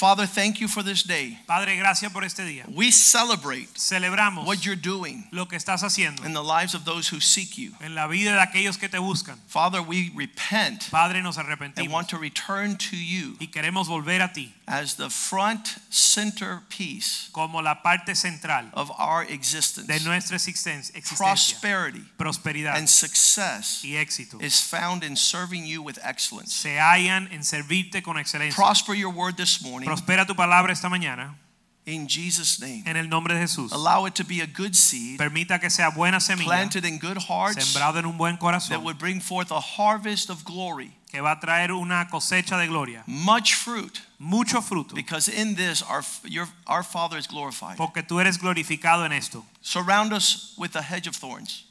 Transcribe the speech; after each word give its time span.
Father, 0.00 0.24
thank 0.24 0.62
you 0.62 0.66
for 0.66 0.82
this 0.82 1.02
day. 1.02 1.36
Padre, 1.46 1.76
gracias 1.76 2.10
por 2.10 2.24
este 2.24 2.38
día. 2.42 2.64
We 2.74 2.90
celebrate 2.90 3.68
Celebramos 3.76 4.46
what 4.46 4.64
you're 4.64 4.74
doing 4.74 5.24
lo 5.30 5.44
que 5.44 5.58
estás 5.58 5.82
haciendo 5.82 6.24
in 6.24 6.32
the 6.32 6.42
lives 6.42 6.72
of 6.72 6.86
those 6.86 7.06
who 7.08 7.20
seek 7.20 7.58
you. 7.58 7.72
en 7.82 7.94
la 7.94 8.06
vida 8.08 8.32
de 8.32 8.40
aquellos 8.40 8.78
que 8.80 8.88
te 8.88 8.96
buscan. 8.96 9.36
Father, 9.46 9.82
we 9.82 10.10
repent 10.16 10.88
Padre, 10.90 11.20
nos 11.20 11.36
arrepentimos. 11.36 11.84
and 11.84 11.92
want 11.92 12.08
to 12.08 12.16
return 12.16 12.76
to 12.78 12.96
you 12.96 13.36
y 13.40 13.48
queremos 13.48 13.88
volver 13.88 14.22
a 14.22 14.32
ti 14.32 14.54
as 14.66 14.94
the 14.94 15.10
front 15.10 15.76
centerpiece 15.90 17.28
como 17.34 17.60
la 17.60 17.74
parte 17.82 18.14
central 18.14 18.70
of 18.72 18.90
our 18.98 19.24
existence. 19.24 19.86
de 19.86 20.00
nuestra 20.00 20.36
existen- 20.38 20.90
existencia. 20.94 21.18
Prosperity 21.18 22.00
Prosperidad 22.16 22.76
and 22.78 22.88
success 22.88 23.82
y 23.84 23.96
éxito 24.02 24.40
is 24.42 24.62
found 24.62 25.04
in 25.04 25.14
serving 25.14 25.66
you 25.66 25.82
with 25.82 25.98
excellence. 26.02 26.54
se 26.54 26.76
hallan 26.78 27.28
en 27.32 27.40
servirte 27.42 28.02
con 28.02 28.16
excelencia. 28.16 28.54
Prosper 28.54 28.94
your 28.94 29.10
word 29.10 29.36
this 29.36 29.60
morning 29.62 29.89
Prospera 29.90 30.24
tu 30.26 30.34
palabra 30.34 30.72
esta 30.72 30.88
mañana 30.88 31.34
in 31.86 32.06
Jesus' 32.06 32.60
name. 32.60 32.84
en 32.86 32.96
el 32.96 33.08
nombre 33.08 33.34
de 33.34 33.40
Jesús. 33.40 33.72
Allow 33.72 34.06
it 34.06 34.14
to 34.14 34.24
be 34.24 34.40
a 34.40 34.46
good 34.46 34.74
seed 34.74 35.18
Permita 35.18 35.58
que 35.60 35.68
sea 35.70 35.90
buena 35.90 36.20
semilla, 36.20 36.44
planted 36.46 36.84
in 36.84 36.98
good 36.98 37.18
hearts 37.18 37.56
sembrado 37.64 37.98
en 37.98 38.06
un 38.06 38.16
buen 38.16 38.36
corazón. 38.36 38.70
that 38.70 38.82
would 38.82 38.98
bring 38.98 39.20
forth 39.20 39.50
a 39.50 39.58
harvest 39.60 40.30
of 40.30 40.44
glory, 40.44 40.92
que 41.10 41.20
va 41.20 41.32
a 41.32 41.40
traer 41.40 41.72
una 41.72 42.06
cosecha 42.08 42.56
de 42.58 42.68
gloria, 42.68 43.02
much 43.06 43.54
fruit. 43.54 44.00
mucho 44.20 44.60
fruto, 44.60 44.94
Because 44.94 45.28
in 45.28 45.56
this, 45.56 45.82
our, 45.82 46.02
your, 46.24 46.46
our 46.68 46.84
Father 46.84 47.16
is 47.18 47.26
glorified. 47.26 47.76
porque 47.76 48.02
tú 48.06 48.20
eres 48.20 48.38
glorificado 48.38 49.04
en 49.04 49.12
esto. 49.12 49.44
Surround 49.62 50.12
us 50.12 50.54
with 50.56 50.76
a 50.76 50.82
hedge 50.82 51.08
of 51.08 51.16
thorns. 51.16 51.64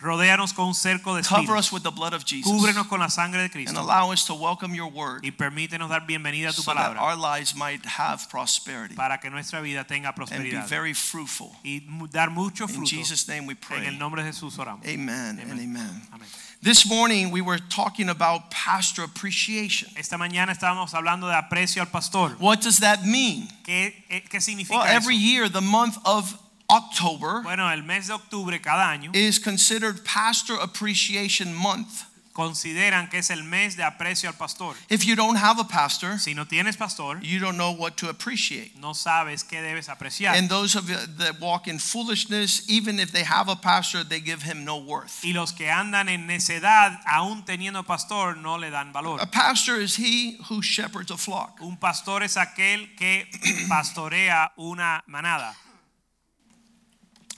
Rodéanos 0.00 0.52
con 0.54 0.66
un 0.68 0.74
cerco 0.74 1.14
de 1.14 1.22
Cover 1.22 1.42
espinos. 1.42 1.58
us 1.66 1.72
with 1.72 1.82
the 1.82 1.90
blood 1.90 2.14
of 2.14 2.24
Jesus. 2.24 2.50
Cúbrenos 2.50 2.86
con 2.88 3.00
la 3.00 3.08
sangre 3.08 3.38
de 3.40 3.44
And 3.44 3.52
Cristo 3.52 3.80
allow 3.80 4.10
us 4.12 4.24
to 4.26 4.34
welcome 4.34 4.74
your 4.74 4.88
word 4.90 5.22
y 5.24 5.30
permítenos 5.30 5.90
dar 5.90 6.06
bienvenida 6.06 6.48
a 6.48 6.52
tu 6.52 6.62
so 6.62 6.72
that 6.72 6.94
palabra 6.94 7.00
our 7.02 7.16
lives 7.16 7.54
might 7.54 7.84
have 7.84 8.26
prosperity 8.30 8.94
para 8.94 9.18
que 9.18 9.28
nuestra 9.30 9.60
vida 9.60 9.84
tenga 9.84 10.08
and 10.08 10.16
be 10.16 10.24
prosperidad 10.24 10.66
very 10.68 10.94
fruitful. 10.94 11.54
y 11.62 11.82
mu- 11.86 12.06
dar 12.06 12.30
mucho 12.30 12.64
In 12.64 12.74
fruto. 12.76 12.86
Jesus' 12.90 13.28
name 13.28 13.46
we 13.46 13.52
En 13.52 13.58
pray. 13.60 13.86
el 13.86 13.98
nombre 13.98 14.22
de 14.22 14.30
Jesús 14.32 14.58
oramos. 14.58 14.86
Amen 14.86 15.38
and 15.38 15.50
Amen. 15.52 15.58
amen. 15.76 16.02
Amén. 16.12 16.26
This 16.62 16.86
morning 16.86 17.30
we 17.30 17.40
were 17.40 17.58
talking 17.58 18.08
about 18.10 18.50
pastor 18.50 19.02
appreciation. 19.04 19.90
Esta 19.96 20.16
mañana 20.18 20.52
estábamos 20.52 20.92
hablando 20.94 21.26
de 21.28 21.34
aprecio 21.34 21.80
al 21.82 21.88
pastor. 21.88 22.36
What 22.38 22.60
does 22.62 22.80
that 22.80 23.04
mean? 23.04 23.48
¿Qué, 23.64 23.94
eh, 24.10 24.24
qué 24.30 24.40
significa 24.40 24.78
Well, 24.78 24.84
every 24.86 25.16
eso? 25.16 25.24
year, 25.24 25.48
the 25.48 25.60
month 25.62 25.96
of 26.04 26.38
October 26.70 27.42
Bueno, 27.42 27.70
el 27.70 27.82
mes 27.82 28.06
de 28.06 28.14
octubre 28.14 28.60
cada 28.60 28.88
año 28.90 29.10
is 29.14 29.38
considered 29.38 30.04
Pastor 30.04 30.58
Appreciation 30.60 31.54
Month. 31.54 32.04
consideran 32.32 33.10
que 33.10 33.18
es 33.18 33.28
el 33.30 33.42
mes 33.42 33.76
de 33.76 33.82
aprecio 33.82 34.28
al 34.30 34.34
pastor. 34.36 34.74
If 34.88 35.04
you 35.04 35.14
don't 35.16 35.36
have 35.36 35.58
a 35.58 35.64
pastor, 35.64 36.16
Si 36.18 36.32
no 36.32 36.46
tienes 36.46 36.76
pastor, 36.76 37.18
you 37.20 37.38
don't 37.40 37.56
know 37.58 37.72
what 37.72 37.96
to 37.98 38.08
appreciate. 38.08 38.76
no 38.76 38.94
sabes 38.94 39.44
qué 39.44 39.60
debes 39.60 39.88
apreciar. 39.88 40.34
And 40.36 40.48
those 40.48 40.74
of 40.76 40.88
you 40.88 40.96
that 41.18 41.38
walk 41.40 41.66
in 41.66 41.78
foolishness, 41.78 42.62
even 42.68 42.98
if 42.98 43.10
they 43.12 43.24
have 43.24 43.48
a 43.50 43.56
pastor, 43.56 44.04
they 44.04 44.20
give 44.20 44.42
him 44.42 44.64
no 44.64 44.78
worth. 44.78 45.22
Y 45.24 45.32
los 45.32 45.52
que 45.52 45.68
andan 45.70 46.08
en 46.08 46.26
necedad, 46.26 47.00
aún 47.04 47.44
teniendo 47.44 47.84
pastor, 47.84 48.36
no 48.36 48.56
le 48.56 48.70
dan 48.70 48.92
valor. 48.92 49.20
A 49.20 49.26
pastor 49.26 49.78
is 49.80 49.96
he 49.96 50.38
who 50.48 50.62
shepherds 50.62 51.10
a 51.10 51.18
flock. 51.18 51.58
Un 51.60 51.76
pastor 51.76 52.22
es 52.22 52.36
aquel 52.36 52.94
que 52.96 53.26
pastorea 53.68 54.52
una 54.56 55.02
manada. 55.08 55.54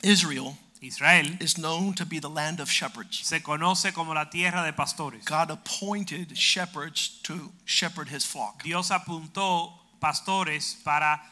Israel 0.02 0.56
Israel 0.82 1.26
is 1.40 1.56
known 1.56 1.94
to 1.94 2.04
be 2.04 2.18
the 2.18 2.28
land 2.28 2.58
of 2.58 2.68
shepherds. 2.68 3.20
se 3.22 3.40
conoce 3.40 3.94
como 3.94 4.14
la 4.14 4.28
tierra 4.28 4.64
de 4.64 4.72
pastores. 4.72 5.24
God 5.24 5.50
appointed 5.50 6.36
shepherds 6.36 7.20
to 7.22 7.52
shepherd 7.64 8.08
his 8.08 8.26
flock. 8.26 8.64
Dios 8.64 8.90
apuntó 8.90 9.72
pastores 10.00 10.76
para 10.82 11.22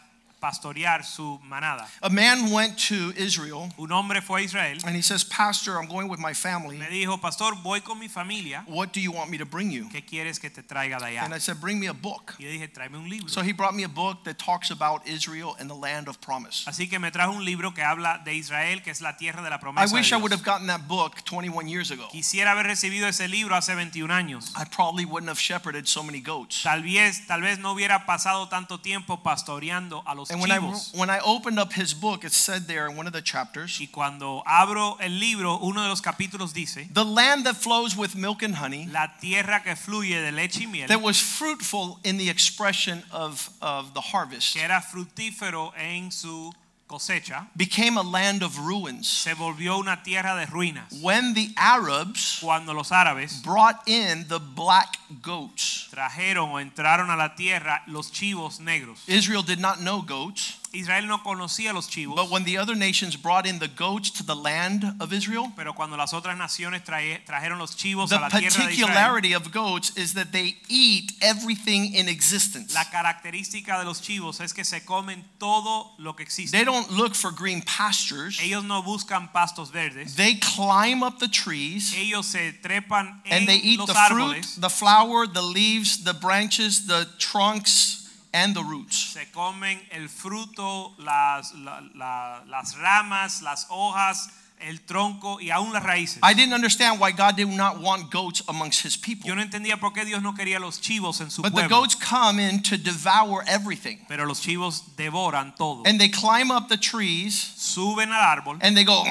pastorear 0.40 1.04
su 1.04 1.38
manada. 1.44 1.86
A 2.02 2.10
man 2.10 2.50
went 2.50 2.78
to 2.88 3.12
Israel 3.16 3.70
Un 3.78 3.92
hombre 3.92 4.20
fue 4.20 4.40
a 4.40 4.44
Israel, 4.44 4.78
and 4.84 4.96
he 4.96 5.02
says, 5.02 5.24
Pastor, 5.24 5.78
I'm 5.78 5.86
going 5.86 6.08
with 6.08 6.18
my 6.18 6.32
family. 6.32 6.78
me 6.78 6.86
dijo, 6.86 7.20
pastor, 7.20 7.54
voy 7.62 7.80
con 7.80 7.98
mi 7.98 8.08
familia, 8.08 8.64
What 8.66 8.92
do 8.92 9.00
you 9.00 9.12
want 9.12 9.30
me 9.30 9.38
to 9.38 9.44
bring 9.44 9.70
you? 9.70 9.88
¿qué 9.92 10.04
quieres 10.04 10.40
que 10.40 10.50
te 10.50 10.62
traiga 10.62 10.98
de 10.98 11.18
And 11.18 11.34
I 11.34 11.38
said, 11.38 11.60
Bring 11.60 11.78
me 11.78 11.86
a 11.86 11.92
book. 11.92 12.34
Y 12.38 12.44
dije, 12.44 12.68
tráeme 12.68 12.96
un 12.96 13.08
libro. 13.08 13.28
So 13.28 13.42
he 13.42 13.52
brought 13.52 13.74
me 13.74 13.84
a 13.84 13.88
book 13.88 14.24
that 14.24 14.38
talks 14.38 14.70
about 14.70 15.06
Israel 15.06 15.56
and 15.58 15.68
the 15.68 15.74
land 15.74 16.08
of 16.08 16.20
promise. 16.20 16.64
Así 16.66 16.88
que 16.88 16.98
me 16.98 17.10
trajo 17.10 17.32
un 17.32 17.44
libro 17.44 17.72
que 17.72 17.82
habla 17.82 18.22
de 18.24 18.34
Israel, 18.34 18.82
que 18.82 18.90
es 18.90 19.00
la 19.00 19.16
tierra 19.16 19.42
de 19.42 19.50
la 19.50 19.58
promesa. 19.58 19.86
I 19.86 19.94
wish 19.94 20.12
I 20.12 20.16
would 20.16 20.32
have 20.32 20.44
gotten 20.44 20.66
that 20.68 20.88
book 20.88 21.22
21 21.24 21.68
years 21.68 21.90
ago. 21.90 22.08
Quisiera 22.10 22.52
haber 22.52 22.66
recibido 22.66 23.06
ese 23.06 23.28
libro 23.28 23.54
hace 23.54 23.74
21 23.74 24.10
años. 24.10 24.52
I 24.56 24.64
probably 24.64 25.04
wouldn't 25.04 25.28
have 25.28 25.38
shepherded 25.38 25.86
so 25.86 26.02
many 26.02 26.20
goats. 26.20 26.62
Tal 26.62 26.82
vez, 26.82 27.26
tal 27.26 27.42
vez 27.42 27.58
no 27.58 27.72
hubiera 27.72 28.06
pasado 28.06 28.48
tanto 28.48 28.78
tiempo 28.80 29.22
pastoreando 29.22 30.02
a 30.06 30.14
los 30.14 30.29
And 30.30 30.40
when 30.40 30.50
I 30.52 30.58
when 30.94 31.10
I 31.10 31.18
opened 31.20 31.58
up 31.58 31.72
his 31.72 31.92
book, 31.92 32.24
it 32.24 32.32
said 32.32 32.68
there 32.68 32.86
in 32.88 32.96
one 32.96 33.06
of 33.06 33.12
the 33.12 33.20
chapters, 33.20 33.78
Y 33.80 33.88
cuando 33.90 34.42
abro 34.46 34.96
el 35.00 35.10
libro, 35.10 35.58
uno 35.62 35.82
de 35.82 35.88
los 35.88 36.00
capítulos 36.00 36.52
dice, 36.52 36.88
the 36.92 37.04
land 37.04 37.44
that 37.46 37.56
flows 37.56 37.96
with 37.96 38.14
milk 38.14 38.42
and 38.42 38.54
honey, 38.54 38.88
la 38.92 39.08
tierra 39.20 39.60
que 39.64 39.74
fluye 39.74 40.24
de 40.24 40.30
leche 40.32 40.60
y 40.60 40.66
miel, 40.66 40.88
that 40.88 41.02
was 41.02 41.20
fruitful 41.20 41.98
in 42.04 42.16
the 42.16 42.30
expression 42.30 43.02
of, 43.10 43.50
of 43.60 43.92
the 43.94 44.00
harvest, 44.00 44.54
que 44.54 44.62
era 44.62 44.80
fructífero 44.80 45.72
en 45.76 46.10
su 46.10 46.52
cosecha, 46.90 47.46
became 47.56 47.96
a 47.96 48.02
land 48.02 48.42
of 48.42 48.58
ruins. 48.58 49.06
se 49.06 49.34
volvió 49.34 49.78
una 49.78 50.02
tierra 50.02 50.34
de 50.34 50.46
ruinas. 50.46 51.00
When 51.00 51.34
the 51.34 51.52
Arabs 51.56 52.38
Cuando 52.40 52.74
los 52.74 52.90
árabes 52.90 53.42
brought 53.42 53.86
in 53.86 54.26
the 54.28 54.40
black 54.40 54.98
goats, 55.22 55.88
trajeron 55.90 56.50
o 56.50 56.58
entraron 56.58 57.10
a 57.10 57.16
la 57.16 57.36
tierra 57.36 57.82
los 57.86 58.10
chivos 58.10 58.58
negros. 58.58 58.98
Israel 59.06 59.42
did 59.42 59.60
not 59.60 59.78
know 59.78 60.02
goats, 60.02 60.59
Israel 60.72 61.06
no 61.08 61.18
conocía 61.22 61.72
los 61.72 61.88
chivos, 61.88 62.14
but 62.14 62.30
when 62.30 62.44
the 62.44 62.56
other 62.56 62.76
nations 62.76 63.16
brought 63.16 63.44
in 63.44 63.58
the 63.58 63.66
goats 63.68 64.10
to 64.10 64.22
the 64.22 64.36
land 64.36 64.84
of 65.00 65.12
Israel, 65.12 65.52
pero 65.56 65.72
cuando 65.72 65.96
las 65.96 66.12
otras 66.12 66.36
naciones 66.36 66.82
traje- 66.84 67.24
trajeron 67.26 67.58
los 67.58 67.74
chivos 67.74 68.10
the 68.10 68.16
a 68.16 68.20
la 68.20 68.28
tierra 68.28 68.42
de 68.42 68.72
Israel, 68.72 68.86
particularity 68.86 69.32
of 69.32 69.50
goats 69.50 69.90
is 69.96 70.14
that 70.14 70.30
they 70.32 70.56
eat 70.68 71.12
everything 71.20 71.92
in 71.94 72.08
existence. 72.08 72.72
la 72.72 72.84
característica 72.84 73.78
de 73.80 73.84
los 73.84 74.00
chivos 74.00 74.40
es 74.40 74.52
que 74.52 74.64
se 74.64 74.84
comen 74.84 75.24
todo 75.40 75.92
lo 75.98 76.14
que 76.14 76.22
existe. 76.24 76.56
They 76.56 76.64
don't 76.64 76.90
look 76.92 77.16
for 77.16 77.32
green 77.32 77.62
pastures. 77.62 78.38
Ellos 78.40 78.62
no 78.62 78.82
buscan 78.82 79.32
pastos 79.32 79.72
verdes. 79.72 80.14
They 80.14 80.34
climb 80.36 81.02
up 81.02 81.18
the 81.18 81.28
trees 81.28 81.92
Ellos 81.96 82.26
se 82.26 82.52
trepan 82.62 83.20
en 83.24 83.38
and 83.38 83.48
they 83.48 83.56
eat 83.56 83.78
los 83.80 83.88
the 83.88 83.94
fruit, 84.08 84.46
the 84.58 84.70
flower, 84.70 85.26
the 85.26 85.42
leaves, 85.42 86.04
the 86.04 86.14
branches, 86.14 86.86
the 86.86 87.08
trunks, 87.18 87.99
and 88.32 88.54
the 88.54 88.62
roots. 88.62 88.96
Se 89.14 89.26
comen 89.32 89.78
el 89.90 90.08
fruto, 90.08 90.94
las, 90.98 91.52
la- 91.54 91.82
la- 91.94 92.42
las 92.46 92.76
ramas, 92.76 93.42
las 93.42 93.66
hojas, 93.70 94.28
el 94.62 94.78
tronco 94.82 95.40
y 95.40 95.48
aún 95.50 95.72
las 95.72 95.82
raíces. 95.82 96.18
I 96.22 96.34
didn't 96.34 96.52
understand 96.52 97.00
why 97.00 97.12
God 97.12 97.34
did 97.34 97.48
not 97.48 97.80
want 97.80 98.10
goats 98.10 98.42
amongst 98.46 98.82
his 98.84 98.94
people. 98.94 99.26
Yo 99.26 99.34
no 99.34 99.40
entendía 99.42 99.80
por 99.80 99.92
qué 99.94 100.04
Dios 100.04 100.20
no 100.22 100.34
quería 100.34 100.60
los 100.60 100.78
chivos 100.80 101.20
en 101.22 101.30
su 101.30 101.40
But 101.40 101.54
the 101.54 101.66
goats 101.66 101.94
come 101.94 102.38
in 102.38 102.62
to 102.64 102.76
devour 102.76 103.42
everything. 103.46 103.98
Pero 104.06 104.26
los 104.26 104.40
chivos 104.40 104.82
devoran 104.96 105.54
todo. 105.56 105.82
And 105.86 105.98
they 105.98 106.10
climb 106.10 106.50
up 106.50 106.68
the 106.68 106.76
trees 106.76 107.34
Suben 107.56 108.12
al 108.12 108.20
árbol 108.20 108.58
and 108.60 108.76
they 108.76 108.84
go 108.84 109.02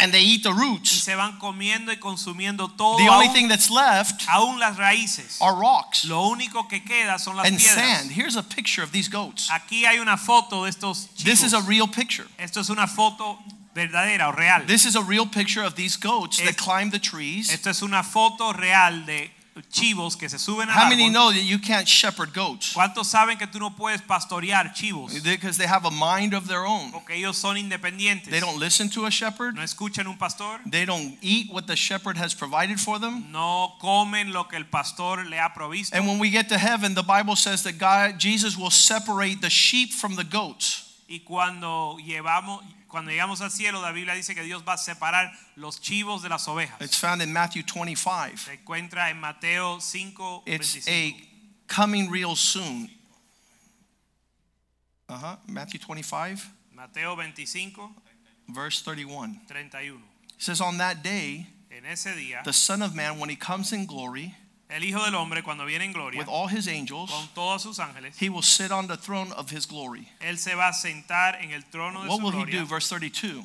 and 0.00 0.12
they 0.12 0.20
eat 0.22 0.42
the 0.42 0.50
y 0.50 0.56
roots. 0.58 0.90
se 0.90 1.14
van 1.14 1.38
comiendo 1.38 1.90
y 1.92 1.96
consumiendo 1.96 2.68
todo. 2.76 2.98
The 2.98 3.08
only 3.08 3.26
aún, 3.28 3.34
thing 3.34 3.48
that's 3.48 3.70
left 3.70 4.26
aún 4.28 4.58
las 4.58 4.76
raíces. 4.76 5.38
are 5.40 5.54
rocks 5.54 6.04
Lo 6.04 6.28
único 6.28 6.68
que 6.68 6.80
queda 6.84 7.18
son 7.18 7.36
las 7.36 7.46
and 7.46 7.58
piedras. 7.58 7.74
sand. 7.74 8.10
Here's 8.12 8.36
a 8.36 8.42
picture 8.42 8.82
of 8.82 8.92
these 8.92 9.08
goats. 9.08 9.48
Aquí 9.50 9.84
hay 9.84 9.98
una 9.98 10.16
foto 10.16 10.64
de 10.64 10.70
estos 10.70 11.08
chivos. 11.16 11.24
This 11.24 11.42
is 11.42 11.52
a 11.52 11.60
real 11.62 11.86
picture. 11.88 12.26
Esto 12.38 12.60
es 12.60 12.70
una 12.70 12.86
foto 12.86 13.38
verdadera 13.74 14.28
o 14.28 14.32
real. 14.32 14.64
This 14.66 14.84
is 14.84 14.96
a 14.96 15.02
real 15.02 15.26
picture 15.26 15.62
of 15.62 15.74
these 15.76 15.96
goats 15.96 16.38
that 16.38 16.56
climb 16.56 16.90
the 16.90 16.98
trees. 16.98 17.50
Esto 17.52 17.70
es 17.70 17.82
una 17.82 18.02
foto 18.02 18.52
real 18.52 19.04
de 19.06 19.30
chivos 19.70 20.16
que 20.16 20.28
se 20.28 20.38
suben 20.38 20.68
al 20.68 20.74
How 20.74 20.88
many 20.88 21.08
árbol. 21.08 21.12
know 21.12 21.32
that 21.32 21.42
you 21.42 21.58
can't 21.58 21.86
shepherd 21.86 22.32
goats? 22.32 22.72
¿Cuántos 22.74 23.06
saben 23.06 23.38
que 23.38 23.46
tú 23.46 23.58
no 23.58 23.70
puedes 23.70 24.00
pastorear 24.02 24.72
chivos? 24.74 25.22
Because 25.22 25.56
they 25.58 25.66
have 25.66 25.84
a 25.84 25.90
mind 25.90 26.34
of 26.34 26.46
their 26.48 26.64
own. 26.64 26.90
Porque 26.92 27.10
ellos 27.14 27.36
son 27.36 27.56
independientes. 27.56 28.30
They 28.30 28.40
don't 28.40 28.58
listen 28.58 28.88
to 28.90 29.06
a 29.06 29.10
shepherd. 29.10 29.54
No 29.54 29.62
escuchan 29.62 30.06
un 30.06 30.16
pastor. 30.16 30.60
They 30.70 30.84
don't 30.84 31.16
eat 31.20 31.52
what 31.52 31.66
the 31.66 31.76
shepherd 31.76 32.16
has 32.16 32.34
provided 32.34 32.80
for 32.80 32.98
them. 32.98 33.30
No 33.30 33.74
comen 33.80 34.32
lo 34.32 34.44
que 34.44 34.56
el 34.58 34.64
pastor 34.64 35.24
le 35.24 35.36
ha 35.38 35.50
provisto. 35.54 35.94
And 35.94 36.06
when 36.06 36.18
we 36.18 36.30
get 36.30 36.48
to 36.48 36.58
heaven, 36.58 36.94
the 36.94 37.02
Bible 37.02 37.36
says 37.36 37.62
that 37.64 37.78
God, 37.78 38.18
Jesus 38.18 38.56
will 38.56 38.70
separate 38.70 39.40
the 39.40 39.50
sheep 39.50 39.92
from 39.92 40.16
the 40.16 40.24
goats. 40.24 40.87
Y 41.10 41.20
cuando 41.20 41.96
llevamos, 42.04 42.62
cuando 42.86 43.10
llegamos 43.10 43.40
al 43.40 43.50
cielo, 43.50 43.80
la 43.80 43.92
Biblia 43.92 44.12
dice 44.12 44.34
que 44.34 44.42
Dios 44.42 44.62
va 44.68 44.74
a 44.74 44.78
separar 44.78 45.32
los 45.56 45.80
chivos 45.80 46.22
de 46.22 46.28
las 46.28 46.46
ovejas. 46.48 46.78
It's 46.82 46.98
found 46.98 47.22
in 47.22 47.32
Matthew 47.32 47.62
25. 47.62 48.36
Se 48.36 48.52
encuentra 48.52 49.08
en 49.08 49.18
Mateo 49.18 49.80
5, 49.80 50.42
It's 50.44 50.74
25. 50.74 50.90
a 50.90 51.74
coming 51.74 52.10
real 52.10 52.36
soon. 52.36 52.90
Uh-huh. 55.08 55.36
Matthew 55.46 55.80
25, 55.80 56.50
Mateo 56.74 57.16
25, 57.16 57.90
verse 58.48 58.82
31. 58.82 59.40
31. 59.48 60.02
It 60.36 60.42
says, 60.42 60.60
On 60.60 60.76
that 60.76 61.02
day, 61.02 61.46
En 61.70 61.86
ese 61.86 62.14
día, 62.14 62.42
the 62.44 62.52
Son 62.52 62.82
of 62.82 62.94
Man, 62.94 63.18
when 63.18 63.30
he 63.30 63.36
comes 63.36 63.72
in 63.72 63.86
glory 63.86 64.34
el 64.68 64.84
Hijo 64.84 65.04
del 65.04 65.14
Hombre, 65.14 65.42
cuando 65.42 65.64
viene 65.64 65.84
en 65.84 65.92
gloria, 65.92 66.20
with 66.20 66.28
all 66.28 66.48
his 66.48 66.68
angels, 66.68 67.10
con 67.10 67.28
todos 67.34 67.62
sus 67.62 67.78
ángeles, 67.78 68.16
he 68.20 68.28
will 68.28 68.42
sit 68.42 68.70
on 68.70 68.86
the 68.86 68.96
throne 68.96 69.32
of 69.32 69.50
his 69.50 69.66
glory. 69.66 70.08
Él 70.20 70.38
se 70.38 70.54
va 70.54 70.68
a 70.68 70.72
sentar 70.72 71.42
en 71.42 71.52
el 71.52 71.64
trono 71.64 72.02
de 72.02 72.08
What 72.08 72.18
su 72.18 72.24
will 72.24 72.32
he 72.32 72.44
do? 72.44 72.66
Verse 72.66 72.88
32. 72.88 73.44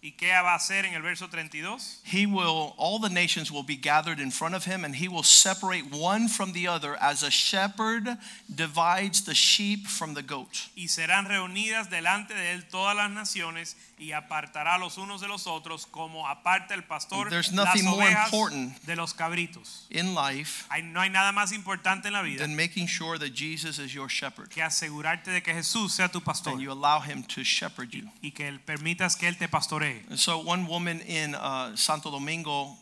¿Y 0.00 0.12
qué 0.12 0.30
va 0.30 0.52
a 0.52 0.54
hacer 0.54 0.84
en 0.84 0.94
el 0.94 1.02
verso 1.02 1.28
32? 1.28 2.02
He 2.04 2.24
will, 2.24 2.72
all 2.76 3.00
the 3.00 3.08
nations 3.10 3.50
will 3.50 3.64
be 3.64 3.74
gathered 3.76 4.20
in 4.20 4.30
front 4.30 4.54
of 4.54 4.64
him, 4.64 4.84
and 4.84 4.94
he 4.94 5.08
will 5.08 5.24
separate 5.24 5.86
one 5.90 6.28
from 6.28 6.52
the 6.52 6.68
other 6.68 6.96
as 7.00 7.24
a 7.24 7.30
shepherd 7.32 8.16
divides 8.54 9.22
the 9.24 9.34
sheep 9.34 9.88
from 9.88 10.14
the 10.14 10.22
goat. 10.22 10.68
Y 10.76 10.86
serán 10.86 11.26
reunidas 11.26 11.90
delante 11.90 12.32
de 12.32 12.52
él 12.52 12.68
todas 12.68 12.94
las 12.94 13.10
naciones 13.10 13.76
y 13.98 14.12
apartará 14.12 14.78
los 14.78 14.98
unos 14.98 15.20
de 15.20 15.26
los 15.26 15.48
otros 15.48 15.86
como 15.86 16.28
aparta 16.28 16.74
el 16.74 16.84
pastor 16.84 17.28
There's 17.28 17.52
las 17.52 17.66
nothing 17.74 17.84
more 17.86 18.08
important 18.08 18.80
de 18.86 18.94
los 18.94 19.12
cabritos. 19.14 19.86
In 19.90 20.14
life, 20.14 20.64
Hay- 20.70 20.82
no 20.84 21.00
hay 21.00 21.10
nada 21.10 21.32
más 21.32 21.50
importante 21.50 22.06
en 22.06 22.12
la 22.14 22.22
vida 22.22 22.38
than 22.44 22.54
making 22.54 22.86
sure 22.86 23.18
that 23.18 23.34
Jesus 23.34 23.80
is 23.80 23.92
your 23.92 24.08
shepherd, 24.08 24.48
que 24.50 24.62
asegurarte 24.62 25.32
de 25.32 25.42
que 25.42 25.52
Jesús 25.52 25.92
sea 25.92 26.08
tu 26.08 26.20
pastor 26.20 26.52
and 26.52 26.62
you 26.62 26.70
allow 26.70 27.00
him 27.00 27.24
to 27.24 27.42
shepherd 27.42 27.90
you. 27.92 28.08
y 28.22 28.30
que 28.30 28.46
él- 28.46 28.60
permitas 28.60 29.16
que 29.16 29.26
él 29.26 29.36
te 29.36 29.48
pastoree. 29.48 29.87
And 30.10 30.18
so, 30.18 30.38
one 30.38 30.66
woman 30.66 31.00
in 31.02 31.34
uh, 31.34 31.76
Santo 31.76 32.10
Domingo 32.10 32.76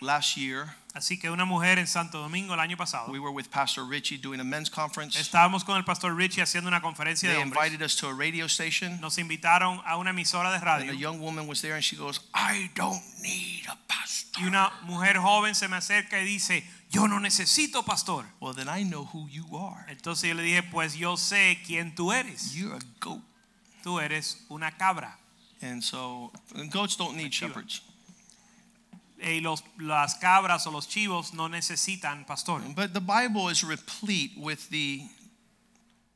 last 0.00 0.36
year, 0.36 0.74
Así 0.94 1.18
que 1.18 1.30
una 1.30 1.46
mujer 1.46 1.78
en 1.78 1.86
Santo 1.86 2.18
Domingo 2.18 2.52
el 2.52 2.60
año 2.60 2.76
pasado 2.76 3.10
we 3.10 3.18
were 3.18 3.30
with 3.32 3.48
Pastor 3.50 3.82
Richie 3.86 4.18
doing 4.18 4.40
a 4.40 4.44
men's 4.44 4.68
conference. 4.68 5.18
estábamos 5.18 5.64
con 5.64 5.78
el 5.78 5.84
pastor 5.84 6.14
Richie 6.14 6.42
haciendo 6.42 6.68
una 6.68 6.82
conferencia 6.82 7.30
de 7.30 7.36
They 7.36 7.42
hombres. 7.42 7.64
invited 7.64 7.82
us 7.82 7.96
to 7.96 8.08
a 8.08 8.12
radio 8.14 8.44
station, 8.46 9.00
Nos 9.00 9.16
invitaron 9.16 9.80
a 9.86 9.96
una 9.96 10.10
emisora 10.10 10.52
de 10.52 10.58
radio. 10.58 10.90
and 10.90 10.98
a 10.98 11.00
young 11.00 11.18
woman 11.18 11.46
was 11.46 11.62
there, 11.62 11.72
and 11.74 11.82
she 11.82 11.96
goes, 11.96 12.20
I 12.34 12.70
don't 12.74 13.00
need 13.22 13.64
a 13.70 13.78
pastor. 13.88 14.42
y 14.42 14.44
una 14.46 14.70
mujer 14.82 15.16
joven 15.16 15.54
se 15.54 15.66
me 15.68 15.76
acerca 15.78 16.20
y 16.20 16.24
dice, 16.26 16.62
yo 16.90 17.06
no 17.08 17.18
necesito 17.18 17.82
pastor. 17.86 18.26
Well, 18.38 18.52
then 18.54 18.68
I 18.68 18.82
know 18.84 19.04
who 19.14 19.28
you 19.30 19.46
are. 19.56 19.86
Entonces 19.88 20.28
yo 20.28 20.34
le 20.34 20.42
dije, 20.42 20.62
pues 20.62 20.94
yo 20.94 21.16
sé 21.16 21.58
quién 21.66 21.94
tú 21.94 22.12
eres. 22.12 22.52
You're 22.52 22.74
a 22.76 22.80
goat. 23.00 23.22
Tú 23.82 23.98
eres 23.98 24.44
una 24.50 24.76
cabra. 24.76 25.16
And 25.62 25.82
so, 25.82 26.32
goats 26.70 26.96
don't 26.96 27.16
need 27.16 27.32
shepherds. 27.32 27.82
Y 29.24 29.40
los, 29.40 29.62
las 29.78 30.18
cabras 30.18 30.66
o 30.66 30.70
los 30.70 30.86
chivos 30.86 31.32
no 31.32 31.48
necesitan 31.48 32.26
pastor. 32.26 32.60
But 32.74 32.92
the 32.92 33.00
Bible 33.00 33.48
is 33.48 33.62
replete 33.62 34.32
with 34.36 34.68
the 34.70 35.02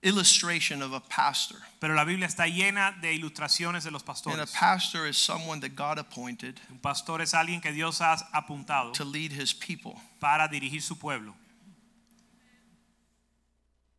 illustration 0.03 0.83
of 0.83 0.93
a 0.93 1.01
pastor. 1.01 1.57
Pero 1.81 1.95
la 1.95 2.05
Biblia 2.05 2.27
está 2.27 2.47
llena 2.49 3.01
de 3.01 3.17
ilustraciones 3.17 3.85
de 3.85 3.93
los 3.93 4.03
pastores. 4.03 4.33
And 4.33 4.41
a 4.41 4.47
pastor 4.47 5.07
is 5.07 5.17
someone 5.17 5.61
that 5.61 5.77
God 5.77 5.99
appointed 5.99 6.61
Un 6.71 6.79
pastor 6.79 7.21
es 7.21 7.33
alguien 7.33 7.63
que 7.63 7.73
Dios 7.73 8.01
ha 8.01 8.17
apuntado 8.35 8.93
to 8.95 9.05
lead 9.05 9.33
his 9.33 9.53
people. 9.53 10.01
para 10.21 10.49
dirigir 10.49 10.83
su 10.83 10.97
pueblo. 10.97 11.35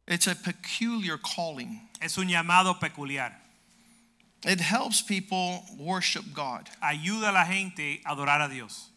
It's 0.07 0.27
a 0.27 0.35
peculiar 0.35 1.17
calling. 1.17 1.81
Es 2.01 2.17
un 2.17 2.27
llamado 2.27 2.79
peculiar. 2.79 3.46
It 4.45 4.61
helps 4.61 5.01
people 5.01 5.63
worship 5.77 6.23
God. 6.33 6.69
Ayuda 6.81 7.29
a 7.29 7.33
la 7.33 7.43
gente 7.45 8.01
a 8.05 8.15
adorar 8.15 8.41
a 8.45 8.49
Dios. 8.53 8.89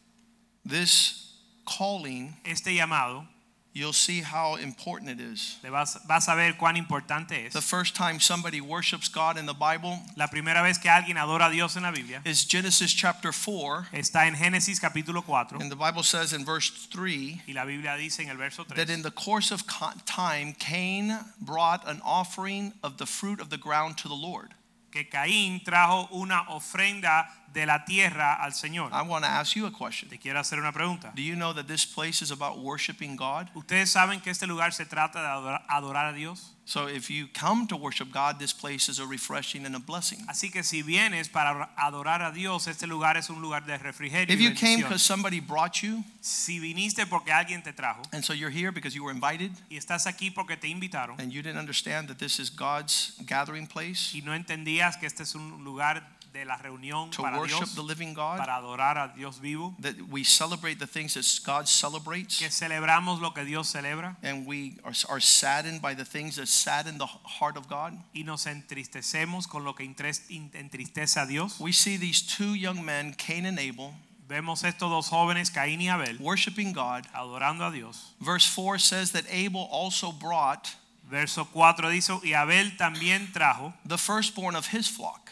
This 0.65 1.35
calling, 1.67 2.37
Este 2.45 2.67
llamado, 2.77 3.27
you'll 3.73 3.93
see 3.95 4.21
how 4.21 4.57
important 4.57 5.09
it 5.11 5.21
is. 5.21 5.57
le 5.63 5.71
vas, 5.71 5.97
vas 6.07 6.29
a 6.29 6.35
ver 6.35 6.53
cuán 6.61 6.77
importante 6.77 7.47
es. 7.47 7.53
The 7.55 7.63
first 7.63 7.95
time 7.97 8.21
somebody 8.21 8.61
worships 8.61 9.09
God 9.09 9.39
in 9.39 9.47
the 9.47 9.55
Bible 9.55 9.99
La 10.17 10.27
primera 10.27 10.63
vez 10.63 10.77
que 10.79 10.91
alguien 10.91 11.17
adora 11.17 11.47
a 11.47 11.51
Dios 11.51 11.77
en 11.77 11.85
la 11.85 11.91
Biblia 11.93 12.21
is 12.27 12.45
Genesis 12.45 12.93
chapter 12.93 13.33
4. 13.33 13.87
está 13.93 14.27
en 14.27 14.35
Génesis 14.35 14.79
capítulo 14.79 15.25
4 15.25 15.59
And 15.61 15.71
the 15.71 15.77
Bible 15.77 16.03
says 16.03 16.33
in 16.33 16.45
verse 16.45 16.69
3 16.93 17.43
y 17.47 17.53
la 17.55 17.65
Biblia 17.65 17.97
dice 17.97 18.21
en 18.21 18.29
el 18.29 18.37
verso 18.37 18.65
3 18.65 18.77
that 18.77 18.91
in 18.91 19.03
the 19.03 19.11
course 19.13 19.51
of 19.51 19.65
time, 20.05 20.53
Cain 20.59 21.17
brought 21.41 21.87
an 21.89 22.01
offering 22.05 22.73
of 22.83 22.99
the 22.99 23.07
fruit 23.07 23.41
of 23.41 23.49
the 23.49 23.59
ground 23.59 23.97
to 23.99 24.09
the 24.09 24.15
Lord. 24.15 24.51
Que 24.91 25.09
Caín 25.09 25.63
trajo 25.63 26.09
una 26.11 26.43
ofrenda 26.51 27.40
de 27.53 27.67
la 27.67 27.85
tierra 27.85 28.35
al 28.35 28.53
Señor. 28.53 28.91
I 28.93 29.03
want 29.03 29.25
to 29.25 29.31
ask 29.31 29.57
you 29.57 29.67
a 29.67 29.71
question. 29.71 30.09
Te 30.09 30.19
quiero 30.19 30.39
hacer 30.39 30.59
una 30.59 30.73
pregunta. 30.73 31.13
Do 31.15 31.23
you 31.23 31.35
know 31.35 31.53
that 31.53 31.67
this 31.67 31.85
place 31.85 32.23
is 32.23 32.31
about 32.31 32.59
worshiping 32.59 33.17
God? 33.17 33.49
¿Ustedes 33.55 33.91
saben 33.91 34.21
que 34.21 34.31
este 34.31 34.47
lugar 34.47 34.73
se 34.73 34.85
trata 34.85 35.21
de 35.21 35.59
adorar, 35.69 36.07
a 36.07 36.13
Dios? 36.13 36.55
So 36.65 36.87
if 36.87 37.11
you 37.11 37.27
come 37.27 37.67
to 37.67 37.77
worship 37.77 38.13
God, 38.13 38.39
this 38.39 38.53
place 38.53 38.89
is 38.89 39.01
a 39.01 39.07
refreshing 39.07 39.67
and 39.67 39.75
a 39.75 39.81
blessing. 39.81 40.25
Así 40.29 40.53
que 40.53 40.63
si 40.63 40.83
vienes 40.83 41.29
para 41.29 41.71
adorar 41.77 42.23
a 42.23 42.31
Dios, 42.31 42.69
este 42.69 42.87
lugar 42.87 43.17
es 43.17 43.29
un 43.29 43.43
lugar 43.43 43.67
de 43.67 43.77
refrigerio. 43.77 44.33
If 44.33 44.41
you 44.41 44.55
came 44.55 44.77
because 44.81 45.03
somebody 45.03 45.41
brought 45.41 45.83
you, 45.83 46.05
Si 46.21 46.61
viniste 46.61 47.07
porque 47.07 47.33
alguien 47.33 47.63
te 47.63 47.73
trajo 47.73 48.03
and 48.13 48.23
so 48.23 48.35
you're 48.35 48.51
here 48.51 48.71
because 48.71 48.95
you 48.95 49.03
were 49.03 49.11
invited, 49.11 49.51
y 49.71 49.77
estás 49.77 50.07
aquí 50.07 50.31
porque 50.31 50.57
te 50.57 50.69
invitaron 50.69 51.19
and 51.19 51.33
you 51.33 51.43
didn't 51.43 51.59
understand 51.59 52.09
that 52.09 52.19
this 52.19 52.39
is 52.39 52.51
God's 52.51 53.15
gathering 53.27 53.67
place 53.67 54.15
y 54.15 54.21
no 54.21 54.35
entendías 54.35 54.99
que 54.99 55.07
este 55.07 55.23
es 55.23 55.35
un 55.35 55.65
lugar 55.65 56.03
de 56.33 56.45
la 56.45 56.57
reunión 56.57 57.11
to 57.11 57.23
para 57.23 57.39
worship 57.39 57.59
Dios, 57.59 57.75
the 57.75 57.83
living 57.83 58.15
God, 58.15 58.39
para 58.39 58.57
adorar 58.57 58.97
a 58.97 59.13
Dios 59.15 59.39
vivo, 59.39 59.75
that 59.81 59.95
we 60.11 60.25
celebrate 60.25 60.79
the 60.79 60.87
things 60.87 61.15
that 61.15 61.25
God 61.45 61.67
celebrates, 61.67 62.39
que 62.39 62.49
celebramos 62.49 63.21
lo 63.21 63.31
que 63.31 63.45
Dios 63.45 63.73
celebra 63.73 64.17
and 64.23 64.47
we 64.47 64.79
are, 64.85 64.93
are 65.09 65.21
saddened 65.21 65.83
by 65.83 65.95
the 65.95 66.05
things 66.05 66.37
that 66.37 66.47
sadden 66.47 66.99
the 66.99 67.07
heart 67.07 67.57
of 67.57 67.69
God. 67.69 67.95
y 68.15 68.23
nos 68.23 68.47
entristecemos 68.47 69.49
con 69.49 69.65
lo 69.65 69.75
que 69.75 69.85
entristece 69.85 71.23
a 71.23 71.27
Dios. 71.27 71.59
We 71.59 71.73
see 71.73 71.97
these 71.97 72.23
two 72.23 72.55
young 72.55 72.85
men, 72.85 73.15
Cain 73.15 73.47
and 73.47 73.59
Abel, 73.59 73.95
Vemos 74.29 74.63
estos 74.63 74.89
dos 74.89 75.09
jóvenes, 75.09 75.51
Caín 75.51 75.81
y 75.81 75.89
Abel, 75.89 76.17
worshiping 76.21 76.73
God. 76.73 77.05
adorando 77.13 77.67
a 77.67 77.73
Dios. 77.73 78.15
Verse 78.21 78.47
4 78.47 78.79
says 78.79 79.11
that 79.11 79.25
Abel 79.29 79.69
also 79.73 80.13
brought 80.13 80.77
Verso 81.11 81.45
4 81.45 81.91
dice, 81.91 82.13
y 82.23 82.35
Abel 82.35 82.77
también 82.77 83.33
trajo 83.33 83.75
the 83.85 83.99
firstborn 83.99 84.55
of 84.55 84.69
his 84.69 84.87
flock 84.87 85.30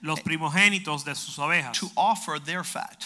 los 0.00 0.18
eh, 0.18 0.22
primogénitos 0.22 1.04
de 1.04 1.14
sus 1.14 1.38
ovejas, 1.38 1.78
to 1.78 1.90
offer 1.96 2.38
their 2.38 2.64
fat. 2.64 3.04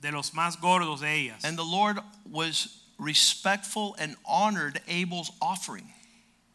de 0.00 0.12
los 0.12 0.30
más 0.32 0.56
gordos 0.60 1.00
de 1.00 1.12
ellas. 1.12 1.44
And 1.44 1.58
the 1.58 1.64
Lord 1.64 1.98
was 2.30 2.82
respectful 2.98 3.96
and 3.98 4.16
honored 4.24 4.80
Abel's 4.88 5.32
offering. 5.40 5.92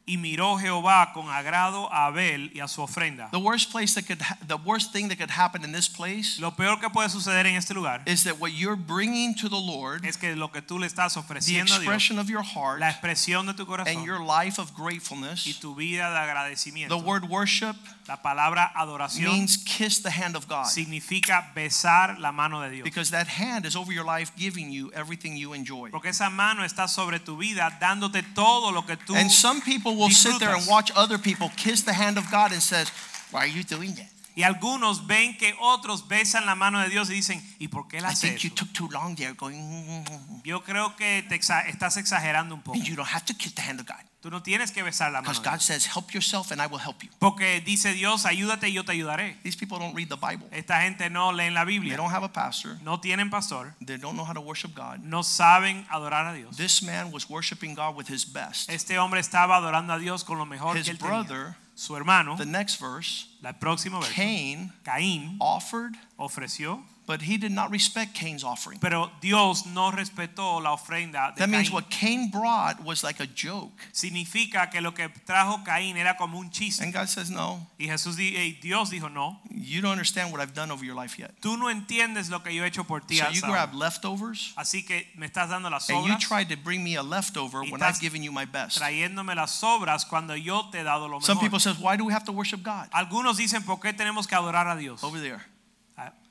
Y 0.06 0.18
miró 0.18 0.58
Jehová 0.58 1.14
con 1.14 1.30
agrado 1.30 1.92
a 1.92 2.08
Abel 2.08 2.52
y 2.54 2.60
a 2.60 2.68
su 2.68 2.82
ofrenda. 2.82 3.30
The 3.32 3.38
worst 3.38 3.72
place 3.72 3.94
that 3.94 4.04
could 4.06 4.20
the 4.46 4.58
worst 4.58 4.92
thing 4.92 5.08
that 5.08 5.18
could 5.18 5.32
happen 5.32 5.64
in 5.64 5.72
this 5.72 5.88
place 5.88 6.40
Lo 6.40 6.52
peor 6.52 6.78
que 6.80 6.90
puede 6.90 7.10
suceder 7.10 7.46
en 7.46 7.56
este 7.56 7.74
lugar 7.74 8.04
is 8.06 8.24
that 8.26 8.38
what 8.38 8.50
you're 8.50 8.76
bringing 8.76 9.34
to 9.36 9.48
the 9.48 9.60
Lord, 9.60 10.06
es 10.06 10.18
que 10.18 10.36
lo 10.36 10.50
que 10.52 10.62
tú 10.62 10.78
le 10.78 10.88
estás 10.88 11.14
the 11.14 11.22
ofreciendo 11.22 11.74
a 11.74 11.80
Dios, 11.80 11.84
expression 11.84 12.20
of 12.20 12.28
your 12.28 12.44
heart 12.44 12.82
la 12.82 12.90
expresión 12.90 13.46
de 13.46 13.54
tu 13.54 13.64
and 13.64 14.06
your 14.06 14.20
life 14.20 14.60
of 14.60 14.72
y 14.72 14.84
gratefulness, 14.84 15.60
tu 15.62 15.74
vida 15.74 16.10
de 16.12 16.88
the 16.90 16.98
word 16.98 17.30
worship 17.30 17.78
La 18.08 18.22
palabra 18.22 18.70
adoración 18.76 19.32
means 19.32 19.58
kiss 19.58 20.02
the 20.02 20.12
hand 20.12 20.36
of 20.36 20.48
God 20.48 20.66
significa 20.66 21.54
besar 21.56 22.20
la 22.20 22.32
mano 22.34 22.60
de 22.62 22.70
Dios. 22.70 22.84
because 22.84 23.12
that 23.12 23.28
hand 23.28 23.66
is 23.66 23.78
over 23.78 23.94
your 23.94 24.04
life 24.04 24.34
giving 24.36 24.70
you 24.70 24.92
everything 24.94 25.38
you 25.38 25.54
enjoy. 25.54 25.90
Porque 25.90 26.10
esa 26.10 26.30
mano 26.30 26.66
está 26.66 26.90
sobre 26.90 27.20
tu 27.20 27.38
vida 27.38 27.78
dándote 27.80 28.24
todo 28.36 28.72
lo 28.72 28.86
que 28.86 28.98
tú 28.98 29.16
And 29.16 29.32
some 29.32 29.62
people 29.62 29.93
will 29.96 30.10
sit 30.12 30.40
there 30.40 30.54
and 30.56 30.66
watch 30.68 30.92
other 30.96 31.18
people 31.18 31.50
kiss 31.56 31.84
the 31.84 31.94
hand 31.94 32.18
of 32.18 32.30
God 32.32 32.52
and 32.52 32.62
says, 32.62 32.90
"Why 33.32 33.42
are 33.42 33.48
you 33.48 33.64
doing 33.64 33.96
that? 33.96 34.08
Y 34.36 34.42
algunos 34.42 35.06
ven 35.06 35.38
que 35.38 35.54
otros 35.62 36.08
besan 36.08 36.46
la 36.48 36.56
mano 36.56 36.80
de 36.80 36.90
Dios 36.90 37.08
y 37.12 37.14
dicen, 37.14 37.40
¿y 37.60 37.68
por 37.68 37.88
qué 37.88 38.00
él 38.00 38.04
I 38.06 38.08
hace 38.14 38.28
think 38.30 38.40
you 38.44 38.50
took 38.50 38.74
too 38.74 38.90
long 38.90 39.16
there 39.16 39.34
going, 39.36 39.60
mm, 39.62 39.86
mm, 39.88 40.06
mm, 40.10 40.38
"Mm, 40.38 40.42
Yo 40.44 40.64
creo 40.64 40.96
que 40.96 41.24
te 41.30 41.36
exa- 41.40 41.68
estás 41.68 41.98
exagerando 41.98 42.56
un 42.56 42.62
poco. 42.64 42.76
and 42.78 42.88
you 42.88 42.96
don't 42.96 43.08
have 43.14 43.26
to 43.26 43.34
kiss 43.36 43.54
the 43.54 43.62
hand 43.62 43.80
of 43.80 43.86
God 43.86 44.02
Tú 44.24 44.32
no 44.32 44.42
tienes 44.42 44.72
que 44.72 44.82
besar 44.84 45.12
la 45.12 45.20
because 45.20 45.40
mano. 45.40 45.52
de 45.52 45.58
God 45.58 45.62
says, 45.62 45.86
help 45.86 46.14
yourself 46.14 46.52
and 46.52 46.62
I 46.62 46.68
will 46.68 46.80
help 46.80 47.04
you. 47.04 47.10
Porque 47.20 47.62
dice 47.66 47.92
Dios, 47.92 48.26
ayúdate 48.26 48.70
y 48.70 48.74
yo 48.74 48.86
te 48.86 48.94
ayudaré. 48.94 49.36
These 49.44 49.58
people 49.58 49.80
don't 49.80 49.94
read 49.94 50.08
the 50.08 50.16
Bible. 50.16 50.48
Esta 50.52 50.80
gente 50.82 51.10
no 51.10 51.34
lee 51.34 51.50
la 51.50 51.66
Biblia. 51.66 51.90
They 51.92 51.98
don't 51.98 52.10
have 52.10 52.24
a 52.24 52.32
pastor. 52.32 52.78
No 52.82 53.02
tienen 53.02 53.30
pastor. 53.30 53.76
They 53.86 53.98
don't 53.98 54.16
know 54.16 54.24
how 54.24 54.32
to 54.32 54.40
worship 54.40 54.74
God. 54.74 55.04
No 55.04 55.24
saben 55.24 55.86
adorar 55.90 56.34
a 56.34 56.34
Dios. 56.34 56.56
This 56.56 56.82
man 56.82 57.12
was 57.12 57.30
worshiping 57.30 57.76
God 57.76 57.98
with 57.98 58.08
his 58.08 58.24
best. 58.24 58.70
Este 58.70 58.98
hombre 58.98 59.20
estaba 59.20 59.58
adorando 59.58 59.92
a 59.92 60.00
Dios 60.00 60.24
con 60.24 60.38
lo 60.38 60.46
mejor 60.46 60.78
His 60.78 60.86
que 60.86 60.92
él 60.92 60.98
tenía. 61.00 61.28
brother, 61.28 61.56
Su 61.76 61.98
hermano, 61.98 62.38
the 62.38 62.46
next 62.46 62.80
verse, 62.80 63.28
la 63.42 63.52
próxima 63.52 64.00
vez, 64.00 64.10
Cain 64.16 64.72
Caín 64.86 65.36
offered 65.40 65.96
ofreció 66.18 66.82
But 67.06 67.22
he 67.24 67.38
did 67.38 67.52
not 67.52 67.70
respect 67.70 68.14
Cain's 68.14 68.44
offering. 68.46 68.80
Pero 68.80 69.12
Dios 69.20 69.66
no 69.66 69.92
respetó 69.92 70.62
la 70.62 70.72
ofrenda 70.72 71.32
de 71.36 71.40
That 71.40 71.50
means 71.50 71.70
what 71.70 71.90
Cain 71.90 72.32
brought 72.32 72.82
was 72.82 73.04
like 73.04 73.20
a 73.22 73.28
joke. 73.28 73.74
Significa 73.92 74.70
que 74.70 74.80
lo 74.80 74.94
que 74.94 75.10
trajo 75.26 75.64
Caín 75.66 75.98
era 75.98 76.16
como 76.16 76.40
un 76.40 76.50
chiste. 76.50 76.82
And 76.82 76.94
God 76.94 77.10
says, 77.10 77.30
No, 77.30 77.68
Y 77.78 77.88
Jesús 77.88 78.16
eh, 78.20 78.58
Dios 78.62 78.90
dijo, 78.90 79.10
no, 79.12 79.42
you 79.52 79.82
don't 79.82 79.92
understand 79.92 80.32
what 80.32 80.40
I've 80.40 80.54
done 80.54 80.72
over 80.72 80.86
your 80.86 80.96
life 80.96 81.20
yet. 81.20 81.32
tú 81.42 81.58
no 81.58 81.70
entiendes 81.70 82.30
lo 82.30 82.42
que 82.42 82.54
yo 82.54 82.64
he 82.64 82.68
hecho 82.68 82.86
por 82.86 83.02
ti. 83.02 83.18
So 83.18 83.30
you 83.32 83.42
grab 83.42 83.74
leftovers 83.74 84.54
Así 84.56 84.86
que 84.86 85.12
me 85.16 85.26
estás 85.26 85.50
dando 85.50 85.70
las 85.70 85.88
sobras. 85.88 86.06
and 86.06 86.08
you 86.08 86.18
tried 86.18 86.48
to 86.50 86.56
bring 86.56 86.84
me 86.84 86.96
a 86.96 87.04
leftover 87.04 87.64
when 87.64 87.82
I've 87.84 88.00
given 88.00 88.24
you 88.24 88.32
my 88.32 88.46
best. 88.46 88.78
trayéndome 88.78 89.36
las 89.36 89.52
sobras 89.52 90.06
cuando 90.06 90.36
yo 90.36 90.70
te 90.72 90.80
he 90.80 90.84
dado 90.84 91.08
lo 91.10 91.20
mejor. 91.20 91.26
Some 91.26 91.40
people 91.40 91.60
says, 91.60 91.78
Why 91.80 91.98
do 91.98 92.06
we 92.06 92.14
have 92.14 92.24
to 92.26 92.32
worship 92.32 92.64
God? 92.64 92.88
Algunos 92.94 93.38
dicen, 93.38 93.64
¿por 93.64 93.80
qué 93.80 93.92
tenemos 93.94 94.26
que 94.28 94.36
adorar 94.36 94.68
a 94.68 94.76
Dios? 94.78 95.04
Over 95.04 95.20
there, 95.20 95.42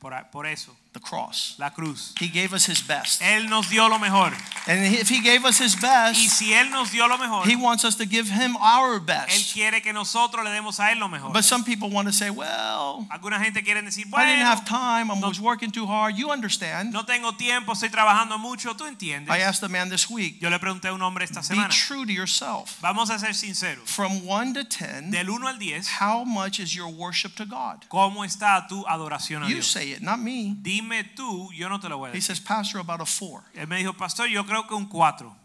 Por, 0.02 0.30
por 0.32 0.48
eso, 0.48 0.76
the 0.92 1.00
cross. 1.00 1.54
la 1.58 1.70
cruz. 1.70 2.12
He 2.20 2.28
gave 2.28 2.52
us 2.52 2.66
his 2.66 2.82
best. 2.82 3.20
Él 3.22 3.48
nos 3.48 3.68
dio 3.70 3.88
lo 3.88 3.98
mejor. 3.98 4.32
And 4.66 4.84
if 4.94 5.08
he 5.08 5.20
gave 5.20 5.44
us 5.44 5.58
his 5.58 5.74
best, 5.74 6.18
Y 6.20 6.28
si 6.28 6.52
Él 6.52 6.70
nos 6.70 6.90
dio 6.92 7.06
lo 7.08 7.18
mejor, 7.18 7.44
he 7.48 7.56
wants 7.56 7.84
us 7.84 7.96
to 7.96 8.04
give 8.06 8.28
him 8.28 8.56
our 8.56 9.00
best. 9.00 9.30
Él 9.30 9.52
quiere 9.52 9.82
que 9.82 9.92
nosotros 9.92 10.44
le 10.44 10.50
demos 10.50 10.78
a 10.78 10.92
Él 10.92 10.98
lo 11.00 11.08
mejor. 11.08 11.32
But 11.32 11.44
some 11.44 11.64
people 11.64 11.88
want 11.90 12.06
to 12.08 12.12
say, 12.12 12.30
Well, 12.30 13.06
Alguna 13.10 13.38
gente 13.42 13.62
quiere 13.62 13.82
decir, 13.82 14.06
bueno, 14.08 14.24
I 14.26 14.36
didn't 14.36 14.46
have 14.46 14.64
time. 14.64 15.10
I 15.10 15.18
no- 15.18 15.28
was 15.28 15.40
working 15.40 15.70
too 15.70 15.86
hard. 15.86 16.16
You 16.16 16.30
understand. 16.30 16.92
no 16.92 17.04
tengo 17.04 17.32
tiempo, 17.32 17.72
estoy 17.72 17.88
trabajando 17.90 18.38
mucho, 18.38 18.74
tú 18.74 18.84
entiendes. 18.86 19.28
I 19.30 19.40
asked 19.40 19.60
the 19.60 19.68
man 19.68 19.88
this 19.88 20.08
week, 20.10 20.40
Yo 20.40 20.50
le 20.50 20.58
pregunté 20.58 20.88
a 20.88 20.92
un 20.94 21.00
hombre 21.02 21.24
esta 21.24 21.42
semana. 21.42 21.68
Be 21.68 21.74
true 21.74 22.04
to 22.06 22.12
yourself. 22.12 22.78
vamos 22.80 23.10
a 23.10 23.18
ser 23.18 23.34
sinceros, 23.34 23.88
From 23.88 24.26
1 24.26 24.54
to 24.54 24.64
10, 24.64 25.10
del 25.10 25.28
1 25.30 25.46
al 25.48 25.58
10, 25.58 25.86
how 26.00 26.24
much 26.24 26.60
is 26.60 26.74
your 26.74 26.88
worship 26.88 27.34
to 27.36 27.44
God? 27.46 27.84
¿cómo 27.88 28.24
está 28.24 28.66
tu 28.68 28.84
adoración 28.86 29.42
a 29.42 29.48
You 29.48 29.54
Dios? 29.56 29.66
say 29.66 29.90
it, 29.92 30.02
not 30.02 30.18
me. 30.20 30.54
Dime 30.62 30.81
tú, 31.14 31.50
yo 31.52 31.68
no 31.68 31.78
te 31.78 31.88
lo 31.88 31.98
voy 31.98 32.08
a 32.10 32.12
He 32.12 32.16
decir. 32.16 32.36
says, 32.36 32.40
Pastor, 32.40 32.80
about 32.80 33.00
a 33.00 33.06
4. 33.06 33.44
Él 33.54 33.68
me 33.68 33.76
dijo, 33.78 33.96
pastor, 33.96 34.28
yo 34.28 34.44
creo 34.44 34.66
que 34.66 34.76
un 34.76 34.86
4. 34.86 35.36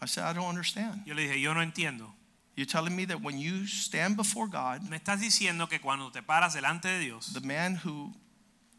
I 0.00 0.06
said, 0.06 0.24
I 0.24 0.32
don't 0.32 0.48
understand. 0.48 1.02
Yo 1.06 1.14
le 1.14 1.22
dije, 1.22 1.40
yo 1.40 1.52
no 1.54 1.60
entiendo. 1.60 2.12
You're 2.56 2.66
telling 2.66 2.94
me 2.94 3.04
that 3.06 3.22
when 3.22 3.38
you 3.38 3.66
stand 3.66 4.16
before 4.16 4.46
God, 4.46 4.82
Me 4.90 4.98
estás 4.98 5.20
diciendo 5.20 5.68
que 5.70 5.78
cuando 5.80 6.10
te 6.10 6.20
paras 6.22 6.54
delante 6.54 6.88
de 6.88 6.98
Dios, 6.98 7.32
the 7.32 7.40
man 7.40 7.76
who 7.76 8.12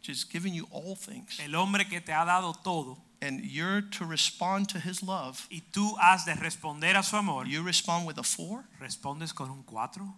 just 0.02 0.30
given 0.32 0.54
you 0.54 0.68
all 0.70 0.96
things, 0.96 1.40
el 1.40 1.56
hombre 1.56 1.86
que 1.86 2.02
te 2.02 2.12
ha 2.12 2.26
dado 2.26 2.54
todo, 2.64 2.98
and 3.22 3.40
you're 3.44 3.82
to 3.82 4.06
respond 4.06 4.68
to 4.70 4.80
his 4.80 5.02
love, 5.02 5.48
y 5.50 5.62
tú 5.72 5.96
has 6.00 6.26
de 6.26 6.34
responder 6.36 6.96
a 6.98 7.04
su 7.04 7.16
amor, 7.18 7.48
you 7.48 7.64
respond 7.64 8.06
with 8.06 8.18
a 8.20 8.24
4? 8.24 8.64
respondes 8.80 9.34
con 9.34 9.50
un 9.50 9.64
4. 9.64 10.14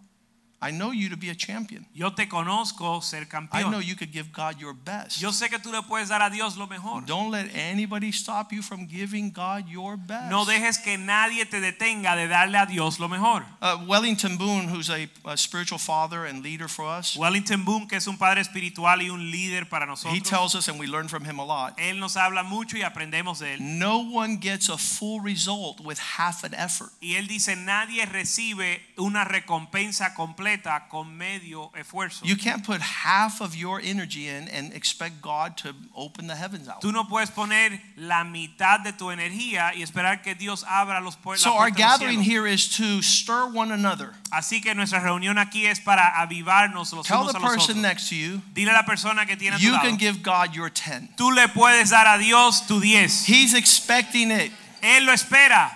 I 0.60 0.70
know 0.70 0.90
you 0.90 1.10
to 1.10 1.16
be 1.16 1.28
a 1.28 1.34
champion. 1.34 1.84
Yo 1.92 2.10
te 2.10 2.26
conozco 2.28 3.02
ser 3.02 3.26
campeón. 3.26 3.66
I 3.66 3.70
know 3.70 3.78
you 3.78 3.94
could 3.94 4.10
give 4.10 4.32
God 4.32 4.58
your 4.58 4.72
best. 4.72 5.20
Yo 5.20 5.30
sé 5.30 5.50
que 5.50 5.58
tú 5.58 5.70
le 5.70 5.82
puedes 5.82 6.08
dar 6.08 6.22
a 6.22 6.30
Dios 6.30 6.56
lo 6.56 6.66
mejor. 6.66 7.04
Don't 7.04 7.30
let 7.30 7.50
anybody 7.54 8.10
stop 8.10 8.52
you 8.52 8.62
from 8.62 8.86
giving 8.86 9.30
God 9.30 9.68
your 9.68 9.98
best. 9.98 10.30
No 10.30 10.46
dejes 10.46 10.78
que 10.78 10.96
nadie 10.96 11.44
te 11.44 11.60
detenga 11.60 12.16
de 12.16 12.26
darle 12.26 12.56
a 12.56 12.66
Dios 12.66 12.98
lo 12.98 13.08
mejor. 13.08 13.44
Uh, 13.60 13.84
Wellington 13.86 14.38
Boone, 14.38 14.68
who's 14.68 14.88
a, 14.88 15.08
a 15.26 15.36
spiritual 15.36 15.78
father 15.78 16.24
and 16.24 16.42
leader 16.42 16.68
for 16.68 16.86
us, 16.86 17.16
Wellington 17.16 17.64
Boone, 17.64 17.86
que 17.86 17.98
es 17.98 18.06
un 18.06 18.16
padre 18.16 18.40
espiritual 18.40 19.02
y 19.02 19.10
un 19.10 19.30
líder 19.30 19.68
para 19.68 19.84
nosotros. 19.84 20.14
he 20.14 20.20
tells 20.20 20.54
us, 20.54 20.68
and 20.68 20.80
we 20.80 20.86
learn 20.86 21.06
from 21.08 21.24
him 21.24 21.38
a 21.38 21.44
lot, 21.44 21.76
él 21.78 22.00
nos 22.00 22.16
habla 22.16 22.42
mucho 22.42 22.78
y 22.78 22.82
aprendemos 22.82 23.40
de 23.40 23.54
él. 23.54 23.60
no 23.60 23.98
one 23.98 24.38
gets 24.38 24.70
a 24.70 24.78
full 24.78 25.20
result 25.20 25.80
with 25.80 25.98
half 25.98 26.44
an 26.44 26.54
effort. 26.54 26.90
Y 27.00 27.16
él 27.16 27.28
dice, 27.28 27.56
nadie 27.56 28.06
recibe 28.06 28.80
una 28.96 29.24
recompensa 29.24 30.14
completa 30.14 30.46
con 30.88 31.16
medio 31.16 31.70
esfuerzo. 31.74 32.24
You 32.24 32.36
can't 32.36 32.64
put 32.64 32.80
half 32.80 33.40
of 33.40 33.54
your 33.54 33.80
energy 33.82 34.28
in 34.28 34.48
and 34.48 34.72
expect 34.72 35.20
God 35.20 35.56
to 35.58 35.74
open 35.94 36.26
the 36.26 36.34
heavens 36.36 36.68
out. 36.68 36.80
Tú 36.80 36.92
no 36.92 37.04
puedes 37.04 37.30
poner 37.30 37.80
la 37.96 38.24
mitad 38.24 38.82
de 38.82 38.92
tu 38.92 39.10
energía 39.10 39.72
y 39.74 39.82
esperar 39.82 40.22
que 40.22 40.34
Dios 40.34 40.64
abra 40.68 41.00
los 41.00 41.16
puertos. 41.16 41.42
So 41.42 41.52
our 41.54 41.70
gathering 41.70 42.20
here 42.22 42.46
is 42.46 42.68
to 42.76 43.02
stir 43.02 43.46
one 43.46 43.72
another. 43.72 44.12
Así 44.32 44.60
que 44.62 44.74
nuestra 44.74 45.00
reunión 45.00 45.38
aquí 45.38 45.66
es 45.66 45.80
para 45.80 46.20
avivarnos 46.20 46.92
los 46.92 47.06
Tell 47.06 47.20
unos 47.22 47.32
the 47.32 47.38
a 47.38 47.40
los 47.40 47.50
person 47.54 47.76
otros. 47.78 47.82
next 47.82 48.08
to 48.08 48.14
you, 48.16 48.42
Dile 48.54 48.70
a 48.70 48.74
la 48.74 48.84
persona 48.84 49.26
que 49.26 49.36
tiene 49.36 49.56
a 49.56 49.58
tu 49.58 49.64
you 49.64 49.72
lado, 49.72 49.82
can 49.88 49.96
give 49.98 50.22
God 50.22 50.54
your 50.54 50.70
10. 50.70 51.16
tú 51.16 51.30
le 51.34 51.48
puedes 51.48 51.90
dar 51.90 52.06
a 52.06 52.18
Dios 52.18 52.66
tu 52.66 52.80
10. 52.80 53.24
He's 53.26 53.54
expecting 53.54 54.30
it. 54.30 54.52
Él 54.82 55.04
lo 55.06 55.12
espera. 55.12 55.70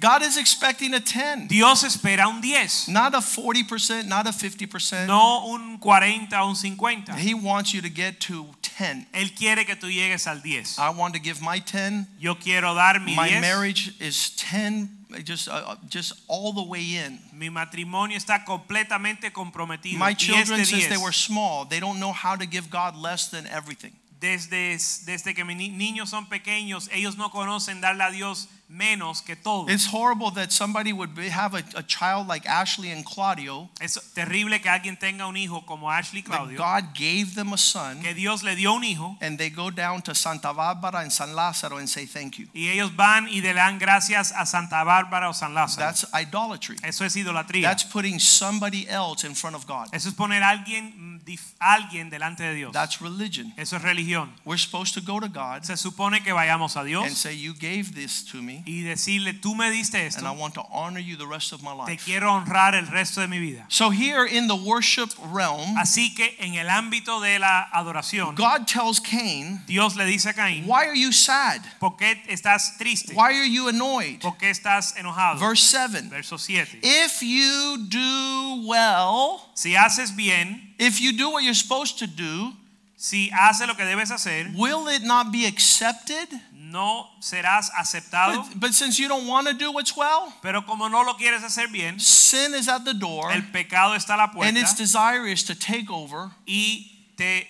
God 0.00 0.22
is 0.22 0.36
expecting 0.36 0.94
a 0.94 1.00
10. 1.00 1.48
Dios 1.48 1.82
espera 1.82 2.28
un 2.28 2.40
10. 2.40 2.88
Not 2.88 3.14
a 3.14 3.18
40%, 3.18 4.06
not 4.06 4.28
a 4.28 4.30
50%. 4.30 5.06
No 5.08 5.52
un 5.52 5.78
40 5.78 6.40
o 6.40 6.48
un 6.48 6.54
50. 6.54 7.14
He 7.16 7.34
wants 7.34 7.74
you 7.74 7.82
to 7.82 7.90
get 7.90 8.20
to 8.20 8.46
10. 8.62 9.06
Él 9.12 9.34
quiere 9.34 9.64
que 9.64 9.74
tú 9.74 9.90
llegues 9.90 10.28
al 10.28 10.40
10. 10.40 10.78
I 10.78 10.90
want 10.90 11.14
to 11.14 11.20
give 11.20 11.42
my 11.42 11.58
10. 11.58 12.06
Yo 12.20 12.36
quiero 12.36 12.74
dar 12.74 13.00
mi 13.00 13.16
My 13.16 13.28
10. 13.28 13.40
marriage 13.40 13.94
is 14.00 14.30
10 14.36 14.88
just 15.24 15.48
uh, 15.48 15.64
uh, 15.66 15.76
just 15.88 16.12
all 16.28 16.52
the 16.52 16.62
way 16.62 16.82
in. 16.96 17.18
Mi 17.32 17.48
matrimonio 17.48 18.16
está 18.16 18.44
completamente 18.44 19.32
comprometido. 19.32 19.98
My 19.98 20.14
children 20.14 20.64
since 20.64 20.86
they 20.86 20.98
were 20.98 21.12
small, 21.12 21.64
they 21.64 21.80
don't 21.80 21.98
know 21.98 22.12
how 22.12 22.36
to 22.36 22.46
give 22.46 22.70
God 22.70 22.94
less 22.94 23.28
than 23.28 23.46
everything. 23.48 23.92
desde, 24.20 24.78
desde 25.06 25.34
que 25.34 25.44
mis 25.44 25.56
niños 25.56 26.10
son 26.10 26.26
pequeños, 26.26 26.88
ellos 26.92 27.16
no 27.16 27.30
conocen 27.30 27.80
darle 27.80 28.04
a 28.04 28.10
Dios 28.10 28.48
menos 28.68 29.22
que 29.22 29.36
todo. 29.36 29.68
It's 29.68 29.86
horrible 29.86 30.30
that 30.32 30.50
somebody 30.50 30.92
would 30.92 31.14
be, 31.14 31.28
have 31.28 31.54
a, 31.54 31.62
a 31.74 31.82
child 31.82 32.26
like 32.28 32.46
Ashley 32.46 32.90
and 32.90 33.04
Claudio. 33.04 33.70
Es 33.80 33.98
terrible 34.14 34.60
que 34.60 34.70
alguien 34.70 34.98
tenga 34.98 35.26
un 35.26 35.36
hijo 35.36 35.64
como 35.66 35.90
Ashley 35.90 36.22
Claudio, 36.22 36.58
God 36.58 36.94
gave 36.94 37.34
them 37.34 37.52
a 37.52 37.58
son, 37.58 38.02
que 38.02 38.14
Dios 38.14 38.42
le 38.42 38.54
dio 38.56 38.74
un 38.74 38.84
hijo 38.84 39.16
and 39.20 39.38
they 39.38 39.50
go 39.50 39.70
down 39.70 40.02
to 40.02 40.14
Santa 40.14 40.52
Barbara 40.52 41.00
and 41.00 41.12
San 41.12 41.34
Lázaro 41.34 41.78
and 41.78 41.88
say 41.88 42.06
thank 42.06 42.38
you. 42.38 42.46
y 42.52 42.68
ellos 42.68 42.94
van 42.94 43.28
y 43.28 43.40
le 43.40 43.54
dan 43.54 43.78
gracias 43.78 44.32
a 44.32 44.44
Santa 44.44 44.84
Bárbara 44.84 45.28
o 45.28 45.32
San 45.32 45.54
Lázaro. 45.54 45.86
That's 45.86 46.06
idolatry. 46.14 46.76
Eso 46.82 47.04
es 47.04 47.16
idolatría. 47.16 47.68
That's 47.68 47.84
putting 47.84 48.18
somebody 48.18 48.86
else 48.88 49.24
in 49.24 49.34
front 49.34 49.56
of 49.56 49.66
God. 49.66 49.88
Eso 49.92 50.08
es 50.08 50.14
poner 50.14 50.42
a 50.42 50.50
alguien, 50.50 51.20
mm, 51.24 51.38
alguien 51.60 52.10
delante 52.10 52.42
de 52.42 52.54
Dios. 52.54 52.72
That's 52.72 53.00
religion. 53.00 53.52
Eso 53.56 53.76
es 53.76 53.82
religión. 53.82 54.30
We're 54.44 54.58
supposed 54.58 54.94
to 54.94 55.00
go 55.00 55.20
to 55.20 55.28
God 55.28 55.64
Se 55.64 55.76
supone 55.76 56.22
que 56.22 56.32
vayamos 56.32 56.76
a 56.76 56.80
and 56.80 57.16
say, 57.16 57.34
You 57.34 57.54
gave 57.54 57.94
this 57.94 58.24
to 58.26 58.42
me, 58.42 58.57
y 58.66 58.82
decirle, 58.82 59.32
tú 59.34 59.54
me 59.54 59.70
diste 59.70 59.98
and 60.16 60.26
I 60.26 60.30
want 60.30 60.54
to 60.54 60.62
honor 60.72 61.00
you 61.00 61.16
the 61.16 61.26
rest 61.26 61.52
of 61.52 61.62
my 61.62 61.72
te 61.86 61.92
life. 61.92 62.04
quiero 62.04 62.32
honrar 62.32 62.74
el 62.74 62.86
resto 62.86 63.20
de 63.20 63.28
mi 63.28 63.38
vida. 63.38 63.64
So, 63.68 63.90
here 63.90 64.24
in 64.26 64.46
the 64.48 64.54
worship 64.56 65.10
realm, 65.32 65.76
Así 65.76 66.14
que 66.14 66.36
en 66.38 66.54
el 66.54 66.68
ámbito 66.68 67.20
de 67.20 67.38
la 67.38 67.68
adoración, 67.72 68.34
God 68.34 68.66
tells 68.66 69.00
Cain, 69.00 69.62
Dios 69.66 69.96
le 69.96 70.04
dice 70.04 70.26
a 70.26 70.32
Caín, 70.34 70.66
Why 70.66 70.86
are 70.86 70.94
you 70.96 71.12
sad? 71.12 71.60
¿por 71.80 71.96
qué 71.96 72.22
estás 72.28 72.76
triste? 72.78 73.14
Why 73.14 73.34
are 73.38 73.48
you 73.48 73.68
annoyed? 73.68 74.20
¿Por 74.20 74.36
qué 74.36 74.50
estás 74.50 74.94
enojado? 74.96 75.38
Verse 75.38 75.62
7 75.62 76.08
Verso 76.10 76.36
7. 76.36 76.80
If 76.82 77.22
you 77.22 77.86
do 77.88 78.64
well, 78.66 79.48
Si 79.54 79.74
haces 79.74 80.14
bien, 80.14 80.74
if 80.78 81.00
you 81.00 81.12
do 81.12 81.30
what 81.30 81.42
you're 81.42 81.54
supposed 81.54 81.98
to 81.98 82.06
do, 82.06 82.52
si 82.96 83.30
haces 83.30 83.66
lo 83.66 83.74
que 83.74 83.84
debes 83.84 84.10
hacer, 84.10 84.52
will 84.56 84.88
it 84.88 85.02
not 85.02 85.30
be 85.32 85.46
accepted? 85.46 86.28
No 86.70 87.08
serás 87.20 87.70
aceptado. 87.76 88.36
But, 88.50 88.60
but 88.60 88.74
since 88.74 88.98
you 88.98 89.08
don't 89.08 89.26
want 89.26 89.46
to 89.48 89.54
do 89.54 89.72
what's 89.72 89.96
well, 89.96 90.32
Pero 90.42 90.62
como 90.62 90.88
no 90.88 91.02
lo 91.02 91.14
quieres 91.14 91.42
hacer 91.42 91.68
bien, 91.72 91.98
sin 91.98 92.54
is 92.54 92.68
at 92.68 92.84
the 92.84 92.94
door, 92.94 93.30
el 93.32 93.42
pecado 93.52 93.94
está 93.94 94.14
a 94.14 94.16
la 94.18 94.26
puerta. 94.28 94.48
and 94.48 94.56
its 94.58 94.74
desire 94.74 95.26
is 95.26 95.42
to 95.44 95.54
take 95.54 95.90
over. 95.90 96.30
y 96.46 96.86
te 97.16 97.46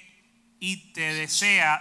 y 0.60 0.76
te 0.94 1.12
desea 1.14 1.80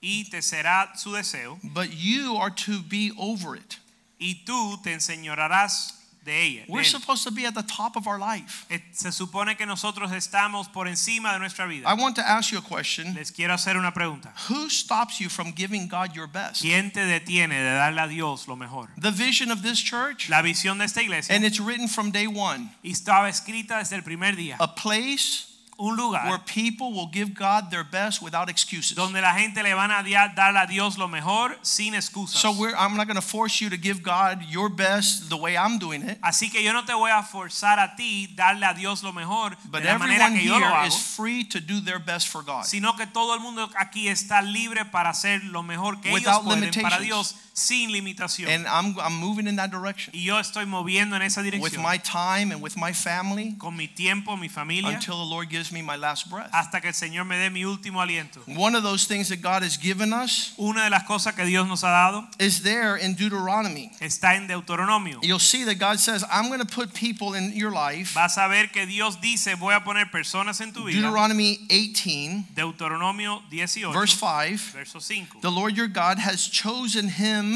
y 0.00 0.24
te 0.30 0.38
será 0.42 0.96
su 0.96 1.10
deseo 1.12 1.58
But 1.62 1.92
you 1.92 2.36
are 2.36 2.50
to 2.50 2.80
be 2.82 3.12
over 3.18 3.56
it. 3.56 3.76
y 4.20 4.42
tú 4.44 4.80
te 4.82 4.92
enseñorarás 4.92 5.97
de 6.28 6.42
ella. 6.44 6.64
We're 6.68 6.84
supposed 6.84 7.24
to 7.24 7.30
be 7.32 7.46
at 7.46 7.54
the 7.54 7.62
top 7.64 7.96
of 7.96 8.06
our 8.06 8.18
life. 8.20 8.66
Eh, 8.70 8.80
Se 8.92 9.10
supone 9.10 9.56
que 9.56 9.66
nosotros 9.66 10.12
estamos 10.12 10.68
por 10.68 10.86
encima 10.86 11.32
de 11.32 11.38
nuestra 11.40 11.66
vida. 11.66 11.88
I 11.90 11.94
want 11.94 12.14
to 12.16 12.22
ask 12.22 12.52
you 12.52 12.58
a 12.58 12.62
question. 12.62 13.14
Les 13.14 13.32
quiero 13.32 13.54
hacer 13.54 13.76
una 13.76 13.92
pregunta. 13.92 14.32
Who 14.48 14.68
stops 14.70 15.18
you 15.20 15.28
from 15.28 15.52
giving 15.54 15.88
God 15.88 16.12
your 16.14 16.28
best? 16.28 16.60
¿Quién 16.62 16.92
te 16.92 17.00
detiene 17.06 17.56
de 17.56 17.72
darle 17.74 18.00
a 18.02 18.06
Dios 18.06 18.46
lo 18.46 18.54
mejor? 18.56 18.88
The 19.00 19.10
vision 19.10 19.50
of 19.50 19.62
this 19.62 19.82
church, 19.82 20.28
La 20.28 20.42
visión 20.42 20.78
de 20.78 20.84
esta 20.84 21.02
iglesia 21.02 21.34
and 21.34 21.44
it's 21.44 21.58
written 21.58 21.88
from 21.88 22.10
day 22.12 22.26
one 22.26 22.70
y 22.82 22.90
estaba 22.92 23.28
escrita 23.28 23.78
desde 23.78 23.96
el 23.96 24.02
primer 24.02 24.36
día. 24.36 24.56
a 24.60 24.74
place 24.74 25.46
Un 25.80 25.96
where 25.96 26.40
people 26.44 26.92
will 26.92 27.08
give 27.08 27.34
God 27.34 27.70
their 27.70 27.84
best 27.84 28.20
without 28.20 28.50
excuses. 28.50 28.96
donde 28.96 29.20
la 29.20 29.32
gente 29.34 29.62
le 29.62 29.74
van 29.74 29.92
a 29.92 30.02
dar 30.34 30.56
a 30.56 30.66
Dios 30.66 30.98
lo 30.98 31.06
mejor 31.06 31.56
sin 31.62 31.94
excusas. 31.94 32.40
So 32.40 32.50
we're, 32.50 32.74
I'm 32.74 32.96
not 32.96 33.06
going 33.06 33.14
to 33.14 33.22
force 33.22 33.60
you 33.60 33.70
to 33.70 33.76
give 33.76 34.02
God 34.02 34.42
your 34.48 34.68
best 34.68 35.28
the 35.28 35.36
way 35.36 35.56
I'm 35.56 35.78
doing 35.78 36.02
it, 36.02 36.18
Así 36.20 36.50
que 36.50 36.64
yo 36.64 36.72
no 36.72 36.84
te 36.84 36.94
voy 36.94 37.12
a 37.12 37.22
forzar 37.22 37.78
a 37.78 37.94
ti 37.94 38.26
darle 38.34 38.66
a 38.66 38.74
Dios 38.74 39.04
lo 39.04 39.12
mejor 39.12 39.56
but 39.70 39.82
de 39.82 39.88
la 39.88 39.98
manera 39.98 40.26
everyone 40.26 40.40
que 40.40 40.48
yo 40.48 40.58
lo 40.58 40.66
here 40.66 40.74
hago, 40.74 40.88
is 40.88 40.96
free 40.96 41.44
to 41.44 41.60
do 41.60 41.80
their 41.80 42.00
best 42.00 42.26
for 42.26 42.42
God. 42.42 42.64
sino 42.64 42.96
que 42.96 43.06
todo 43.06 43.34
el 43.34 43.40
mundo 43.40 43.70
aquí 43.76 44.08
está 44.08 44.42
libre 44.42 44.84
para 44.84 45.10
hacer 45.10 45.44
lo 45.44 45.62
mejor 45.62 46.00
que 46.00 46.08
ellos 46.10 46.20
Without 46.20 46.44
pueden 46.44 46.70
para 46.82 46.98
limitations. 46.98 47.02
Dios 47.02 47.36
sin 47.58 47.90
limitación. 47.90 48.48
And 48.48 48.66
I'm, 48.66 48.98
I'm 48.98 49.14
moving 49.14 49.46
in 49.46 49.56
that 49.56 49.70
direction 49.70 50.12
y 50.14 50.24
yo 50.24 50.38
estoy 50.38 50.66
moviendo 50.66 51.14
en 51.14 51.22
esa 51.22 51.42
with 51.60 51.78
my 51.78 51.98
time 51.98 52.52
and 52.52 52.60
with 52.60 52.76
my 52.76 52.92
family 52.92 53.54
con 53.58 53.76
mi 53.76 53.86
tiempo, 53.86 54.36
mi 54.36 54.48
familia, 54.48 54.90
until 54.90 55.18
the 55.18 55.30
Lord 55.30 55.48
gives 55.48 55.58
gives 55.58 55.72
me 55.72 55.82
my 55.82 55.96
last 55.96 56.30
breath. 56.30 56.50
hasta 56.52 56.80
que 56.80 56.88
el 56.88 56.94
Señor 56.94 57.26
me 57.26 57.36
dé 57.36 57.50
mi 57.50 57.64
último 57.64 58.00
aliento. 58.00 58.40
One 58.46 58.74
of 58.74 58.82
those 58.82 59.06
things 59.06 59.28
that 59.28 59.42
God 59.42 59.62
has 59.62 59.76
given 59.76 60.12
us 60.12 60.52
Una 60.58 60.84
de 60.84 60.90
las 60.90 61.04
cosas 61.04 61.34
que 61.34 61.44
Dios 61.44 61.66
nos 61.66 61.82
ha 61.82 61.90
dado 61.90 62.26
is 62.38 62.62
there 62.62 62.96
in 62.96 63.14
Deuteronomy. 63.14 63.90
está 64.00 64.36
en 64.36 64.46
Deuteronomio. 64.46 65.18
You'll 65.22 65.38
see 65.38 65.64
that 65.64 65.78
God 65.78 65.98
says, 65.98 66.24
I'm 66.30 66.48
going 66.48 66.60
to 66.60 66.66
put 66.66 66.94
people 66.94 67.34
in 67.34 67.52
your 67.52 67.72
life. 67.72 68.14
Vas 68.14 68.36
a 68.38 68.48
ver 68.48 68.68
que 68.68 68.86
Dios 68.86 69.16
dice, 69.20 69.56
voy 69.56 69.74
a 69.74 69.80
poner 69.80 70.10
personas 70.10 70.60
en 70.60 70.72
tu 70.72 70.84
vida. 70.84 71.00
Deuteronomy 71.00 71.58
18, 71.68 72.54
Deuteronomio 72.54 73.42
18, 73.50 73.92
verse 73.92 74.14
5. 74.14 74.72
verso 74.72 75.00
5. 75.00 75.40
The 75.42 75.50
Lord 75.50 75.76
your 75.76 75.88
God 75.88 76.18
has 76.18 76.46
chosen 76.46 77.08
him, 77.08 77.47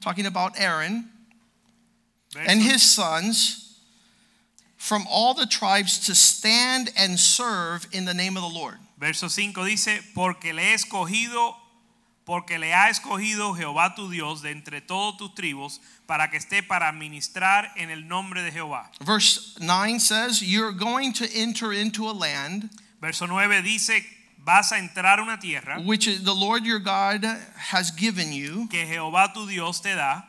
talking 0.00 0.26
about 0.26 0.58
Aaron, 0.58 1.08
and 2.36 2.62
his 2.62 2.82
sons 2.82 3.80
from 4.76 5.06
all 5.10 5.34
the 5.34 5.46
tribes 5.46 6.06
to 6.06 6.14
stand 6.14 6.90
and 6.96 7.18
serve 7.18 7.86
in 7.92 8.04
the 8.04 8.14
name 8.14 8.36
of 8.36 8.42
the 8.42 8.48
Lord. 8.48 8.78
Verso 8.98 9.28
5 9.28 9.54
dice, 9.64 10.00
porque 10.14 10.52
le 10.52 10.62
he 10.62 10.74
escogido, 10.74 11.54
porque 12.24 12.58
le 12.58 12.72
ha 12.72 12.88
escogido 12.90 13.56
Jehová 13.56 13.94
tu 13.94 14.10
Dios 14.10 14.42
de 14.42 14.50
entre 14.50 14.80
todas 14.80 15.16
tus 15.18 15.34
tribus, 15.34 15.80
para 16.06 16.28
que 16.28 16.38
esté 16.38 16.66
para 16.66 16.92
ministrar 16.92 17.70
en 17.76 17.90
el 17.90 18.06
nombre 18.06 18.42
de 18.42 18.50
Jehová. 18.50 18.88
Verse 19.02 19.56
9 19.60 19.98
says, 19.98 20.42
You're 20.42 20.72
going 20.72 21.12
to 21.14 21.26
enter 21.34 21.72
into 21.72 22.08
a 22.08 22.12
land 22.12 22.70
Verso 23.00 23.26
9 23.26 23.62
dice, 23.62 24.04
vas 24.48 24.72
a 24.72 24.78
entrar 24.78 25.18
a 25.18 25.22
una 25.22 25.38
tierra 25.38 25.78
which 25.84 26.06
the 26.06 26.34
Lord 26.34 26.64
your 26.64 26.78
God 26.78 27.22
has 27.70 27.90
given 27.90 28.32
you. 28.32 28.66
que 28.70 28.86
Jehová 28.86 29.32
tu 29.34 29.46
Dios 29.46 29.80
te 29.80 29.94
da, 29.94 30.22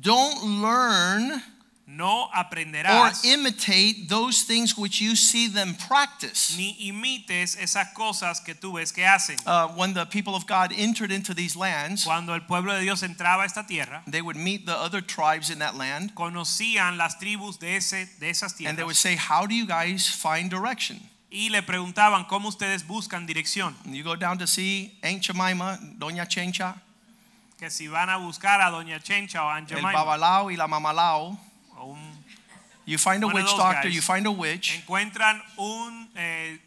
Don't 0.00 0.62
learn 0.62 1.42
no 1.86 2.28
or 2.32 3.10
imitate 3.24 4.08
those 4.08 4.42
things 4.42 4.76
which 4.78 5.00
you 5.00 5.14
see 5.14 5.48
them 5.48 5.74
practice. 5.74 6.56
ni 6.56 6.76
imites 6.88 7.56
esas 7.56 7.92
cosas 7.94 8.40
que 8.44 8.54
tú 8.54 8.74
ves 8.74 8.92
que 8.92 9.04
hacen. 9.04 9.36
Uh, 9.46 9.68
when 9.76 9.92
the 9.92 10.06
people 10.06 10.34
of 10.34 10.46
God 10.46 10.72
entered 10.76 11.10
into 11.10 11.34
these 11.34 11.56
lands, 11.56 12.04
Cuando 12.04 12.32
el 12.32 12.40
pueblo 12.40 12.72
de 12.74 12.80
Dios 12.80 13.02
entraba 13.02 13.42
a 13.42 13.44
esta 13.44 13.64
tierra, 13.66 14.02
they 14.06 14.22
would 14.22 14.36
meet 14.36 14.66
the 14.66 14.76
other 14.76 15.00
tribes 15.00 15.50
in 15.50 15.58
that 15.58 15.76
land 15.76 16.14
conocían 16.14 16.96
las 16.96 17.16
tribus 17.16 17.58
de, 17.58 17.76
ese, 17.76 18.08
de 18.18 18.30
esas 18.30 18.54
and 18.64 18.78
they 18.78 18.84
would 18.84 18.96
say, 18.96 19.16
How 19.16 19.46
do 19.46 19.54
you 19.54 19.66
guys 19.66 20.08
find 20.08 20.50
direction? 20.50 21.00
Y 21.34 21.48
le 21.50 21.62
preguntaban 21.64 22.24
cómo 22.26 22.48
ustedes 22.48 22.86
buscan 22.86 23.26
dirección. 23.26 23.76
You 23.84 24.04
go 24.04 24.14
down 24.16 24.38
to 24.38 24.46
see 24.46 24.96
Aunt 25.02 25.20
Jemima, 25.20 25.78
Doña 25.98 26.28
Chencha, 26.28 26.76
Que 27.58 27.70
si 27.70 27.88
van 27.88 28.08
a 28.08 28.16
buscar 28.18 28.60
a 28.60 28.70
Doña 28.70 29.00
Chencha 29.02 29.44
o 29.44 29.56
el 29.56 29.82
babalao 29.82 30.50
y 30.52 30.56
la 30.56 30.68
mamalao. 30.68 31.36
un- 31.82 32.14
You 32.86 32.98
find 32.98 33.24
a 33.24 33.26
witch 33.26 33.46
doctor, 33.46 33.82
guys. 33.82 33.94
you 33.94 34.00
find 34.02 34.26
a 34.26 34.30
witch, 34.30 34.74
encuentran 34.74 35.42
un, 35.56 36.08
eh, 36.14 36.58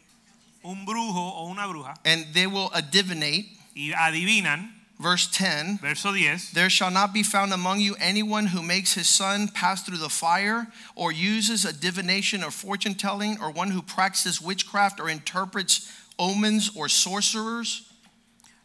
un 0.62 0.84
brujo 0.84 1.28
o 1.28 1.44
una 1.46 1.64
bruja 1.66 1.94
and 2.04 2.32
they 2.34 2.46
will 2.46 2.68
divinate. 2.90 3.48
y 3.74 3.92
adivinan, 3.94 4.77
Verse 5.00 5.28
10 5.28 5.78
verso 5.80 6.12
10, 6.12 6.52
There 6.54 6.68
shall 6.68 6.90
not 6.90 7.12
be 7.14 7.22
found 7.22 7.52
among 7.52 7.78
you 7.78 7.94
anyone 8.00 8.46
who 8.46 8.62
makes 8.62 8.94
his 8.94 9.08
son 9.08 9.46
pass 9.48 9.82
through 9.84 9.98
the 9.98 10.08
fire, 10.08 10.66
or 10.96 11.12
uses 11.12 11.64
a 11.64 11.72
divination 11.72 12.42
or 12.42 12.50
fortune 12.50 12.94
telling, 12.94 13.38
or 13.40 13.52
one 13.52 13.70
who 13.70 13.80
practices 13.80 14.42
witchcraft 14.42 14.98
or 14.98 15.08
interprets 15.08 15.88
omens 16.18 16.70
or 16.76 16.88
sorcerers. 16.88 17.82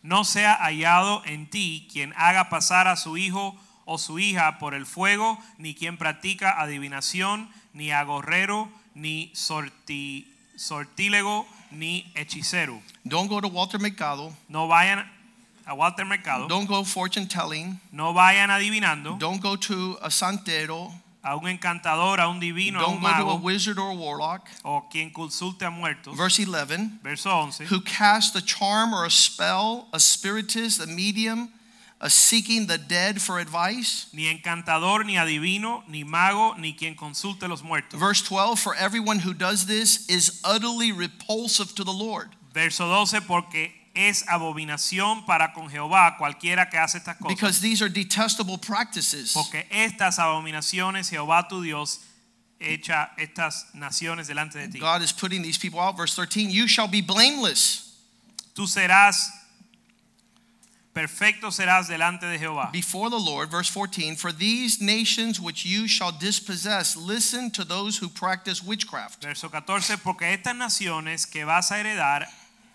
no 0.02 0.24
sea 0.24 0.58
hallado 0.60 1.22
en 1.28 1.46
ti 1.46 1.88
quien 1.92 2.12
haga 2.18 2.50
pasar 2.50 2.88
a 2.88 2.98
su 2.98 3.16
hijo 3.16 3.56
o 3.86 3.98
su 3.98 4.18
hija 4.18 4.58
por 4.60 4.74
el 4.74 4.86
fuego, 4.86 5.38
ni 5.60 5.74
quien 5.76 5.98
practica 5.98 6.60
adivinación, 6.60 7.48
ni 7.74 7.92
agorrero, 7.92 8.70
ni 8.96 9.32
sorti- 9.36 10.26
sortílego, 10.58 11.46
ni 11.72 12.12
hechicero. 12.16 12.82
Don't 13.08 13.28
go 13.30 13.40
to 13.40 13.48
Walter 13.48 13.78
Mercado. 13.80 14.34
No 14.50 14.68
vayan 14.68 15.06
a 15.68 15.76
Walter 15.76 16.06
Mercado, 16.06 16.48
Don't 16.48 16.68
go 16.68 16.84
fortune 16.84 17.28
telling. 17.28 17.80
no 17.92 18.14
vayan 18.14 18.50
adivinando 18.50 19.18
Don't 19.20 19.42
go 19.42 19.56
to 19.56 19.98
a 20.02 20.10
santero. 20.10 20.92
a 21.26 21.38
un 21.38 21.46
encantador, 21.58 22.20
a 22.20 22.28
un 22.28 22.40
divino, 22.40 22.80
a 22.80 22.82
Don't 22.82 22.96
un 22.98 23.02
go 23.02 23.24
to 23.24 23.30
a 23.32 23.36
wizard 23.38 23.80
or 23.80 23.92
a 23.92 23.96
warlock. 23.96 24.48
o 24.66 24.82
quien 24.92 25.10
consulte 25.12 25.62
a 25.66 25.72
muertos. 25.72 26.16
Verse 26.18 26.40
11 26.40 27.00
Verso 27.02 27.30
11. 27.30 27.66
Who 27.68 27.80
cast 27.82 28.36
a 28.36 28.42
charm 28.42 28.94
or 28.94 29.06
a 29.06 29.10
spell, 29.10 29.88
a 29.94 30.00
spiritist, 30.02 30.82
a 30.84 30.88
medium, 30.88 31.48
a 32.02 32.10
seeking 32.10 32.68
the 32.68 32.78
dead 32.78 33.22
for 33.22 33.40
advice. 33.40 34.08
Ni 34.12 34.26
encantador, 34.28 35.06
ni 35.06 35.14
adivino, 35.16 35.84
ni 35.88 36.04
mago, 36.04 36.56
ni 36.60 36.74
quien 36.74 36.94
consulte 36.96 37.48
los 37.48 37.64
muertos. 37.64 37.98
Verse 37.98 38.22
12 38.24 38.60
For 38.60 38.76
everyone 38.76 39.20
who 39.20 39.34
does 39.34 39.66
this 39.66 40.06
is 40.10 40.42
utterly 40.44 40.92
repulsive 40.92 41.74
to 41.76 41.86
the 41.86 41.94
Lord. 41.94 42.28
Verso 42.54 42.86
12, 42.90 43.22
porque 43.26 43.72
es 43.94 44.28
abominación 44.28 45.26
para 45.26 45.54
con 45.54 45.70
Jehová 45.70 46.18
cualquiera 46.18 46.70
que 46.70 46.78
hace 46.78 46.98
estas 46.98 47.18
cosas. 47.18 47.36
Because 47.36 47.62
these 47.62 47.82
are 47.82 47.90
detestable 47.90 48.58
practices. 48.58 49.34
Porque 49.34 49.68
estas 49.70 50.20
abominaciones 50.20 51.10
Jehová 51.10 51.48
tu 51.48 51.62
Dios 51.62 52.00
echa 52.60 53.12
estas 53.18 53.68
naciones 53.74 54.28
delante 54.28 54.58
de 54.58 54.68
ti. 54.68 54.80
God 54.80 55.02
is 55.02 55.12
putting 55.12 55.42
these 55.44 55.58
people 55.58 55.80
out. 55.80 55.96
Verse 55.96 56.16
13 56.16 56.50
You 56.50 56.68
shall 56.68 56.88
be 56.88 57.02
blameless 57.02 57.92
Tú 58.56 58.68
serás 58.68 59.32
perfecto 60.94 61.50
serás 61.52 61.88
delante 61.88 62.28
de 62.28 62.38
Jehová. 62.38 62.72
before 62.72 63.10
the 63.10 63.20
Lord. 63.20 63.50
Verse 63.50 63.70
14 63.70 64.16
For 64.16 64.32
these 64.32 64.82
nations 64.82 65.40
which 65.40 65.66
you 65.66 65.88
shall 65.88 66.12
dispossess, 66.12 66.96
listen 66.96 67.52
to 67.52 67.64
those 67.64 67.98
who 67.98 68.10
practice 68.10 68.64
witchcraft. 68.64 69.22
Verso 69.24 69.50
14, 69.50 69.98
porque 69.98 70.24
estas 70.34 70.56
naciones 70.56 71.26
que 71.26 71.46
vas 71.46 71.72
a 71.72 71.78
heredar 71.78 72.28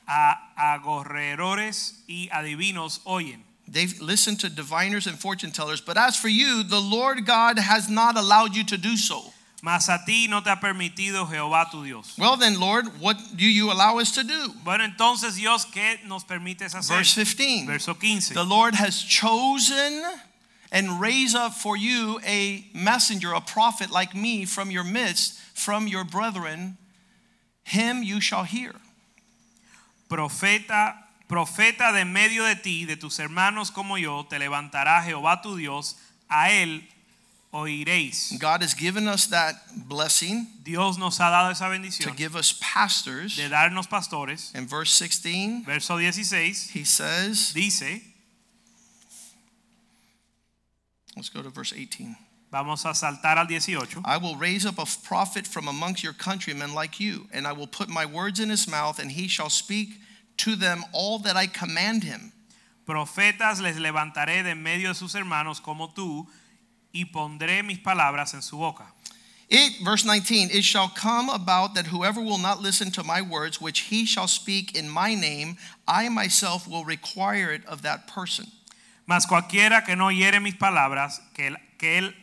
a 0.09 0.37
agorreros 0.57 1.92
y 2.09 2.29
adivinos 2.33 3.01
oyen. 3.07 3.42
They've 3.71 4.01
listened 4.01 4.40
to 4.40 4.49
diviners 4.49 5.07
and 5.07 5.18
fortune 5.18 5.51
tellers, 5.51 5.83
but 5.83 5.99
as 5.99 6.16
for 6.16 6.29
you, 6.29 6.62
the 6.62 6.81
Lord 6.81 7.27
God 7.27 7.59
has 7.59 7.90
not 7.90 8.16
allowed 8.16 8.57
you 8.57 8.64
to 8.64 8.79
do 8.79 8.97
so. 8.97 9.33
Mas 9.62 9.88
a 9.88 9.99
ti 10.07 10.29
no 10.29 10.40
te 10.40 10.51
ha 10.51 10.57
permitido 10.57 11.27
Jehová 11.27 11.71
tu 11.71 11.85
Dios. 11.85 12.14
Well, 12.16 12.37
then, 12.37 12.59
Lord, 12.61 12.87
what 13.01 13.18
do 13.37 13.44
you 13.44 13.71
allow 13.73 13.99
us 13.99 14.12
to 14.12 14.23
do? 14.23 14.55
Bueno, 14.64 14.85
entonces 14.85 15.37
Dios, 15.37 15.66
¿qué 15.66 15.99
nos 16.07 16.25
permites 16.25 16.75
hacer? 16.75 16.97
Verse 16.97 17.14
15 17.14 17.66
Verso 17.66 17.94
15. 17.94 18.35
The 18.35 18.44
Lord 18.44 18.75
has 18.75 19.03
chosen 19.03 20.03
and 20.71 21.01
raised 21.01 21.37
up 21.37 21.55
for 21.55 21.77
you 21.77 22.21
a 22.25 22.64
messenger, 22.73 23.33
a 23.33 23.40
prophet 23.40 23.90
like 23.90 24.14
me 24.14 24.44
from 24.44 24.71
your 24.71 24.85
midst, 24.85 25.38
from 25.55 25.88
your 25.88 26.05
brethren. 26.05 26.79
Him 27.64 28.03
you 28.03 28.21
shall 28.21 28.44
hear. 28.44 28.73
Profeta, 30.09 31.09
profeta 31.27 31.92
de 31.92 32.05
medio 32.05 32.44
de 32.44 32.57
ti, 32.57 32.85
de 32.87 32.97
tus 32.97 33.18
hermanos 33.18 33.71
como 33.71 33.99
yo, 33.99 34.27
te 34.29 34.38
levantará 34.38 35.03
Jehová 35.03 35.42
tu 35.42 35.57
Dios, 35.57 35.97
a 36.29 36.51
él 36.51 36.88
oiréis. 37.51 38.38
God 38.38 38.62
has 38.62 38.75
given 38.75 39.09
us 39.09 39.27
that 39.27 39.55
blessing 39.88 40.47
Dios 40.62 40.99
nos 40.99 41.18
ha 41.18 41.31
dado 41.31 41.51
esa 41.51 41.66
to 41.66 41.71
bendición 41.71 42.16
give 42.16 42.37
us 42.37 42.53
pastors. 42.53 43.37
de 43.37 43.49
darnos 43.49 43.87
pastores. 43.87 44.55
In 44.55 44.66
verse 44.66 44.92
16, 44.92 45.64
Verso 45.64 45.99
16 45.99 46.71
he 46.71 46.85
says, 46.85 47.53
dice, 47.55 48.03
let's 51.16 51.29
go 51.31 51.42
to 51.42 51.51
verse 51.51 51.73
18. 51.73 52.16
Vamos 52.50 52.84
a 52.84 52.94
saltar 52.94 53.37
al 53.37 53.46
18. 53.46 54.02
I 54.04 54.16
will 54.16 54.37
raise 54.37 54.64
up 54.64 54.78
a 54.78 54.87
prophet 55.04 55.46
from 55.46 55.68
amongst 55.68 56.02
your 56.02 56.12
countrymen 56.12 56.74
like 56.74 57.00
you, 57.00 57.26
and 57.32 57.46
I 57.46 57.52
will 57.52 57.66
put 57.66 57.88
my 57.88 58.06
words 58.06 58.40
in 58.40 58.48
his 58.48 58.68
mouth, 58.68 58.98
and 58.98 59.12
he 59.12 59.28
shall 59.28 59.50
speak 59.50 60.00
to 60.38 60.56
them 60.56 60.84
all 60.92 61.18
that 61.20 61.37
I 61.37 61.46
command 61.46 62.04
him. 62.04 62.32
Profetas 62.87 63.61
les 63.61 63.76
levantaré 63.76 64.42
de 64.42 64.54
medio 64.54 64.88
de 64.88 64.94
sus 64.94 65.14
hermanos 65.14 65.61
como 65.61 65.88
tú, 65.88 66.26
y 66.94 67.04
pondré 67.04 67.64
mis 67.64 67.78
palabras 67.78 68.34
en 68.34 68.42
su 68.42 68.56
boca. 68.56 68.84
It, 69.50 69.82
verse 69.82 70.04
19, 70.04 70.50
it 70.50 70.62
shall 70.62 70.88
come 70.88 71.30
about 71.30 71.74
that 71.74 71.87
whoever 71.87 72.20
will 72.20 72.38
not 72.38 72.61
listen 72.61 72.90
to 72.92 73.02
my 73.02 73.22
words, 73.22 73.61
which 73.61 73.80
he 73.80 74.04
shall 74.04 74.28
speak 74.28 74.76
in 74.76 74.90
my 74.90 75.14
name, 75.14 75.56
I 75.87 76.11
myself 76.11 76.68
will 76.68 76.84
require 76.84 77.50
it 77.50 77.64
of 77.66 77.82
that 77.82 78.06
person. 78.06 78.46
Mas 79.06 79.24
cualquiera 79.24 79.84
que 79.87 79.96
no 79.96 80.08
oyere 80.08 80.42
mis 80.42 80.54
palabras, 80.54 81.18
que 81.34 81.46
él, 81.46 81.56
que 81.78 81.98
él 81.98 82.14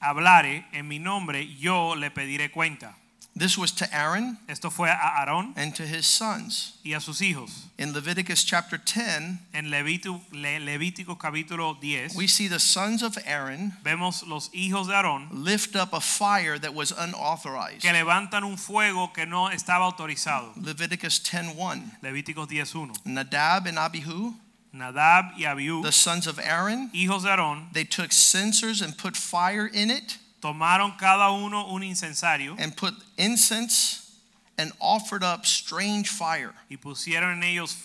hablare 0.00 0.64
en 0.72 0.88
mi 0.88 0.98
nombre, 0.98 1.46
yo 1.58 1.94
le 1.94 2.10
pediré 2.10 2.50
cuenta. 2.50 2.94
This 3.36 3.56
was 3.56 3.70
to 3.76 3.86
Aaron 3.92 4.36
Esto 4.48 4.70
fue 4.70 4.90
a 4.90 4.94
Aarón 4.96 5.54
and 5.56 5.72
to 5.76 5.84
his 5.84 6.04
sons. 6.04 6.74
y 6.84 6.94
a 6.94 7.00
sus 7.00 7.20
hijos. 7.22 7.68
In 7.78 7.92
Leviticus 7.92 8.42
chapter 8.44 8.76
10, 8.76 9.38
En 9.54 9.70
Levítico, 9.70 10.20
Le- 10.32 10.58
Levítico 10.58 11.16
capítulo 11.16 11.78
10 11.80 12.16
we 12.16 12.26
see 12.26 12.48
the 12.48 12.58
sons 12.58 13.02
of 13.04 13.16
Aaron 13.24 13.72
vemos 13.84 14.24
los 14.26 14.50
hijos 14.52 14.88
de 14.88 14.94
Aarón 14.94 15.28
lift 15.44 15.76
up 15.76 15.94
a 15.94 16.00
fire 16.00 16.58
that 16.58 16.74
was 16.74 16.90
unauthorized. 16.92 17.80
que 17.82 17.92
levantan 17.92 18.42
un 18.42 18.58
fuego 18.58 19.12
que 19.12 19.24
no 19.26 19.48
estaba 19.48 19.84
autorizado. 19.86 20.52
Leviticus 20.60 21.20
10:1. 21.22 21.98
Levíticos 22.02 22.48
10.1. 22.48 22.92
Nadab 23.04 23.68
and 23.68 23.78
Abihu, 23.78 24.34
Nadab 24.72 25.32
y 25.36 25.44
Abiú, 25.44 25.82
the 25.82 25.92
sons 25.92 26.26
of 26.26 26.38
Aaron, 26.38 26.90
hijos 26.92 27.22
de 27.22 27.28
Aarón, 27.30 27.72
they 27.72 27.84
took 27.84 28.12
censers 28.12 28.80
and 28.82 28.96
put 28.96 29.16
fire 29.16 29.66
in 29.66 29.90
it 29.90 30.18
tomaron 30.40 30.96
cada 30.98 31.30
uno 31.32 31.66
un 31.72 31.82
incensario 31.82 32.56
and 32.58 32.76
put 32.76 32.94
incense 33.18 34.10
and 34.58 34.72
offered 34.80 35.22
up 35.22 35.44
strange 35.44 36.08
fire. 36.08 36.52
y 36.70 36.76
pusieron 36.76 37.32
en 37.34 37.42
ellos 37.42 37.76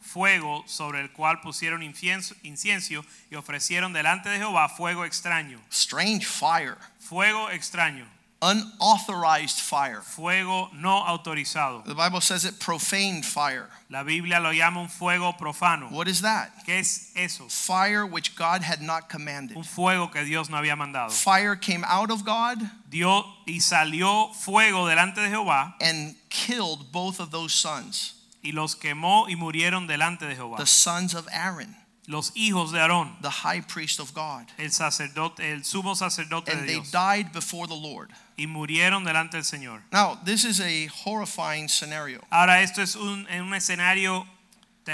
fuego 0.00 0.64
sobre 0.66 1.00
el 1.00 1.08
cual 1.08 1.40
pusieron 1.42 1.82
incienso, 1.82 2.34
incienso 2.42 3.04
y 3.30 3.34
ofrecieron 3.36 3.92
delante 3.92 4.28
de 4.30 4.38
Jehová 4.38 4.68
fuego 4.68 5.04
extraño, 5.04 5.60
Strange 5.70 6.24
fire. 6.24 6.78
fuego 6.98 7.50
extraño, 7.50 8.06
Unauthorized 8.40 9.58
fire. 9.58 10.00
fuego 10.00 10.68
no 10.72 11.02
autorizado. 11.04 11.84
The 11.84 11.94
Bible 11.94 12.20
says 12.20 12.44
it 12.44 12.60
profaned 12.60 13.24
fire. 13.24 13.68
La 13.90 14.04
Biblia 14.04 14.38
lo 14.38 14.52
llama 14.52 14.80
un 14.80 14.88
fuego 14.88 15.32
profano. 15.32 15.90
What 15.90 16.06
is 16.06 16.20
that? 16.22 16.50
¿Qué 16.64 16.78
es 16.78 17.10
eso? 17.16 17.48
Fire 17.48 18.06
which 18.06 18.36
God 18.36 18.62
had 18.62 18.80
not 18.80 19.08
commanded. 19.08 19.56
Un 19.56 19.64
fuego 19.64 20.06
que 20.08 20.24
Dios 20.24 20.48
no 20.50 20.56
había 20.56 20.76
mandado. 20.76 21.10
Fire 21.10 21.56
came 21.56 21.84
out 21.84 22.10
of 22.10 22.24
God 22.24 22.58
Dio 22.88 23.24
y 23.46 23.60
salió 23.60 24.32
fuego 24.34 24.86
delante 24.86 25.20
de 25.20 25.28
Jehová 25.30 25.74
and 25.80 26.14
killed 26.30 26.92
both 26.92 27.20
of 27.20 27.30
those 27.30 27.52
sons, 27.52 28.14
y 28.42 28.52
los 28.52 28.74
quemó 28.74 29.28
y 29.28 29.34
murieron 29.34 29.86
delante 29.86 30.26
de 30.26 30.36
Jehová. 30.36 30.58
the 30.58 30.66
sons 30.66 31.14
of 31.14 31.26
Aaron, 31.32 31.74
Los 32.08 32.32
hijos 32.34 32.72
de 32.72 32.80
Aarón, 32.80 33.14
the 33.20 33.28
high 33.28 33.60
priest 33.60 34.00
of 34.00 34.14
God. 34.14 34.46
el 34.56 34.70
sacerdote, 34.72 35.40
el 35.52 35.60
sumo 35.62 35.94
sacerdote 35.94 36.50
And 36.50 36.62
de 36.62 36.66
they 36.66 36.74
Dios, 36.80 36.90
died 36.90 37.32
before 37.32 37.66
the 37.68 37.76
Lord. 37.76 38.10
y 38.38 38.46
murieron 38.46 39.04
delante 39.04 39.36
del 39.36 39.44
Señor. 39.44 39.82
Now, 39.92 40.18
this 40.24 40.44
is 40.46 40.58
a 40.60 40.86
horrifying 41.04 41.68
scenario. 41.68 42.20
Ahora 42.30 42.62
esto 42.62 42.80
es 42.80 42.96
un, 42.96 43.26
un 43.30 43.52
escenario 43.52 44.26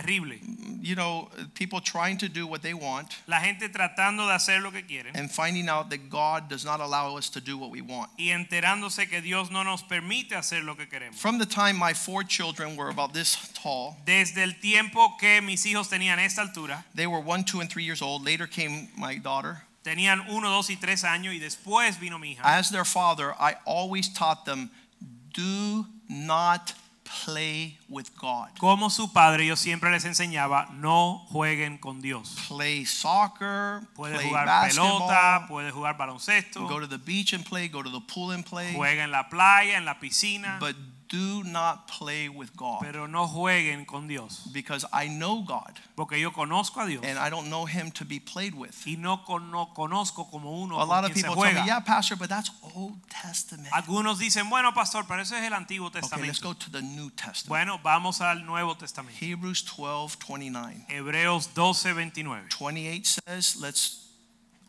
terrible. 0.03 0.37
You 0.83 0.97
know, 0.97 1.29
people 1.55 1.81
trying 1.81 2.19
to 2.19 2.29
do 2.29 2.47
what 2.47 2.63
they 2.63 2.75
want 2.75 3.17
La 3.27 3.41
gente 3.41 3.69
tratando 3.69 4.27
de 4.27 4.35
hacer 4.35 4.63
lo 4.63 4.71
que 4.71 4.83
quieren 4.83 5.15
and 5.15 5.31
finding 5.31 5.69
out 5.69 5.91
that 5.91 6.11
God 6.11 6.49
does 6.49 6.65
not 6.65 6.81
allow 6.81 7.17
us 7.17 7.31
to 7.31 7.41
do 7.41 7.57
what 7.57 7.71
we 7.71 7.81
want. 7.81 8.11
y 8.19 8.31
enterándose 8.31 9.09
que 9.09 9.21
Dios 9.21 9.51
no 9.51 9.63
nos 9.63 9.83
permite 9.83 10.35
hacer 10.35 10.63
lo 10.65 10.75
que 10.75 10.87
queremos. 10.87 11.17
From 11.17 11.39
the 11.39 11.47
time 11.47 11.77
my 11.77 11.95
four 11.95 12.25
children 12.25 12.77
were 12.77 12.91
about 12.91 13.13
this 13.15 13.37
tall, 13.55 13.97
Desde 14.05 14.43
el 14.43 14.53
tiempo 14.61 15.17
que 15.19 15.41
mis 15.41 15.65
hijos 15.65 15.89
tenían 15.89 16.19
esta 16.19 16.43
altura, 16.43 16.85
they 16.95 17.07
were 17.07 17.21
one, 17.21 17.45
two, 17.45 17.61
and 17.61 17.71
three 17.71 17.85
years 17.85 18.03
old. 18.03 18.25
Later 18.25 18.47
came 18.47 18.89
my 18.97 19.17
daughter. 19.17 19.63
tenían 19.85 20.27
uno, 20.31 20.51
dos 20.51 20.71
y 20.71 20.77
tres 20.77 21.05
años 21.05 21.35
y 21.35 21.39
después 21.39 21.99
vino 22.01 22.19
mi 22.19 22.33
hija. 22.33 22.43
As 22.43 22.71
their 22.71 22.85
father, 22.85 23.35
I 23.39 23.57
always 23.65 24.09
taught 24.13 24.45
them 24.45 24.71
do 25.33 25.87
not 26.09 26.73
play 27.25 27.79
with 27.89 28.07
God. 28.21 28.49
Como 28.59 28.91
su 28.91 29.13
padre, 29.13 29.47
yo 29.47 29.57
siempre 29.57 29.91
les 29.91 30.05
enseñaba, 30.05 30.69
no 30.73 31.27
jueguen 31.31 31.79
con 31.79 32.01
Dios. 32.01 32.37
Play 32.49 32.85
soccer, 32.85 33.81
Puede 33.95 34.15
play 34.15 34.29
jugar 34.29 34.69
pelota, 34.69 35.47
puede 35.49 35.71
jugar 35.71 35.97
baloncesto, 35.97 36.67
go 36.67 36.81
to 36.81 36.89
the 36.89 36.99
beach 36.99 37.33
and 37.33 37.45
play, 37.45 37.69
go 37.69 37.83
to 37.83 37.91
the 37.91 38.01
pool 38.01 38.33
and 38.33 38.45
play, 38.45 38.75
juega 38.75 39.05
en 39.05 39.11
la 39.11 39.29
playa, 39.29 39.77
en 39.77 39.85
la 39.85 39.99
piscina, 39.99 40.59
but 40.61 40.77
do 41.15 41.43
not 41.45 41.87
play 41.89 42.29
with 42.29 42.51
God 42.57 42.81
pero 42.83 43.07
no 43.07 43.27
jueguen 43.27 43.87
con 43.87 44.09
Dios. 44.09 44.49
because 44.53 44.85
I 44.93 45.09
know 45.09 45.43
God 45.43 45.79
Porque 45.97 46.19
yo 46.21 46.33
conozco 46.33 46.83
a 46.83 46.87
Dios 46.87 47.05
and 47.05 47.19
I 47.19 47.31
don't 47.31 47.49
know 47.49 47.67
him 47.67 47.91
to 47.93 48.05
be 48.05 48.19
played 48.19 48.55
with. 48.55 48.75
y 48.87 48.97
no, 48.99 49.19
con- 49.25 49.51
no 49.51 49.73
conozco 49.75 50.31
como 50.31 50.51
uno 50.63 50.81
A 50.81 50.85
lot 50.85 51.05
of 51.05 51.15
people 51.15 51.35
tell 51.37 51.55
me, 51.55 51.67
yeah, 51.67 51.81
Pastor, 51.81 52.17
but 52.17 52.29
that's 52.29 52.51
Old 52.75 52.99
Testament. 53.09 53.69
Algunos 53.73 54.19
dicen, 54.19 54.49
bueno, 54.51 54.73
pastor, 54.73 55.05
pero 55.07 55.21
eso 55.21 55.37
es 55.37 55.45
el 55.45 55.53
Antiguo 55.53 55.91
Okay, 55.95 56.27
let's 56.27 56.41
go 56.41 56.53
to 56.55 56.71
the 56.71 56.83
New 56.83 57.11
Testament. 57.11 57.49
Bueno, 57.49 57.79
vamos 57.83 58.21
al 58.21 58.45
Nuevo 58.45 58.75
Testamento. 58.75 59.17
Hebrews 59.21 59.63
12, 59.63 60.17
29. 60.17 60.87
Hebreos 60.89 61.49
12, 61.55 61.93
29. 61.93 62.49
28 62.59 63.07
says, 63.07 63.57
let's 63.61 64.04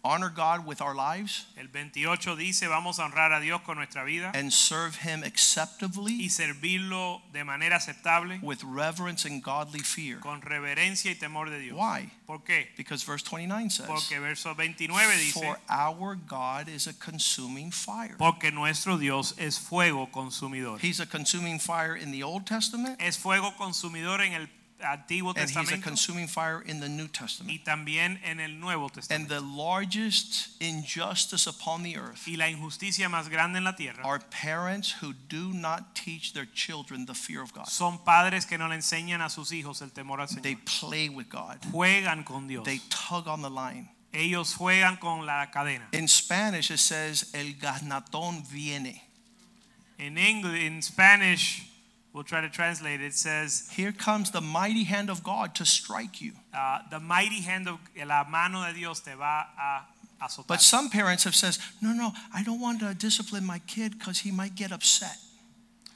honor 0.06 0.30
God 0.30 0.66
with 0.68 0.82
our 0.82 0.94
lives 0.94 1.48
El 1.58 1.68
28 1.68 2.36
dice, 2.36 2.68
vamos 2.68 3.00
a 3.00 3.06
honrar 3.06 3.34
a 3.34 3.40
Dios 3.40 3.62
con 3.66 3.78
nuestra 3.78 4.04
vida 4.06 4.32
and 4.36 4.52
serve 4.54 4.96
him 4.98 5.22
y 5.24 5.28
acceptably 5.28 6.30
servirlo 6.30 7.22
de 7.34 7.44
manera 7.44 7.78
aceptable, 7.78 8.40
with 8.44 8.64
reverence 8.64 9.26
and 9.26 9.42
godly 9.44 9.80
fear. 9.80 10.20
con 10.20 10.42
reverencia 10.42 11.12
y 11.12 11.16
temor 11.16 11.50
de 11.50 11.60
Dios. 11.60 11.76
Why? 11.78 12.10
¿Por 12.28 12.40
qué? 12.44 12.68
Because 12.78 13.04
verse 13.04 13.24
29 13.24 13.70
says, 13.72 13.88
Porque 13.88 14.20
verso 14.20 14.54
29 14.54 15.18
dice, 15.18 15.34
For 15.42 15.58
our 15.70 16.16
God 16.16 16.68
is 16.70 16.88
a 16.88 16.94
consuming 16.94 17.72
fire. 17.72 18.16
porque 18.18 18.52
nuestro 18.52 18.98
Dios 18.98 19.34
es 19.38 19.58
fuego 19.60 20.08
consumidor. 20.12 20.78
He's 20.80 21.00
a 21.00 21.06
consuming 21.06 21.60
fire 21.60 21.96
in 21.96 22.12
the 22.12 22.24
Old 22.24 22.46
Testament, 22.46 23.00
Es 23.02 23.18
fuego 23.18 23.54
consumidor 23.58 24.22
en 24.22 24.34
el 24.34 24.48
Antiguo 24.84 25.34
and 25.38 25.50
he's 25.50 25.72
a 25.72 25.78
consuming 25.78 26.28
fire 26.28 26.62
in 26.66 26.80
the 26.80 26.90
New 26.90 27.08
Testament. 27.08 27.50
y 27.52 27.64
también 27.64 28.20
en 28.24 28.40
el 28.40 28.60
Nuevo 28.60 28.92
And 29.10 29.28
the 29.30 29.40
largest 29.40 30.62
injustice 30.62 31.48
upon 31.48 31.84
the 31.84 31.96
earth 31.98 32.28
Y 32.28 32.36
la 32.36 32.50
injusticia 32.50 33.10
más 33.10 33.30
grande 33.30 33.58
en 33.58 33.64
la 33.64 33.76
tierra 33.76 34.04
are 34.04 34.20
parents 34.30 34.92
who 35.02 35.14
do 35.14 35.54
not 35.54 35.96
teach 35.96 36.34
their 36.34 36.46
children 36.46 37.06
the 37.06 37.14
fear 37.14 37.42
of 37.42 37.54
God. 37.54 37.68
son 37.68 38.00
padres 38.00 38.46
que 38.46 38.58
no 38.58 38.68
le 38.68 38.76
enseñan 38.76 39.22
a 39.22 39.30
sus 39.30 39.52
hijos 39.52 39.82
el 39.82 39.92
temor 39.92 40.20
al 40.20 40.28
They 40.28 40.56
play 40.56 41.10
with 41.10 41.30
God. 41.30 41.60
Juegan 41.72 42.26
con 42.26 42.48
Dios. 42.48 42.66
They 42.66 42.82
tug 42.90 43.28
on 43.28 43.42
the 43.42 43.50
line. 43.50 43.90
Ellos 44.14 44.54
juegan 44.56 44.98
con 45.00 45.26
la 45.26 45.52
cadena. 45.52 45.88
In 45.92 46.08
Spanish, 46.08 46.72
it 46.72 46.80
says, 46.80 47.32
El 47.34 47.54
ganatón 47.56 48.44
viene. 48.50 49.02
In 50.00 50.18
English, 50.18 50.62
in 50.62 50.82
Spanish, 50.82 51.64
we'll 52.16 52.24
try 52.24 52.40
to 52.40 52.50
translate 52.50 53.02
it. 53.02 53.08
It 53.08 53.14
says, 53.14 53.70
Here 53.72 53.92
comes 53.92 54.32
the 54.32 54.42
mighty 54.42 54.86
hand 54.86 55.10
of 55.10 55.22
God 55.22 55.54
to 55.56 55.66
strike 55.66 56.22
you. 56.22 56.32
uh, 56.54 56.80
"The 56.90 57.00
mighty 57.00 57.42
hand 57.42 57.68
of 57.68 57.78
la 57.96 58.24
mano 58.24 58.66
de 58.66 58.74
Dios 58.74 59.02
te 59.02 59.14
va 59.14 59.46
a 59.60 59.82
azotar." 60.24 60.48
But 60.48 60.62
some 60.62 60.90
parents 60.90 61.26
have 61.26 61.36
says, 61.36 61.60
No, 61.82 61.92
no, 61.92 62.14
I 62.34 62.42
don't 62.42 62.62
want 62.62 62.80
to 62.80 62.94
discipline 62.94 63.46
my 63.46 63.60
kid 63.60 64.00
because 64.00 64.20
he 64.20 64.32
might 64.32 64.56
get 64.56 64.72
upset. 64.72 65.18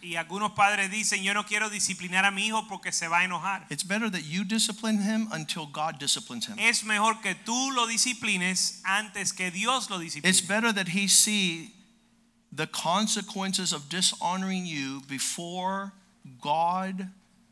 y 0.02 0.16
algunos 0.16 0.54
padres 0.56 0.90
dicen, 0.90 1.24
"Yo 1.24 1.34
no 1.34 1.44
quiero 1.44 1.70
disciplinar 1.70 2.26
a 2.26 2.32
mi 2.32 2.48
hijo 2.48 2.68
porque 2.68 2.92
se 2.92 3.08
va 3.08 3.20
a 3.20 3.24
enojar." 3.24 3.66
It's 3.70 3.84
better 3.84 4.10
that 4.10 4.24
you 4.24 4.44
discipline 4.44 5.02
him 5.02 5.28
until 5.32 5.66
God 5.68 6.00
disciplines 6.00 6.48
him. 6.48 6.58
Es 6.60 6.84
mejor 6.84 7.22
que 7.22 7.36
tú 7.46 7.72
lo 7.74 7.86
disciplines 7.88 8.82
antes 8.84 9.34
que 9.34 9.52
Dios 9.52 9.90
lo 9.90 10.02
It's 10.02 10.42
better 10.42 10.74
that 10.74 10.90
he 10.90 11.08
see 11.08 11.74
the 12.52 12.68
consequences 12.68 13.74
of 13.74 13.90
dishonoring 13.90 14.66
you 14.66 15.02
before 15.08 15.94
God 16.42 17.10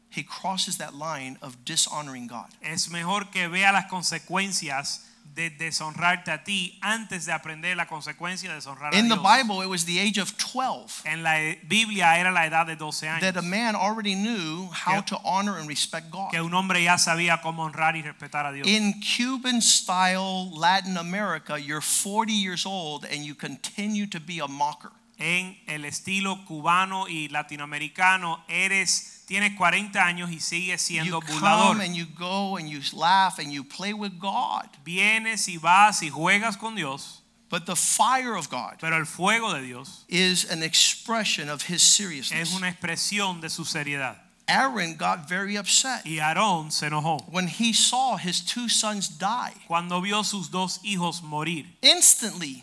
he 0.10 0.24
crosses 0.24 0.78
that 0.78 0.96
line 0.96 1.38
of 1.42 1.64
dishonoring 1.66 2.28
God. 2.28 2.48
Es 2.62 2.90
mejor 2.90 3.26
que 3.32 3.48
vea 3.50 3.72
las 3.72 3.86
consecuencias 3.90 5.04
de 5.36 5.52
deshonrarte 5.52 6.32
a 6.32 6.44
ti 6.44 6.80
antes 6.82 7.26
de 7.26 7.32
aprender 7.34 7.76
la 7.76 7.86
consecuencia 7.86 8.50
de 8.50 8.56
deshonrar 8.56 8.94
a 8.94 8.98
In 8.98 9.10
the 9.10 9.16
Dios. 9.16 9.24
Bible, 9.24 9.62
it 9.62 9.68
was 9.70 9.86
the 9.86 10.00
age 10.00 10.18
of 10.18 10.36
12 10.38 11.04
En 11.06 11.22
la 11.22 11.54
Biblia 11.68 12.18
era 12.18 12.32
la 12.32 12.46
edad 12.48 12.66
de 12.66 12.76
12 12.76 13.06
años. 13.08 13.20
that 13.22 13.38
a 13.38 13.42
man 13.44 13.76
already 13.76 14.16
knew 14.16 14.68
how 14.72 15.02
to 15.02 15.20
honor 15.24 15.58
and 15.60 15.68
respect 15.68 16.10
God. 16.10 16.32
que 16.32 16.42
un 16.42 16.54
hombre 16.54 16.82
ya 16.82 16.96
sabía 16.98 17.40
cómo 17.42 17.64
honrar 17.70 17.96
y 17.96 18.02
respetar 18.02 18.48
a 18.48 18.52
Dios. 18.54 18.66
In 18.68 18.96
Cuban 19.02 19.62
style 19.62 20.50
Latin 20.58 20.98
America, 20.98 21.60
you're 21.60 21.82
40 21.82 22.34
years 22.34 22.66
old 22.66 23.06
and 23.06 23.24
you 23.24 23.36
continue 23.36 24.08
to 24.08 24.20
be 24.20 24.40
a 24.40 24.48
mocker. 24.48 24.92
En 25.20 25.58
el 25.68 25.86
estilo 25.86 26.46
cubano 26.46 27.08
y 27.08 27.28
latinoamericano, 27.30 28.44
eres 28.48 29.24
tienes 29.28 29.56
40 29.58 30.00
años 30.06 30.32
y 30.32 30.40
sigues 30.40 30.82
siendo 30.82 31.20
You 31.20 31.26
come 31.28 31.40
burlador. 31.40 31.82
and 31.82 31.96
you 31.96 32.06
go 32.18 32.58
and 32.58 32.70
you 32.70 32.80
laugh 32.94 33.40
and 33.40 33.52
you 33.52 33.64
play 33.64 33.94
with 33.94 34.14
God. 34.20 34.68
Vienes 34.86 35.48
y 35.50 35.58
vas 35.58 36.02
y 36.04 36.10
juegas 36.10 36.58
con 36.58 36.76
Dios, 36.76 37.24
But 37.50 37.66
the 37.66 37.76
fire 37.78 38.36
of 38.36 38.50
God 38.50 38.76
pero 38.80 38.98
el 38.98 39.06
fuego 39.06 39.54
de 39.54 39.62
Dios 39.62 40.06
is 40.10 40.46
an 40.52 40.62
expression 40.64 41.50
of 41.50 41.64
his 41.64 41.82
seriousness. 41.82 42.50
es 42.50 42.54
una 42.56 42.70
expresión 42.70 43.40
de 43.42 43.50
su 43.50 43.64
seriedad. 43.66 44.18
Aaron 44.50 44.96
got 44.96 45.28
very 45.28 45.58
upset 45.58 46.06
Y 46.06 46.20
Aarón 46.20 46.72
se 46.72 46.88
enojó 46.88 47.22
when 47.30 47.48
he 47.50 47.74
saw 47.74 48.16
his 48.18 48.42
two 48.46 48.70
sons 48.70 49.18
die. 49.18 49.54
cuando 49.68 50.00
vio 50.02 50.24
sus 50.24 50.50
dos 50.52 50.80
hijos 50.84 51.22
morir. 51.22 51.66
Instantly, 51.82 52.62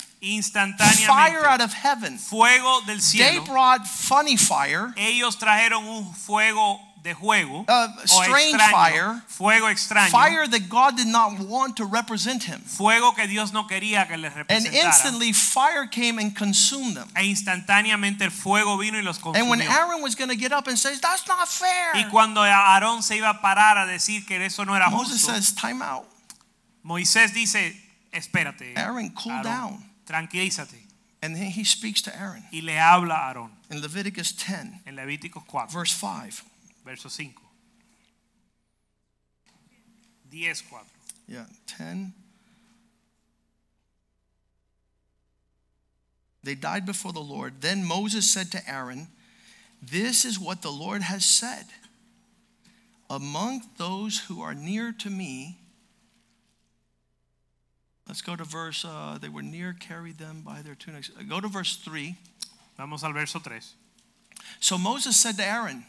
fire 1.06 1.44
out 1.46 1.60
of 1.60 1.72
heaven. 1.72 2.18
fuego 2.18 2.80
del 2.86 2.98
They 2.98 3.38
brought 3.40 3.86
funny 3.86 4.36
fire, 4.36 4.92
Ellos 4.96 5.36
trajeron 5.38 5.84
un 5.84 6.14
fuego 6.14 6.80
de 7.02 7.12
juego 7.12 7.66
Uh, 7.68 7.88
strange 8.06 8.54
extraño, 8.54 8.70
fire. 8.70 9.22
fuego 9.28 9.68
extraño, 9.68 10.08
fire 10.10 10.46
that 10.48 10.70
God 10.70 10.96
did 10.96 11.06
not 11.06 11.38
want 11.38 11.76
to 11.76 11.84
represent 11.84 12.42
him. 12.44 12.60
fuego 12.62 13.12
que 13.14 13.26
Dios 13.26 13.52
no 13.52 13.66
quería 13.66 14.08
que 14.08 14.16
les 14.16 14.32
And 14.34 14.48
representara. 14.48 14.86
instantly, 14.86 15.32
fire 15.34 15.86
came 15.86 16.18
and 16.18 16.34
consumed 16.34 16.96
them. 16.96 17.06
E 17.14 17.24
instantáneamente 17.26 18.22
el 18.24 18.30
fuego 18.30 18.78
vino 18.78 18.96
y 18.96 19.02
los 19.02 19.18
And 19.18 19.50
when 19.50 19.60
consumió. 19.60 19.70
Aaron 19.70 20.00
was 20.02 20.14
going 20.14 20.30
to 20.30 20.36
get 20.36 20.50
up 20.52 20.66
and 20.66 20.78
say, 20.78 20.96
That's 20.96 21.28
not 21.28 21.46
fair, 21.46 21.92
Y 21.94 22.04
cuando 22.10 22.40
Aarón 22.42 23.02
se 23.02 23.16
iba 23.18 23.28
a 23.28 23.40
parar 23.42 23.76
a 23.76 23.84
decir 23.86 24.24
que 24.26 24.42
eso 24.42 24.64
no 24.64 24.74
era 24.74 24.88
Moses 24.88 25.20
justo, 25.20 25.34
says, 25.34 25.54
Time 25.54 25.82
out. 25.82 26.06
Moisés 26.82 27.34
dice, 27.34 27.76
espérate, 28.12 28.72
Aaron, 28.78 29.10
cool 29.10 29.32
Aarón, 29.32 29.42
down. 29.44 29.90
Tranquilízate. 30.06 30.80
And 31.22 31.34
then 31.34 31.50
he 31.50 31.64
speaks 31.64 32.02
to 32.02 32.14
Aaron 32.14 32.44
Y 32.52 32.60
le 32.62 32.72
habla 32.72 33.14
a 33.14 33.34
Aarón 33.34 33.50
in 33.70 33.80
Leviticus 33.80 34.32
10, 34.32 34.80
en 34.86 34.96
Levíticos 34.96 35.46
4, 35.46 35.68
verse 35.70 35.92
5. 35.92 36.44
verso 36.84 37.08
5. 37.08 37.32
10, 40.30 40.54
4. 40.62 40.80
Yeah, 41.28 41.44
10. 41.66 42.12
They 46.42 46.54
died 46.54 46.84
before 46.84 47.12
the 47.12 47.20
Lord. 47.20 47.62
Then 47.62 47.84
Moses 47.84 48.30
said 48.30 48.52
to 48.52 48.70
Aaron, 48.70 49.08
This 49.82 50.26
is 50.26 50.38
what 50.38 50.60
the 50.60 50.70
Lord 50.70 51.02
has 51.02 51.24
said. 51.24 51.64
Among 53.08 53.62
those 53.78 54.18
who 54.28 54.42
are 54.42 54.54
near 54.54 54.92
to 54.92 55.08
me, 55.08 55.58
let's 58.06 58.22
go 58.22 58.36
to 58.36 58.44
verse, 58.44 58.84
uh, 58.84 59.18
they 59.20 59.28
were 59.28 59.42
near, 59.42 59.72
carried 59.72 60.18
them 60.18 60.42
by 60.44 60.62
their 60.62 60.74
tunics. 60.74 61.10
Uh, 61.18 61.22
Go 61.22 61.40
to 61.40 61.48
verse 61.48 61.76
3. 61.76 62.16
Vamos 62.76 63.04
al 63.04 63.12
verso 63.12 63.38
3. 63.38 63.58
So 64.60 64.78
Moses 64.78 65.20
said 65.20 65.36
to 65.36 65.44
Aaron, 65.44 65.84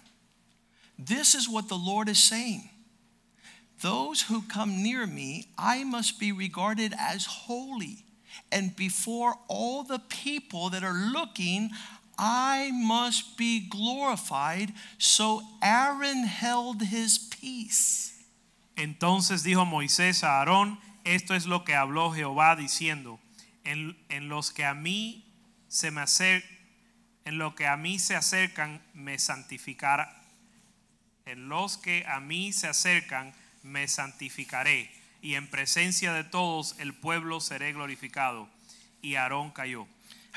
This 0.97 1.35
is 1.35 1.49
what 1.49 1.67
the 1.67 1.75
Lord 1.75 2.09
is 2.09 2.21
saying. 2.21 2.69
Those 3.81 4.23
who 4.23 4.41
come 4.41 4.81
near 4.81 5.05
me, 5.05 5.47
I 5.57 5.83
must 5.83 6.19
be 6.19 6.31
regarded 6.31 6.93
as 6.97 7.25
holy. 7.25 8.05
And 8.51 8.75
before 8.75 9.35
all 9.47 9.83
the 9.83 9.99
people 9.99 10.69
that 10.69 10.83
are 10.83 10.93
looking, 10.93 11.71
I 12.17 12.71
must 12.73 13.37
be 13.37 13.67
glorified. 13.67 14.71
So 14.97 15.41
Aaron 15.61 16.23
held 16.23 16.83
his 16.83 17.17
peace. 17.17 18.13
Entonces 18.77 19.43
dijo 19.43 19.65
Moisés 19.65 20.23
a 20.23 20.45
Aarón, 20.45 20.77
esto 21.05 21.35
es 21.35 21.45
lo 21.45 21.63
que 21.63 21.75
habló 21.75 22.11
Jehová 22.11 22.55
diciendo, 22.55 23.19
en, 23.63 23.95
los 24.27 24.51
que 24.51 24.65
a 24.65 24.73
mí 24.73 25.25
se 25.67 25.89
me 25.91 26.01
acer- 26.01 26.43
en 27.23 27.37
lo 27.37 27.55
que 27.55 27.65
a 27.67 27.77
mí 27.77 27.97
se 27.97 28.15
acercan 28.15 28.81
me 28.93 29.17
santificará. 29.17 30.21
En 31.25 31.49
los 31.49 31.77
que 31.77 32.05
a 32.07 32.19
mí 32.19 32.53
se 32.53 32.67
acercan 32.67 33.33
me 33.63 33.87
santificaré, 33.87 34.91
y 35.21 35.33
en 35.35 35.47
presencia 35.49 36.13
de 36.13 36.23
todos 36.23 36.75
el 36.79 36.93
pueblo 36.93 37.39
seré 37.39 37.73
glorificado. 37.73 38.47
Y 39.01 39.15
Aarón 39.15 39.51
cayó. 39.51 39.87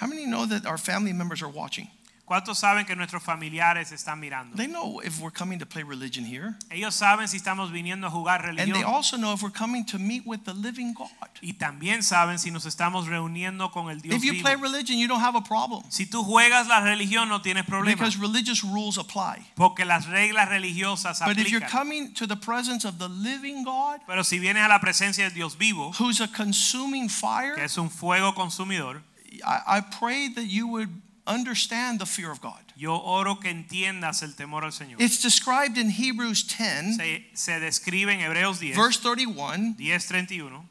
How 0.01 0.07
many 0.07 0.25
know 0.25 0.47
that 0.47 0.65
our 0.67 0.79
family 0.79 1.13
members 1.13 1.43
are 1.43 1.53
watching? 1.53 1.91
¿Cuántos 2.29 2.59
saben 2.59 2.85
que 2.85 2.95
nuestros 2.95 3.23
familiares 3.23 3.91
están 3.91 4.21
mirando? 4.21 4.55
They 4.55 4.67
know 4.67 5.01
if 5.03 5.19
we're 5.19 5.33
coming 5.33 5.59
to 5.61 5.65
play 5.67 5.83
religion 5.83 6.27
here. 6.27 6.55
Ellos 6.71 6.95
saben 6.95 7.27
si 7.27 7.39
estamos 7.39 7.73
viniendo 7.73 8.07
a 8.07 8.11
jugar 8.11 8.45
And 8.47 8.59
they 8.59 8.67
religión. 8.67 8.85
also 8.85 9.17
know 9.17 9.33
if 9.33 9.43
we're 9.43 9.51
coming 9.51 9.83
to 9.87 9.99
meet 9.99 10.27
with 10.27 10.45
the 10.45 10.53
living 10.53 10.93
God. 10.93 11.09
Y 11.41 11.55
también 11.55 12.03
saben 12.03 12.39
si 12.39 12.51
nos 12.51 12.67
estamos 12.67 13.07
reuniendo 13.07 13.71
con 13.73 13.89
el 13.89 14.01
Dios 14.01 14.15
If 14.15 14.25
you 14.25 14.43
play 14.43 14.57
religion, 14.57 14.99
you 14.99 15.09
don't 15.09 15.23
have 15.23 15.37
a 15.37 15.41
problem. 15.43 15.83
Si 15.89 16.05
tú 16.05 16.23
juegas 16.23 16.69
la 16.69 16.81
religión 16.81 17.31
no 17.31 17.41
tienes 17.41 17.65
problema, 17.65 17.97
Because 17.97 18.19
religious 18.19 18.63
rules 18.63 18.99
apply. 18.99 19.47
porque 19.57 19.87
las 19.87 20.05
reglas 20.07 20.51
religiosas 20.51 21.21
But 21.25 21.39
if 21.39 21.49
you're 21.51 21.65
aplican. 21.65 21.71
coming 21.71 22.13
to 22.15 22.27
the 22.27 22.37
presence 22.37 22.85
of 22.85 22.99
the 22.99 23.09
living 23.09 23.65
God, 23.65 24.01
Pero 24.07 24.23
si 24.23 24.39
vienes 24.39 24.63
a 24.65 24.69
la 24.69 24.81
presencia 24.81 25.25
del 25.25 25.33
Dios 25.33 25.57
vivo, 25.57 25.93
who's 25.99 26.21
a 26.21 26.29
consuming 26.29 27.09
que 27.09 27.15
fire, 27.15 27.59
es 27.59 27.79
un 27.79 27.89
fuego 27.89 28.35
consumidor, 28.35 29.01
I, 29.43 29.79
I 29.79 29.81
pray 29.81 30.29
that 30.35 30.45
you 30.45 30.67
would 30.69 30.91
understand 31.29 32.01
the 32.01 32.07
fear 32.07 32.31
of 32.31 32.41
God. 32.41 32.73
yo 32.77 32.97
oro 32.97 33.37
que 33.37 33.51
entiendas 33.51 34.23
el 34.23 34.35
temor 34.35 34.65
al 34.65 34.73
Señor. 34.73 35.01
It's 35.01 35.21
described 35.21 35.77
in 35.79 35.91
Hebrews 35.91 36.43
10, 36.45 36.97
Se, 36.97 37.27
se 37.35 37.61
describe 37.61 38.09
en 38.09 38.21
Hebreos 38.21 38.59
10, 38.59 38.75
verse 38.77 38.99
31. 38.99 39.77
10:31. 39.79 40.65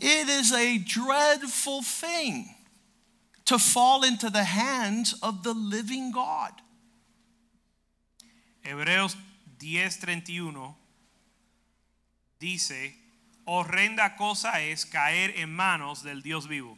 It 0.00 0.28
is 0.28 0.52
a 0.52 0.78
dreadful 0.78 1.82
thing 1.82 2.54
to 3.46 3.58
fall 3.58 4.04
into 4.04 4.30
the 4.30 4.44
hands 4.44 5.14
of 5.22 5.42
the 5.42 5.54
living 5.54 6.12
God. 6.12 6.52
Hebreos 8.62 9.16
10:31 9.58 10.74
dice, 12.38 12.94
horrenda 13.46 14.16
cosa 14.16 14.60
es 14.60 14.84
caer 14.84 15.32
en 15.36 15.54
manos 15.54 16.02
del 16.02 16.20
Dios 16.20 16.46
vivo. 16.46 16.76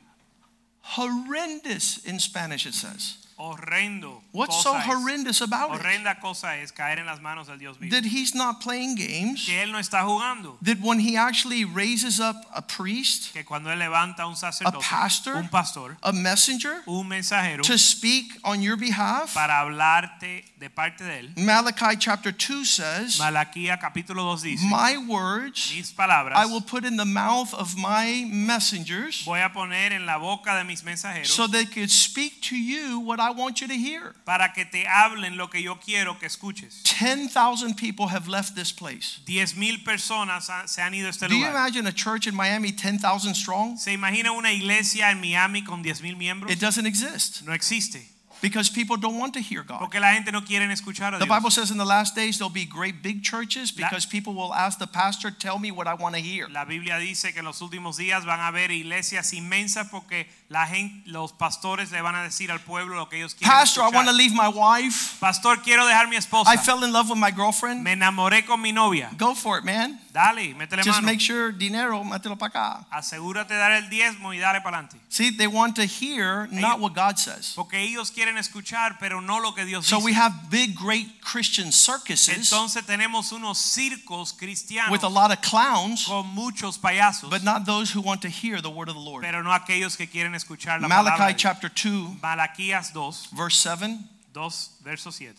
Horrendous 0.93 1.99
in 2.05 2.19
Spanish, 2.19 2.65
it 2.65 2.75
says. 2.75 3.19
Horrendo. 3.39 4.21
What's 4.33 4.63
so 4.63 4.75
horrendous 4.75 5.41
about 5.41 5.75
it? 5.75 5.81
Horrenda 5.81 6.21
cosa 6.21 6.57
es 6.57 6.73
caer 6.73 6.99
en 6.99 7.07
las 7.07 7.21
manos 7.21 7.47
del 7.47 7.59
Dios 7.59 7.77
vivo. 7.79 7.95
That 7.95 8.05
he's 8.05 8.35
not 8.35 8.61
playing 8.61 8.97
games. 8.97 9.47
que 9.47 9.63
él 9.63 9.71
no 9.71 9.79
está 9.79 10.03
jugando. 10.05 10.59
That 10.63 10.81
when 10.81 10.99
he 11.01 11.17
actually 11.17 11.65
raises 11.65 12.21
up 12.21 12.37
a 12.55 12.63
priest, 12.63 13.33
Que 13.33 13.45
cuando 13.45 13.71
él 13.71 13.79
levanta 13.79 14.27
un 14.27 14.35
sacerdote, 14.37 14.81
pastor? 14.83 15.37
un 15.37 15.49
pastor, 15.49 15.97
a 16.03 16.13
messenger, 16.13 16.83
un 16.87 17.09
mensajero 17.09 17.63
to 17.63 17.79
speak 17.79 18.27
on 18.45 18.61
your 18.61 18.77
behalf, 18.77 19.35
para 19.35 19.61
hablarte 19.61 20.45
de 20.59 20.69
parte 20.69 21.05
de 21.05 21.21
él. 21.21 21.33
Malachi 21.37 21.97
chapter 21.97 22.33
2 22.33 22.65
says, 22.65 23.19
Malaquía 23.19 23.79
capítulo 23.79 24.25
2 24.37 24.43
dice, 24.43 24.65
My 24.69 24.97
words 24.97 25.73
mis 25.75 25.93
palabras 25.93 26.37
I 26.37 26.47
will 26.47 26.61
put 26.61 26.85
in 26.85 26.97
the 26.97 27.05
mouth 27.05 27.55
of 27.55 27.77
my 27.77 28.25
messengers 28.29 29.23
voy 29.25 29.41
a 29.41 29.53
poner 29.53 29.93
en 29.93 30.07
la 30.07 30.19
boca 30.19 30.57
de 30.57 30.65
mis 30.65 30.83
mensajeros 30.83 31.29
so 31.29 31.47
they 31.47 31.65
could 31.65 31.91
speak 31.91 32.41
to 32.41 32.57
you 32.57 32.99
what 32.99 33.21
I 33.21 33.28
want 33.31 33.61
you 33.61 33.69
to 33.69 33.75
hear. 33.75 34.15
para 34.25 34.53
que 34.53 34.65
te 34.65 34.85
hablen 34.87 35.37
lo 35.37 35.49
que 35.49 35.63
yo 35.63 35.77
quiero 35.77 36.19
que 36.19 36.27
escuches. 36.27 36.83
10,000 36.85 37.75
people 37.75 38.09
have 38.09 38.29
left 38.29 38.55
this 38.55 38.73
place. 38.73 39.21
Diez 39.25 39.57
mil 39.57 39.79
personas 39.85 40.51
se 40.67 40.83
han 40.83 40.95
ido 40.95 41.07
a 41.07 41.11
este 41.11 41.29
Do 41.29 41.35
you 41.35 41.47
imagine 41.47 41.87
a 41.87 41.93
church 41.93 42.27
in 42.27 42.35
Miami 42.35 42.73
10,000 42.73 43.35
strong? 43.35 43.79
¿Se 43.79 43.93
imagina 43.93 44.33
una 44.33 44.53
iglesia 44.53 45.11
en 45.11 45.21
Miami 45.21 45.63
con 45.63 45.83
diez 45.83 46.03
mil 46.03 46.17
miembros? 46.17 46.51
It 46.51 46.61
doesn't 46.61 46.87
exist 46.87 47.43
No 47.43 47.53
existe. 47.53 48.18
Because 48.41 48.71
people 48.71 48.97
don't 48.97 49.19
want 49.19 49.35
to 49.35 49.41
hear 49.41 49.63
God. 49.63 49.81
Porque 49.81 50.01
la 50.01 50.13
gente 50.13 50.31
no 50.33 50.43
quiere 50.43 50.65
escuchar 50.73 51.15
a 51.15 51.19
The 51.19 51.27
Bible 51.27 51.51
says 51.51 51.71
in 51.71 51.79
the 51.79 51.85
last 51.85 52.15
days 52.15 52.39
there'll 52.39 52.53
be 52.53 52.65
great 52.65 53.03
big 53.03 53.23
churches 53.23 53.73
La- 53.77 53.89
because 53.89 54.07
people 54.07 54.35
will 54.35 54.55
ask 54.55 54.79
the 54.79 54.87
pastor, 54.87 55.31
Tell 55.31 55.59
me 55.59 55.71
what 55.71 55.87
I 55.87 55.95
want 55.95 56.15
to 56.15 56.21
hear. 56.21 56.49
La 56.49 56.65
Biblia 56.65 56.99
dice 56.99 57.33
que 57.33 57.41
en 57.41 57.45
los 57.45 57.61
últimos 57.61 57.97
días 57.97 58.25
van 58.25 58.41
a 58.41 58.49
haber 58.49 58.71
iglesias 58.71 59.33
inmensas 59.33 59.89
porque 59.91 60.27
la 60.49 60.67
gente, 60.67 61.03
los 61.07 61.33
pastores 61.33 61.91
le 61.91 62.01
van 62.01 62.15
a 62.15 62.23
decir 62.23 62.51
al 62.51 62.61
pueblo 62.61 62.97
lo 62.97 63.09
que 63.09 63.19
ellos 63.19 63.35
quieren 63.35 63.57
Pastor, 63.57 63.85
I 63.85 63.95
want 63.95 64.09
to 64.09 64.15
leave 64.15 64.35
my 64.35 64.49
wife. 64.49 65.19
Pastor, 65.21 65.63
quiero 65.63 65.87
dejar 65.87 66.09
mi 66.09 66.17
esposa. 66.17 66.53
I 66.53 66.57
fell 66.57 66.83
in 66.85 66.93
love 66.93 67.11
with 67.11 67.19
my 67.19 67.31
girlfriend. 67.31 67.83
Me 67.83 67.93
enamoré 67.93 68.45
con 68.47 68.61
mi 68.61 68.73
novia. 68.73 69.11
Go 69.17 69.35
for 69.35 69.59
it, 69.59 69.65
man. 69.65 69.99
Dale, 70.13 70.55
métele 70.55 70.83
Just 70.83 71.01
mano. 71.01 71.07
make 71.07 71.21
sure 71.21 71.53
dinero, 71.53 72.03
mételo 72.05 72.37
para 72.37 72.51
acá. 72.51 72.87
Asegúrate 72.91 73.55
de 73.55 73.59
dar 73.61 73.73
el 73.73 73.89
diezmo 73.89 74.33
y 74.33 74.39
dale 74.39 74.61
para 74.61 74.79
adelante. 74.79 74.99
See, 75.09 75.31
they 75.31 75.47
want 75.47 75.77
to 75.77 75.85
hear 75.85 76.49
not 76.51 76.81
what 76.81 76.95
God 76.95 77.19
says. 77.19 77.53
Porque 77.55 77.81
ellos 77.81 78.11
quieren 78.11 78.28
escuchar, 78.37 78.99
pero 79.01 79.21
no 79.21 79.39
lo 79.41 79.53
que 79.55 79.65
Dios 79.65 79.87
So 79.87 79.97
dice. 79.97 80.05
we 80.05 80.13
have 80.13 80.51
big, 80.51 80.75
great 80.75 81.21
Christian 81.23 81.73
circuses 81.73 82.37
Entonces 82.53 82.85
tenemos 82.85 83.33
unos 83.33 83.59
circos 83.59 84.33
cristianos 84.33 84.91
with 84.91 85.05
a 85.05 85.09
lot 85.09 85.31
of 85.31 85.41
clowns, 85.41 86.05
con 86.07 86.27
muchos 86.35 86.77
payasos, 86.79 87.31
but 87.31 87.43
not 87.43 87.65
those 87.65 87.91
who 87.91 88.01
want 88.01 88.21
to 88.23 88.29
hear 88.29 88.61
the 88.61 88.69
word 88.71 88.89
of 88.89 88.95
the 88.95 89.01
Lord. 89.01 89.23
pero 89.23 89.43
no 89.43 89.51
aquellos 89.53 89.97
que 89.97 90.07
quieren 90.07 90.35
escuchar 90.35 90.81
la 90.81 90.89
palabra. 90.89 91.17
Malachi 91.19 91.33
de 91.33 91.39
chapter 91.39 91.69
2, 91.71 92.21
Malaquías 92.23 92.93
2, 92.93 93.29
verse 93.33 93.57
7. 93.57 93.99
2, 94.35 94.71
verso 94.85 95.11
7. 95.11 95.35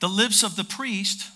The 0.00 0.08
lips 0.08 0.42
of 0.42 0.56
the 0.56 0.64
priest 0.64 1.30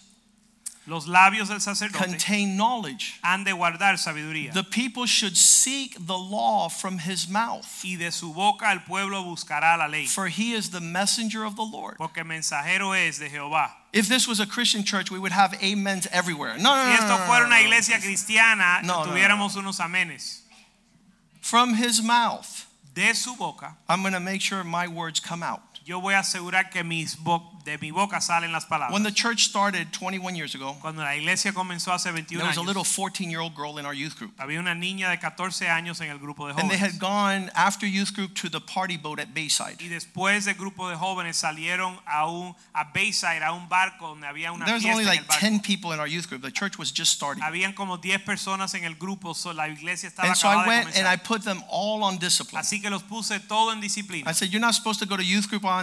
Los 0.88 1.07
labios 1.07 1.49
del 1.49 1.61
sacerdote 1.61 1.99
contain 2.05 2.57
knowledge. 2.57 3.18
han 3.22 3.42
de 3.44 3.53
guardar 3.53 3.99
sabiduría. 3.99 4.53
The 4.53 4.62
people 4.62 5.05
should 5.07 5.37
seek 5.37 5.96
the 5.99 6.16
law 6.16 6.68
from 6.68 6.99
his 6.99 7.29
mouth, 7.29 7.66
y 7.85 7.96
de 7.96 8.12
su 8.12 8.33
boca 8.33 8.70
el 8.70 8.79
pueblo 8.81 9.25
buscará 9.25 9.77
la 9.77 9.87
ley, 9.87 10.07
for 10.07 10.29
he 10.29 10.53
is 10.53 10.70
the 10.70 10.81
messenger 10.81 11.44
of 11.44 11.57
the 11.57 11.64
Lord. 11.64 11.96
porque 11.99 12.22
mensajero 12.25 12.92
es 12.94 13.18
de 13.18 13.29
Jehová. 13.29 13.70
If 13.92 14.09
this 14.09 14.29
was 14.29 14.38
a 14.40 14.46
Christian 14.46 14.85
church, 14.85 15.11
we 15.11 15.18
would 15.18 15.33
have 15.33 15.55
amens 15.62 16.07
everywhere. 16.12 16.57
No, 16.59 16.75
no, 16.77 16.83
Si 16.85 16.88
no, 16.88 16.94
esto 16.94 17.09
no, 17.09 17.18
no, 17.18 17.25
fuera 17.25 17.46
una 17.46 17.61
iglesia 17.61 17.99
cristiana, 17.99 18.83
No, 18.85 19.05
no, 19.05 19.11
tuviéramos 19.11 19.57
unos 19.57 19.81
amenes. 19.81 20.42
From 21.40 21.75
his 21.75 22.03
mouth, 22.03 22.66
De 22.94 23.12
su 23.14 23.35
boca, 23.37 23.77
I'm 23.88 24.01
going 24.01 24.14
to 24.14 24.20
make 24.20 24.40
sure 24.40 24.64
my 24.64 24.87
words 24.87 25.20
come 25.20 25.42
out. 25.42 25.61
Yo 25.87 26.01
voy 26.01 26.14
a 26.14 26.18
asegurar 26.18 26.68
que 26.68 26.83
mis 26.83 27.16
de 27.64 27.79
mi 27.79 27.90
boca 27.92 28.20
salen 28.20 28.53
las 28.53 28.66
palabras. 28.66 28.92
When 28.92 29.05
the 29.05 29.12
church 29.12 29.44
started 29.44 29.92
21 29.92 30.35
years 30.35 30.55
ago, 30.55 30.77
Cuando 30.81 31.03
la 31.03 31.14
iglesia 31.14 31.53
comenzó 31.53 31.92
hace 31.92 32.11
21 32.11 32.38
there 32.38 32.49
was 32.49 32.57
a 32.57 32.62
little 32.62 32.85
14 32.85 33.31
year 33.31 33.40
old 33.40 33.55
girl 33.55 33.79
in 33.79 33.87
our 33.87 33.94
youth 33.94 34.16
group. 34.16 34.33
había 34.38 34.59
una 34.59 34.75
niña 34.75 35.09
de 35.11 35.18
14 35.18 35.68
años 35.68 36.01
en 36.01 36.11
el 36.11 36.18
grupo 36.18 36.49
de 36.49 36.55
jóvenes. 36.55 36.62
And 36.62 36.70
they 36.70 36.79
had 36.79 36.99
gone 36.99 37.51
after 37.55 37.87
youth 37.87 38.12
group 38.14 38.35
to 38.35 38.49
the 38.49 38.61
party 38.61 38.96
boat 38.96 39.20
at 39.20 39.29
Bayside. 39.33 39.77
Y 39.81 39.88
después 39.88 40.44
del 40.44 40.55
grupo 40.55 40.88
de 40.88 40.96
jóvenes 40.96 41.37
salieron 41.37 42.01
a 42.05 42.27
un 42.29 42.55
a 42.72 42.85
Bayside, 42.92 43.44
a 43.44 43.53
un 43.53 43.68
barco 43.68 44.09
donde 44.09 44.27
había 44.27 44.53
una 44.53 44.64
There 44.64 44.75
was 44.75 44.83
fiesta 44.83 44.99
only 44.99 45.05
like 45.05 45.20
el 45.20 45.27
barco. 45.27 45.40
10 45.40 45.61
people 45.61 45.92
in 45.92 46.01
our 46.01 46.09
youth 46.09 46.29
group. 46.29 46.42
The 46.42 46.53
church 46.53 46.79
was 46.79 46.92
just 46.92 47.12
starting. 47.12 47.42
Habían 47.44 47.75
como 47.75 47.99
10 47.99 48.25
personas 48.25 48.75
en 48.75 48.85
el 48.85 48.96
grupo, 48.96 49.35
so 49.35 49.53
la 49.53 49.68
iglesia 49.68 50.09
estaba 50.09 50.29
And 50.29 50.37
so 50.37 50.49
I 50.49 50.66
went 50.66 50.96
and 50.96 51.07
I 51.07 51.16
put 51.16 51.42
them 51.42 51.62
all 51.70 52.03
on 52.03 52.18
discipline. 52.18 52.61
Así 52.61 52.81
que 52.81 52.90
los 52.90 53.03
puse 53.03 53.40
todo 53.40 53.72
en 53.72 53.81
disciplina. 53.81 54.29
I 54.29 54.35
said, 54.35 54.51
You're 54.51 54.61
not 54.61 54.75
supposed 54.75 55.01
to 55.01 55.07
go 55.07 55.16
to 55.16 55.25
youth 55.25 55.49
group 55.49 55.64
on 55.64 55.75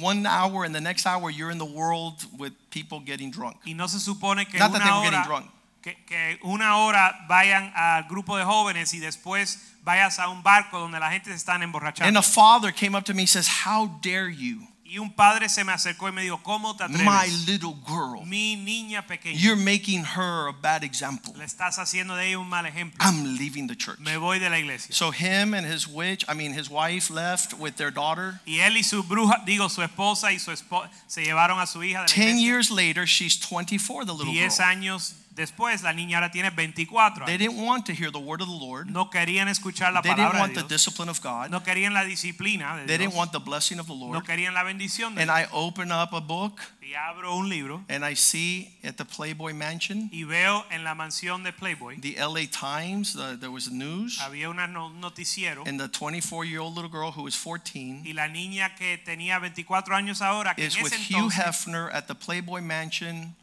one 0.00 0.26
hour 0.26 0.64
and 0.64 0.74
the 0.74 0.80
next 0.80 1.06
hour 1.06 1.30
you're 1.30 1.50
in 1.50 1.58
the 1.58 1.64
world 1.64 2.24
with 2.38 2.52
people 2.70 3.00
getting 3.00 3.30
drunk. 3.30 3.56
Y 3.66 3.72
no 3.74 3.86
se 3.86 3.98
supone 3.98 4.46
que 4.46 4.58
Not 4.58 4.72
that 4.72 4.82
they 4.82 4.88
una 4.88 4.98
were 4.98 5.04
getting 5.04 5.18
hora, 5.20 5.26
drunk. 5.26 5.50
que, 5.82 5.94
que 6.06 6.38
una 6.44 6.78
hora 6.78 7.14
vayan 7.28 7.72
al 7.74 8.04
grupo 8.08 8.36
de 8.36 8.44
jóvenes 8.44 8.92
y 8.94 8.98
después 8.98 9.58
vayas 9.84 10.18
a 10.18 10.28
un 10.28 10.42
barco 10.42 10.78
donde 10.78 10.98
la 10.98 11.10
gente 11.10 11.30
se 11.30 11.36
están 11.36 11.62
And 12.00 12.16
a 12.16 12.22
father 12.22 12.72
came 12.72 12.94
up 12.96 13.04
to 13.04 13.14
me 13.14 13.22
and 13.22 13.28
says, 13.28 13.48
How 13.64 13.86
dare 14.02 14.28
you? 14.28 14.66
Y 14.88 14.98
un 14.98 15.12
padre 15.12 15.48
se 15.48 15.64
me 15.64 15.72
acercó 15.72 16.08
y 16.08 16.12
me 16.12 16.22
dijo, 16.22 16.40
¿cómo 16.42 16.76
te 16.76 16.86
My 16.88 17.26
little 17.46 17.74
girl. 17.86 18.24
Mi 18.24 18.56
niña 18.56 19.06
pequeña. 19.06 19.38
You're 19.38 19.60
making 19.60 20.04
her 20.04 20.48
a 20.48 20.52
bad 20.52 20.84
example. 20.84 21.32
Le 21.36 21.44
estás 21.44 21.78
haciendo 21.78 22.14
de 22.14 22.28
ella 22.28 22.38
un 22.38 22.48
mal 22.48 22.66
ejemplo. 22.66 22.96
I'm 23.04 23.36
leaving 23.36 23.66
the 23.66 23.76
church. 23.76 23.98
Me 23.98 24.16
voy 24.16 24.38
de 24.38 24.48
la 24.48 24.58
iglesia. 24.58 24.94
So 24.94 25.10
him 25.10 25.54
and 25.54 25.66
his 25.66 25.88
witch, 25.88 26.24
I 26.28 26.34
mean 26.34 26.52
his 26.52 26.70
wife 26.70 27.10
left 27.10 27.54
with 27.54 27.76
their 27.76 27.90
daughter. 27.90 28.40
Y 28.46 28.60
él 28.60 28.76
y 28.76 28.82
su 28.82 29.02
bruja, 29.02 29.42
digo 29.44 29.68
su 29.68 29.82
esposa 29.82 30.32
y 30.32 30.38
su 30.38 30.52
esposa 30.52 30.90
se 31.06 31.22
llevaron 31.22 31.58
a 31.58 31.66
su 31.66 31.82
hija 31.82 32.04
de 32.04 32.08
la 32.08 32.14
10 32.14 32.40
years 32.40 32.70
later, 32.70 33.06
she's 33.06 33.36
24, 33.36 34.04
the 34.04 34.12
little 34.12 34.26
girl. 34.26 34.34
Diez 34.34 34.60
años 34.60 35.14
después, 35.36 35.82
la 35.82 35.92
niña 35.92 36.18
ahora 36.18 36.30
tiene 36.32 36.50
24 36.50 37.26
They 37.26 37.38
didn't 37.38 37.58
want 37.64 37.86
to 37.86 37.92
hear 37.92 38.10
the 38.10 38.18
word 38.18 38.40
of 38.40 38.48
the 38.48 38.58
Lord. 38.58 38.88
No 38.90 39.10
querían 39.10 39.46
escuchar 39.48 39.92
la 39.92 40.02
They 40.02 40.14
didn't 40.14 40.38
want 40.38 40.54
de 40.54 40.62
the 40.62 40.68
discipline 40.68 41.08
of 41.08 41.20
God. 41.22 41.50
No 41.50 41.62
querían 41.62 41.92
la 41.94 42.04
disciplina 42.04 42.76
de 42.76 42.86
They 42.86 42.98
didn't 42.98 43.14
want 43.14 43.30
the 43.32 43.38
blessing 43.38 43.78
of 43.78 43.86
the 43.86 43.94
Lord. 43.94 44.12
No 44.12 44.22
querían 44.22 44.54
la 44.54 44.64
bendición 44.64 45.14
de 45.14 45.22
And 45.22 45.30
Dios. 45.30 45.48
I 45.48 45.52
open 45.52 45.92
up 45.92 46.12
a 46.12 46.20
book 46.20 46.60
Y 46.86 46.94
abro 46.94 47.34
un 47.34 47.48
libro 47.48 47.84
and 47.88 48.04
I 48.04 48.14
see 48.14 48.78
at 48.84 48.96
the 48.96 49.04
Playboy 49.04 49.52
Mansion, 49.54 50.08
y 50.12 50.22
veo 50.22 50.64
en 50.70 50.84
la 50.84 50.94
mansión 50.94 51.42
de 51.42 51.52
Playboy 51.52 52.00
the 52.00 52.14
LA 52.16 52.46
Times, 52.46 53.16
uh, 53.16 53.36
there 53.36 53.50
was 53.50 53.68
news, 53.72 54.20
había 54.20 54.48
una 54.48 54.68
no- 54.68 54.90
noticiero 54.90 55.64
and 55.66 55.80
the 55.80 55.88
24 55.88 56.44
year 56.44 56.60
old 56.60 56.76
little 56.76 56.88
girl 56.88 57.10
who 57.10 57.24
was 57.24 57.34
14 57.34 58.02
y 58.04 58.12
la 58.12 58.28
niña 58.28 58.76
que 58.76 58.98
tenía 58.98 59.40
24 59.40 59.96
años 59.96 60.22
ahora 60.22 60.54
que 60.54 60.64
is 60.64 60.76
en 60.76 60.84
with 60.84 60.92
ese 60.92 61.12
Hugh 61.12 61.32
Hefner 61.32 61.90
at 61.92 62.06
the 62.06 62.14
Playboy 62.14 62.60
Mansion 62.62 63.34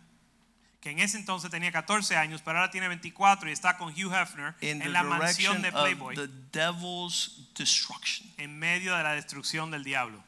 que 0.84 0.92
en 0.92 1.00
ese 1.00 1.18
entonces 1.18 1.50
tenía 1.50 1.72
14 1.72 2.18
años, 2.18 2.42
pero 2.44 2.58
ahora 2.60 2.70
tiene 2.70 2.90
24 2.90 3.50
y 3.50 3.54
está 3.54 3.78
con 3.78 3.94
Hugh 3.94 4.14
Hefner 4.14 4.54
in 4.60 4.82
en 4.82 4.92
la 4.92 5.02
mansión 5.02 5.62
de 5.62 5.72
Playboy 5.72 6.14
the 6.14 6.28
devil's 6.52 7.48
destruction. 7.56 8.30
en 8.38 8.60
medio 8.60 8.94
de 8.98 9.02
la 9.02 9.14
destrucción 9.14 9.72
del 9.72 9.86
diablo. 9.86 10.22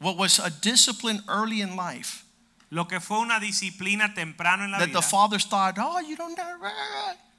What 0.00 0.16
was 0.16 0.38
a 0.38 0.48
discipline 0.48 1.22
early 1.28 1.60
in 1.60 1.76
life 1.76 2.24
Lo 2.70 2.88
que 2.88 2.98
fue 2.98 3.18
una 3.18 3.38
disciplina 3.38 4.14
temprano 4.14 4.64
en 4.64 4.70
la 4.70 4.78
that 4.78 4.86
vida, 4.86 5.00
the 5.00 5.06
fathers 5.06 5.46
thought, 5.46 5.76
oh, 5.78 6.00
you 6.00 6.16
don't 6.16 6.34
know, 6.34 6.58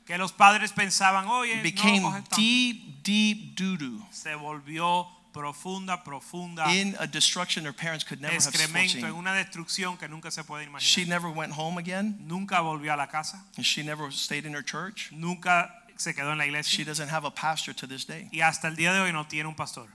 que 0.05 0.15
los 0.19 0.31
padres 0.31 0.71
pensaban, 0.71 1.27
oye, 1.27 1.63
became 1.63 2.01
no 2.01 2.09
coges 2.11 2.23
tanto". 2.25 2.35
deep, 2.35 3.03
deep 3.03 3.55
doo 3.55 3.75
doo 3.75 4.07
se 4.11 4.35
volvió 4.35 5.07
profunda, 5.35 6.01
profunda 6.03 6.67
in 6.67 6.95
a 6.99 7.07
destruction 7.07 7.65
her 7.65 7.73
parents 7.73 8.03
could 8.03 8.21
never 8.21 8.33
have 8.35 9.03
en 9.03 9.11
una 9.13 9.33
destrucción 9.33 9.97
que 9.97 10.07
nunca 10.07 10.31
se 10.31 10.43
puede 10.43 10.67
She 10.79 11.05
never 11.05 11.29
went 11.29 11.53
home 11.53 11.77
again. 11.77 12.17
Nunca 12.25 12.61
volvió 12.61 12.93
a 12.93 12.97
la 12.97 13.07
casa, 13.07 13.43
and 13.57 13.65
She 13.65 13.83
never 13.83 14.11
stayed 14.11 14.45
in 14.45 14.53
her 14.53 14.63
church. 14.63 15.11
nunca 15.11 15.71
se 15.97 16.13
quedó 16.13 16.31
en 16.31 16.37
la 16.37 16.45
iglesia. 16.45 16.77
She 16.77 16.83
doesn't 16.83 17.09
have 17.09 17.25
a 17.25 17.31
pastor 17.31 17.73
to 17.73 17.87
this 17.87 18.05
day. 18.05 18.29
y 18.31 18.41
hasta 18.41 18.67
el 18.67 18.75
día 18.75 18.93
de 18.93 19.01
hoy 19.01 19.11
no 19.11 19.25
tiene 19.25 19.47
un 19.47 19.55
pastor. 19.55 19.89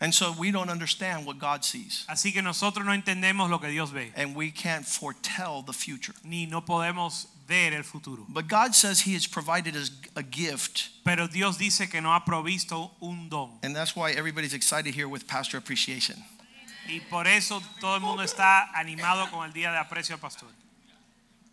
And 0.00 0.14
so 0.14 0.32
we 0.38 0.52
don't 0.52 0.70
understand 0.70 1.26
what 1.26 1.38
God 1.38 1.64
sees. 1.64 2.04
Así 2.08 2.32
que 2.32 2.40
nosotros 2.40 2.86
no 2.86 2.92
entendemos 2.92 3.50
lo 3.50 3.58
que 3.58 3.68
Dios 3.68 3.90
ve, 3.90 4.12
And 4.16 4.36
we 4.36 4.50
can't 4.52 4.86
foretell 4.86 5.62
the 5.62 5.72
future. 5.72 6.14
ni 6.22 6.46
no 6.46 6.60
podemos 6.64 7.26
ver 7.48 7.72
el 7.74 7.82
futuro. 7.82 8.24
But 8.28 8.46
God 8.46 8.74
says 8.76 9.00
He 9.00 9.14
has 9.14 9.26
provided 9.26 9.74
us 9.74 9.90
a 10.14 10.22
gift. 10.22 10.90
Pero 11.04 11.26
Dios 11.26 11.58
dice 11.58 11.90
que 11.90 12.00
no 12.00 12.12
ha 12.12 12.24
provisto 12.24 12.92
un 13.02 13.28
don. 13.28 13.58
And 13.64 13.74
that's 13.74 13.96
why 13.96 14.12
everybody's 14.12 14.54
excited 14.54 14.94
here 14.94 15.08
with 15.08 15.26
Pastor 15.26 15.58
Appreciation. 15.58 16.22
Y 16.86 17.00
por 17.10 17.26
eso 17.26 17.60
todo 17.80 17.96
el 17.96 18.00
mundo 18.00 18.22
está 18.22 18.70
animado 18.74 19.28
con 19.30 19.44
el 19.44 19.52
día 19.52 19.72
de 19.72 19.78
aprecio 19.78 20.14
al 20.14 20.20
pastor. 20.20 20.48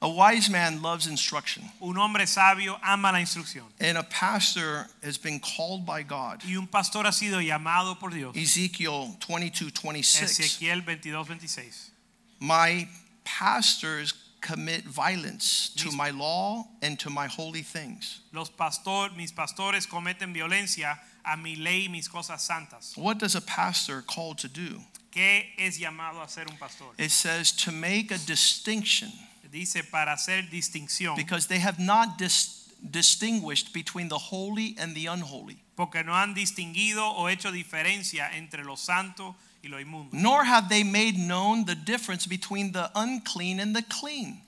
A 0.05 0.07
wise 0.07 0.51
man 0.51 0.83
loves 0.83 1.07
instruction. 1.07 1.63
Un 1.81 1.95
hombre 1.95 2.27
sabio 2.27 2.77
ama 2.83 3.11
la 3.11 3.17
instrucción. 3.17 3.63
And 3.79 3.97
a 3.97 4.03
pastor 4.03 4.85
has 5.01 5.17
been 5.17 5.39
called 5.39 5.83
by 5.83 6.03
God. 6.03 6.43
Y 6.47 6.55
un 6.55 6.67
pastor 6.67 7.05
ha 7.05 7.11
sido 7.11 7.41
llamado 7.41 7.99
por 7.99 8.11
Dios. 8.11 8.35
Ezekiel 8.35 9.17
22 9.19 9.71
26. 9.71 10.39
Ezequiel 10.39 10.85
22, 10.85 11.25
26. 11.25 11.89
My 12.39 12.87
pastors 13.23 14.13
commit 14.41 14.83
violence 14.83 15.71
to 15.75 15.91
my 15.91 16.11
law 16.11 16.67
and 16.83 16.99
to 16.99 17.09
my 17.09 17.25
holy 17.25 17.63
things. 17.63 18.19
Los 18.31 18.51
pastor, 18.51 19.09
mis 19.17 19.31
pastores 19.31 19.87
cometen 19.87 20.35
violencia 20.35 20.99
a 21.25 21.35
mi 21.35 21.55
ley 21.55 21.85
y 21.85 21.87
mis 21.87 22.07
cosas 22.07 22.41
santas. 22.41 22.95
What 22.95 23.17
does 23.17 23.33
a 23.33 23.41
pastor 23.41 24.03
called 24.03 24.37
to 24.37 24.47
do? 24.47 24.81
¿Qué 25.11 25.45
es 25.57 25.79
llamado 25.79 26.21
a 26.21 26.29
ser 26.29 26.45
un 26.47 26.57
pastor? 26.57 26.93
It 26.99 27.09
says 27.09 27.51
to 27.53 27.71
make 27.71 28.11
a 28.11 28.19
distinction 28.19 29.11
Dice 29.55 29.85
para 29.85 30.11
hacer 30.11 30.49
distinción. 30.49 31.15
because 31.15 31.47
they 31.47 31.59
have 31.61 31.79
not 31.79 32.17
dis- 32.17 32.67
distinguished 32.81 33.71
between 33.73 34.09
the 34.09 34.17
holy 34.17 34.75
and 34.77 34.93
the 34.93 35.07
unholy, 35.07 35.57
Porque 35.77 36.03
no 36.03 36.13
han 36.13 36.33
distinguido 36.33 37.09
o 37.15 37.29
hecho 37.29 37.51
diferencia 37.53 38.35
entre 38.35 38.65
lo 38.65 38.75
santo 38.75 39.35
y 39.63 39.69
lo 39.69 39.79
inmundo. 39.79 40.09
nor 40.11 40.43
have 40.45 40.67
they 40.67 40.83
made 40.83 41.13
known 41.17 41.63
the 41.65 41.75
difference 41.75 42.27
between 42.27 42.73
the 42.73 42.91
unclean 42.95 43.61
and 43.61 43.73
the 43.73 43.83
clean. 43.83 44.41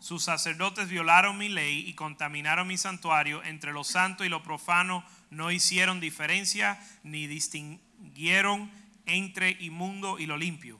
Sus 0.00 0.24
sacerdotes 0.24 0.86
violaron 0.90 1.38
mi 1.38 1.48
ley 1.48 1.88
y 1.88 1.94
contaminaron 1.94 2.66
mi 2.68 2.76
santuario. 2.76 3.42
Entre 3.42 3.72
lo 3.72 3.84
santo 3.84 4.22
y 4.22 4.28
lo 4.28 4.42
profano 4.42 5.02
no 5.30 5.50
hicieron 5.50 5.98
diferencia 5.98 6.78
ni 7.04 7.26
distinguieron 7.26 8.70
entre 9.06 9.52
inmundo 9.60 10.18
y 10.18 10.26
lo 10.26 10.36
limpio. 10.36 10.78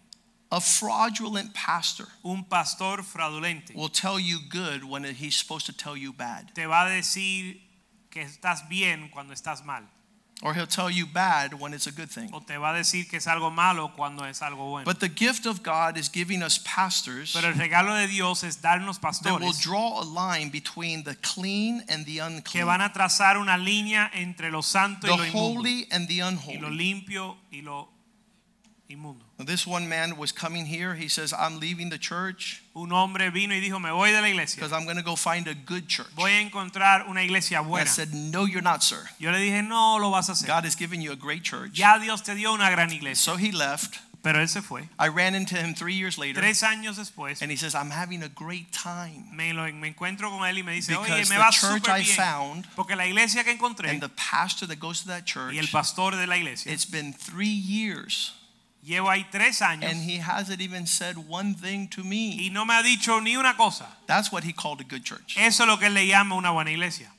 A 0.55 0.61
fraudulent 0.61 1.53
pastor 1.53 2.07
Un 2.23 2.45
pastor 2.45 3.03
fraudulente 3.03 3.75
will 3.75 3.89
tell 3.89 4.21
you 4.21 4.39
good 4.49 4.85
when 4.85 5.05
he's 5.05 5.35
supposed 5.35 5.67
to 5.67 5.73
tell 5.73 5.97
you 5.97 6.13
bad, 6.13 6.53
te 6.55 6.65
va 6.65 6.87
a 6.87 6.91
decir 6.91 7.61
que 8.09 8.23
estás 8.23 8.69
bien 8.69 9.11
cuando 9.13 9.35
estás 9.35 9.65
mal. 9.65 9.83
or 10.43 10.55
he'll 10.55 10.67
tell 10.67 10.91
you 10.91 11.07
bad 11.07 11.55
when 11.55 11.73
it's 11.73 11.87
a 11.87 11.93
good 11.93 12.11
thing. 12.11 12.31
O 12.33 12.41
te 12.41 12.57
va 12.57 12.71
a 12.71 12.75
decir 12.75 13.09
que 13.09 13.17
es 13.17 13.27
algo 13.27 13.51
malo 13.51 13.93
cuando 13.97 14.25
es 14.25 14.43
algo 14.43 14.69
bueno. 14.71 14.85
But 14.85 15.01
the 15.01 15.09
gift 15.09 15.47
of 15.47 15.63
God 15.63 15.97
is 15.97 16.09
giving 16.09 16.43
us 16.43 16.59
pastors 16.59 17.33
Pero 17.33 17.49
el 17.49 17.55
regalo 17.55 17.95
de 17.95 18.07
Dios 18.07 18.45
es 18.45 18.61
darnos 18.61 19.01
that 19.01 19.41
will 19.41 19.55
draw 19.61 20.03
a 20.03 20.05
line 20.05 20.51
between 20.51 21.03
the 21.03 21.17
clean 21.17 21.83
and 21.89 22.05
the 22.05 22.17
que 22.17 22.23
unclean, 22.23 22.67
van 22.67 22.81
a 22.81 22.93
trazar 22.93 23.39
una 23.39 23.57
línea 23.57 24.11
entre 24.13 24.51
lo 24.51 24.63
santo 24.63 25.07
y 25.07 25.11
lo 25.11 25.25
the 25.25 25.31
holy 25.31 25.89
and 25.91 26.09
the 26.09 26.15
Y 26.15 26.19
lo 26.21 26.29
unholy. 26.29 26.77
limpio 26.77 27.39
y 27.51 27.63
lo 27.63 27.94
inmundo. 28.91 29.23
This 29.45 29.67
one 29.67 29.89
man 29.89 30.17
was 30.17 30.31
coming 30.33 30.67
here. 30.67 30.95
He 30.95 31.09
says, 31.09 31.33
I'm 31.33 31.59
leaving 31.59 31.91
the 31.91 31.99
church 31.99 32.63
Un 32.77 32.91
hombre 32.91 33.31
vino 33.31 33.55
y 33.55 33.61
dijo, 33.61 33.81
me 33.81 33.91
voy 33.91 34.11
de 34.13 34.21
la 34.21 34.29
iglesia. 34.29 34.57
because 34.61 34.73
I'm 34.73 34.85
going 34.85 34.97
to 34.97 35.03
go 35.03 35.17
find 35.17 35.47
a 35.49 35.55
good 35.55 35.89
church. 35.89 36.09
Voy 36.17 36.31
a 36.31 36.41
encontrar 36.41 37.09
una 37.09 37.21
iglesia 37.23 37.63
buena. 37.63 37.83
I 37.83 37.85
said, 37.87 38.13
No, 38.13 38.45
you're 38.45 38.63
not, 38.63 38.83
sir. 38.83 39.09
Yo 39.19 39.31
le 39.31 39.39
dije, 39.39 39.67
no 39.67 39.97
lo 40.01 40.11
vas 40.11 40.29
a 40.29 40.33
hacer. 40.33 40.47
God 40.47 40.65
has 40.65 40.75
given 40.77 41.01
you 41.01 41.13
a 41.13 41.17
great 41.17 41.43
church. 41.43 41.73
Ya 41.75 41.99
Dios 41.99 42.21
te 42.23 42.35
dio 42.35 42.53
una 42.53 42.71
gran 42.71 42.91
iglesia. 42.93 43.17
So 43.17 43.37
he 43.37 43.53
left. 43.53 43.99
Pero 44.23 44.39
él 44.41 44.49
se 44.49 44.63
fue. 44.63 44.89
I 44.99 45.09
ran 45.09 45.35
into 45.35 45.55
him 45.55 45.75
three 45.75 45.93
years 45.93 46.17
later 46.17 46.41
Tres 46.41 46.63
años 46.63 46.97
después, 46.97 47.43
and 47.43 47.51
he 47.51 47.57
says, 47.59 47.75
I'm 47.75 47.91
having 47.91 48.23
a 48.23 48.29
great 48.31 48.73
time 48.73 49.27
me, 49.37 49.53
lo- 49.53 49.71
me 49.71 49.89
encuentro 49.93 50.31
con 50.31 50.49
él 50.49 50.57
y 50.57 50.63
me 50.63 50.73
dice, 50.73 50.95
oye, 50.97 51.03
because 51.05 51.29
me 51.29 51.37
the 51.37 51.43
va 51.43 51.51
church 51.51 51.83
súper 51.83 51.91
I 51.91 52.03
bien. 52.05 52.17
found 52.17 52.67
Porque 52.75 52.97
la 52.97 53.05
iglesia 53.07 53.45
que 53.45 53.53
encontré 53.53 53.91
and 53.91 54.01
the 54.01 54.09
pastor 54.17 54.67
that 54.67 54.81
goes 54.81 55.03
to 55.03 55.09
that 55.09 55.27
church. 55.27 55.53
y 55.53 55.59
el 55.59 55.67
pastor 55.71 56.13
de 56.17 56.27
la 56.27 56.37
iglesia, 56.37 56.73
it's 56.73 56.87
been 56.87 57.13
three 57.13 57.47
years 57.47 58.33
llevo 58.85 59.11
ahí 59.11 59.27
tres 59.31 59.63
años 59.63 59.91
and 59.91 60.03
he 60.03 60.19
hasn't 60.19 60.61
even 60.61 60.87
said 60.87 61.17
one 61.17 61.55
thing 61.55 61.89
to 61.89 62.05
me. 62.05 62.37
y 62.39 62.51
no 62.51 62.65
me 62.65 62.75
ha 62.75 62.83
dicho 62.83 63.21
ni 63.21 63.37
una 63.37 63.55
cosa. 63.57 63.87
That's 64.07 64.31
what 64.31 64.45
he 64.45 64.53
called 64.53 64.81
a 64.81 64.85
good 64.85 65.05
church. 65.05 65.37
Eso 65.39 65.65
es 65.65 65.69
lo 65.69 65.79
que 65.79 65.87
él 65.87 65.95
le 65.95 66.07
llama 66.07 66.37
una 66.37 66.53
buena 66.53 66.71
iglesia. 66.71 67.11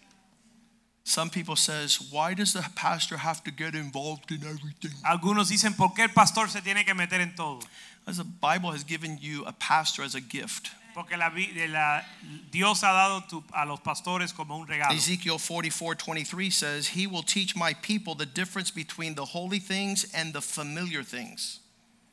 Some 1.07 1.29
people 1.29 1.55
says, 1.55 1.99
why 2.11 2.33
does 2.33 2.53
the 2.53 2.65
pastor 2.75 3.17
have 3.17 3.43
to 3.43 3.51
get 3.51 3.75
involved 3.75 4.31
in 4.31 4.43
everything? 4.43 4.91
Algunos 5.03 5.49
dicen, 5.49 5.75
¿por 5.75 5.93
qué 5.93 6.03
el 6.03 6.09
pastor 6.09 6.49
se 6.49 6.61
tiene 6.61 6.83
que 6.83 6.95
meter 6.95 7.21
en 7.21 7.35
todo? 7.35 7.59
As 8.07 8.17
the 8.17 8.23
Bible 8.23 8.71
has 8.71 8.83
given 8.83 9.19
you 9.19 9.43
a 9.45 9.51
pastor 9.51 10.03
as 10.03 10.15
a 10.15 10.19
gift. 10.19 10.71
Porque 10.95 11.17
la, 11.17 11.29
la- 11.67 12.03
Dios 12.51 12.83
ha 12.85 12.93
dado 12.93 13.21
tu- 13.27 13.43
a 13.53 13.65
los 13.65 13.81
pastores 13.81 14.33
como 14.33 14.57
un 14.57 14.65
regalo. 14.65 14.95
Ezekiel 14.95 15.37
44 15.37 15.97
23 15.97 16.49
says, 16.49 16.87
He 16.95 17.05
will 17.05 17.21
teach 17.23 17.53
my 17.55 17.73
people 17.75 18.15
the 18.15 18.25
difference 18.25 18.71
between 18.71 19.13
the 19.13 19.25
holy 19.25 19.59
things 19.59 20.05
and 20.15 20.31
the 20.33 20.41
familiar 20.41 21.03
things. 21.03 21.59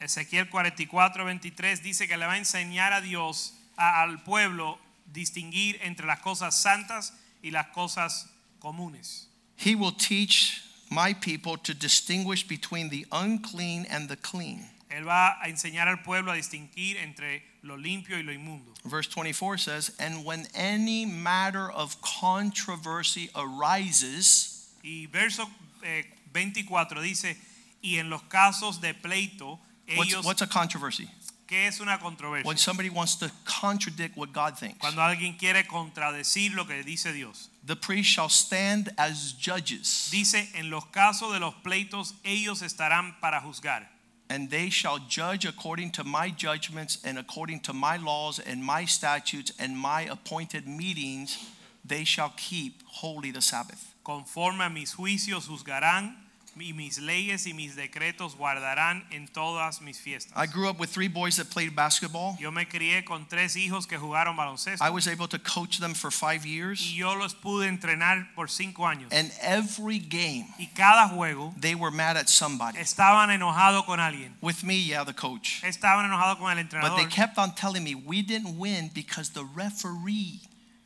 Ezequiel 0.01 0.51
44, 0.51 1.23
23 1.25 1.81
dice 1.81 2.09
que 2.09 2.16
le 2.16 2.27
va 2.27 2.33
a 2.33 2.38
enseñar 2.38 2.92
a 2.92 3.01
Dios, 3.01 3.53
a- 3.79 4.03
al 4.03 4.25
pueblo, 4.25 4.79
distinguir 5.07 5.79
entre 5.83 6.05
las 6.07 6.18
cosas 6.21 6.61
santas 6.61 7.12
y 7.40 7.51
las 7.53 7.68
cosas 7.68 8.27
comunes. 8.59 9.29
He 9.57 9.77
will 9.77 9.92
teach 9.92 10.61
my 10.90 11.14
people 11.14 11.57
to 11.57 11.73
distinguish 11.73 12.42
between 12.45 12.88
the 12.90 13.07
unclean 13.12 13.87
and 13.88 14.09
the 14.09 14.16
clean. 14.16 14.68
Él 14.96 15.07
va 15.07 15.40
a 15.42 15.48
enseñar 15.48 15.88
al 15.88 16.02
pueblo 16.02 16.33
a 16.33 16.35
distinguir 16.35 16.96
entre 16.98 17.42
lo 17.62 17.76
limpio 17.76 18.18
y 18.18 18.22
lo 18.22 18.33
inmundo. 18.33 18.74
Verse 18.85 19.09
24 19.09 19.59
says, 19.59 19.92
And 19.98 20.24
when 20.24 20.46
any 20.55 21.07
matter 21.07 21.70
of 21.70 22.00
controversy 22.00 23.31
arises, 23.35 24.69
Y 24.85 25.06
verso 25.06 25.48
eh, 25.83 26.04
24 26.33 27.00
dice, 27.00 27.37
y 27.83 27.98
en 27.98 28.10
los 28.10 28.23
casos 28.25 28.81
de 28.81 28.94
pleito, 28.94 29.60
what's, 29.96 30.10
ellos, 30.10 30.25
what's 30.25 30.42
a 30.42 30.46
controversy? 30.46 31.08
¿qué 31.52 31.67
es 31.67 31.81
una 31.81 31.98
controversia? 31.98 32.46
When 32.46 32.56
somebody 32.56 32.88
wants 32.88 33.17
to 33.17 33.31
contradict 33.44 34.17
what 34.17 34.33
God 34.33 34.58
thinks. 34.58 34.79
Cuando 34.79 35.02
alguien 35.02 35.37
quiere 35.37 35.67
contradecir 35.67 36.54
lo 36.54 36.67
que 36.67 36.83
dice 36.83 37.12
Dios. 37.12 37.50
The 37.64 37.77
priest 37.77 38.08
shall 38.08 38.31
stand 38.31 38.92
as 38.96 39.35
judges, 39.38 40.08
Dice, 40.10 40.48
en 40.54 40.71
los 40.71 40.87
casos 40.87 41.33
de 41.33 41.40
los 41.40 41.54
pleitos, 41.62 42.14
ellos 42.25 42.62
estarán 42.62 43.21
para 43.21 43.40
juzgar. 43.42 43.88
And 44.33 44.48
they 44.48 44.70
shall 44.70 44.98
judge 45.10 45.44
according 45.44 45.90
to 45.90 46.02
my 46.04 46.30
judgments 46.30 46.96
and 47.04 47.18
according 47.18 47.60
to 47.60 47.74
my 47.74 47.98
laws 47.98 48.38
and 48.38 48.64
my 48.64 48.87
statutes 48.87 49.52
and 49.58 49.76
my 49.76 50.02
appointed 50.04 50.66
meetings 50.66 51.37
they 51.85 52.02
shall 52.02 52.33
keep 52.38 52.83
holy 52.87 53.30
the 53.30 53.42
Sabbath. 53.42 53.94
Conforme 54.02 54.62
a 54.62 54.70
mis 54.70 54.94
juicios 54.94 55.48
juzgarán 55.48 56.14
y 56.57 56.73
mis 56.73 56.98
leyes 56.98 57.46
y 57.46 57.55
mis 57.55 57.75
decretos 57.77 58.37
guardarán 58.37 59.05
en 59.11 59.27
todas 59.29 59.81
mis 59.81 59.98
fiestas. 60.00 60.33
I 60.37 60.46
grew 60.46 60.69
up 60.69 60.79
with 60.79 60.90
three 60.90 61.09
boys 61.09 61.37
that 61.37 61.46
played 61.50 61.75
basketball. 61.75 62.37
Yo 62.38 62.50
me 62.50 62.67
crié 62.67 63.05
con 63.05 63.27
tres 63.27 63.57
hijos 63.57 63.87
que 63.87 63.98
jugaron 63.98 64.37
baloncesto 64.37 64.85
I 64.85 64.90
was 64.90 65.07
able 65.09 65.29
to 65.29 65.38
coach 65.38 65.79
them 65.79 65.94
for 65.94 66.11
five 66.11 66.44
years. 66.46 66.81
y 66.83 66.96
yo 66.96 67.15
los 67.15 67.35
pude 67.35 67.69
entrenar 67.69 68.35
por 68.35 68.48
cinco 68.48 68.87
años. 68.87 69.09
And 69.13 69.31
every 69.40 69.98
game, 69.98 70.46
Y 70.59 70.67
cada 70.75 71.09
juego 71.09 71.55
they 71.61 71.75
were 71.75 71.90
mad 71.90 72.17
at 72.17 72.29
somebody. 72.29 72.79
estaban 72.79 73.31
enojados 73.31 73.85
con 73.85 73.98
alguien. 74.00 74.35
With 74.40 74.63
me, 74.63 74.77
yeah, 74.83 75.05
the 75.05 75.15
coach. 75.15 75.63
Estaban 75.65 76.05
enojados 76.07 76.38
con 76.38 76.50
el 76.53 76.59
entrenador. 76.59 76.90
But 76.90 76.96
they 76.96 77.07
kept 77.09 77.38
on 77.38 77.55
telling 77.55 77.83
me 77.83 77.94
we 77.94 78.23
didn't 78.23 78.59
win 78.59 78.90
because 78.94 79.31
the 79.31 79.44
referee, 79.44 80.40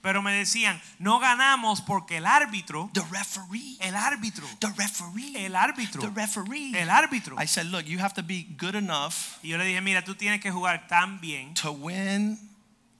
Pero 0.07 0.23
me 0.23 0.33
decían, 0.33 0.81
no 1.01 1.19
ganamos 1.19 1.81
porque 1.81 2.19
el 2.19 2.27
árbitro, 2.27 2.89
the 2.93 3.03
referee, 3.11 3.77
el 3.81 3.97
árbitro, 3.97 4.47
the 4.61 4.69
referee, 4.69 5.45
el 5.45 5.51
the 5.51 5.59
árbitro, 5.59 6.13
referee. 6.15 6.81
el 6.81 6.91
árbitro. 6.91 7.35
I 7.43 7.49
said, 7.49 7.67
look, 7.67 7.87
you 7.87 7.99
have 7.99 8.15
to 8.15 8.23
be 8.23 8.47
good 8.57 8.77
enough 8.77 9.15
Y 9.43 9.49
yo 9.49 9.59
le 9.59 9.65
dije, 9.65 9.81
mira, 9.81 10.05
tú 10.05 10.15
tienes 10.15 10.41
que 10.41 10.53
jugar 10.53 10.87
tan 10.87 11.21
bien 11.21 11.55
to 11.55 11.73
win 11.73 12.39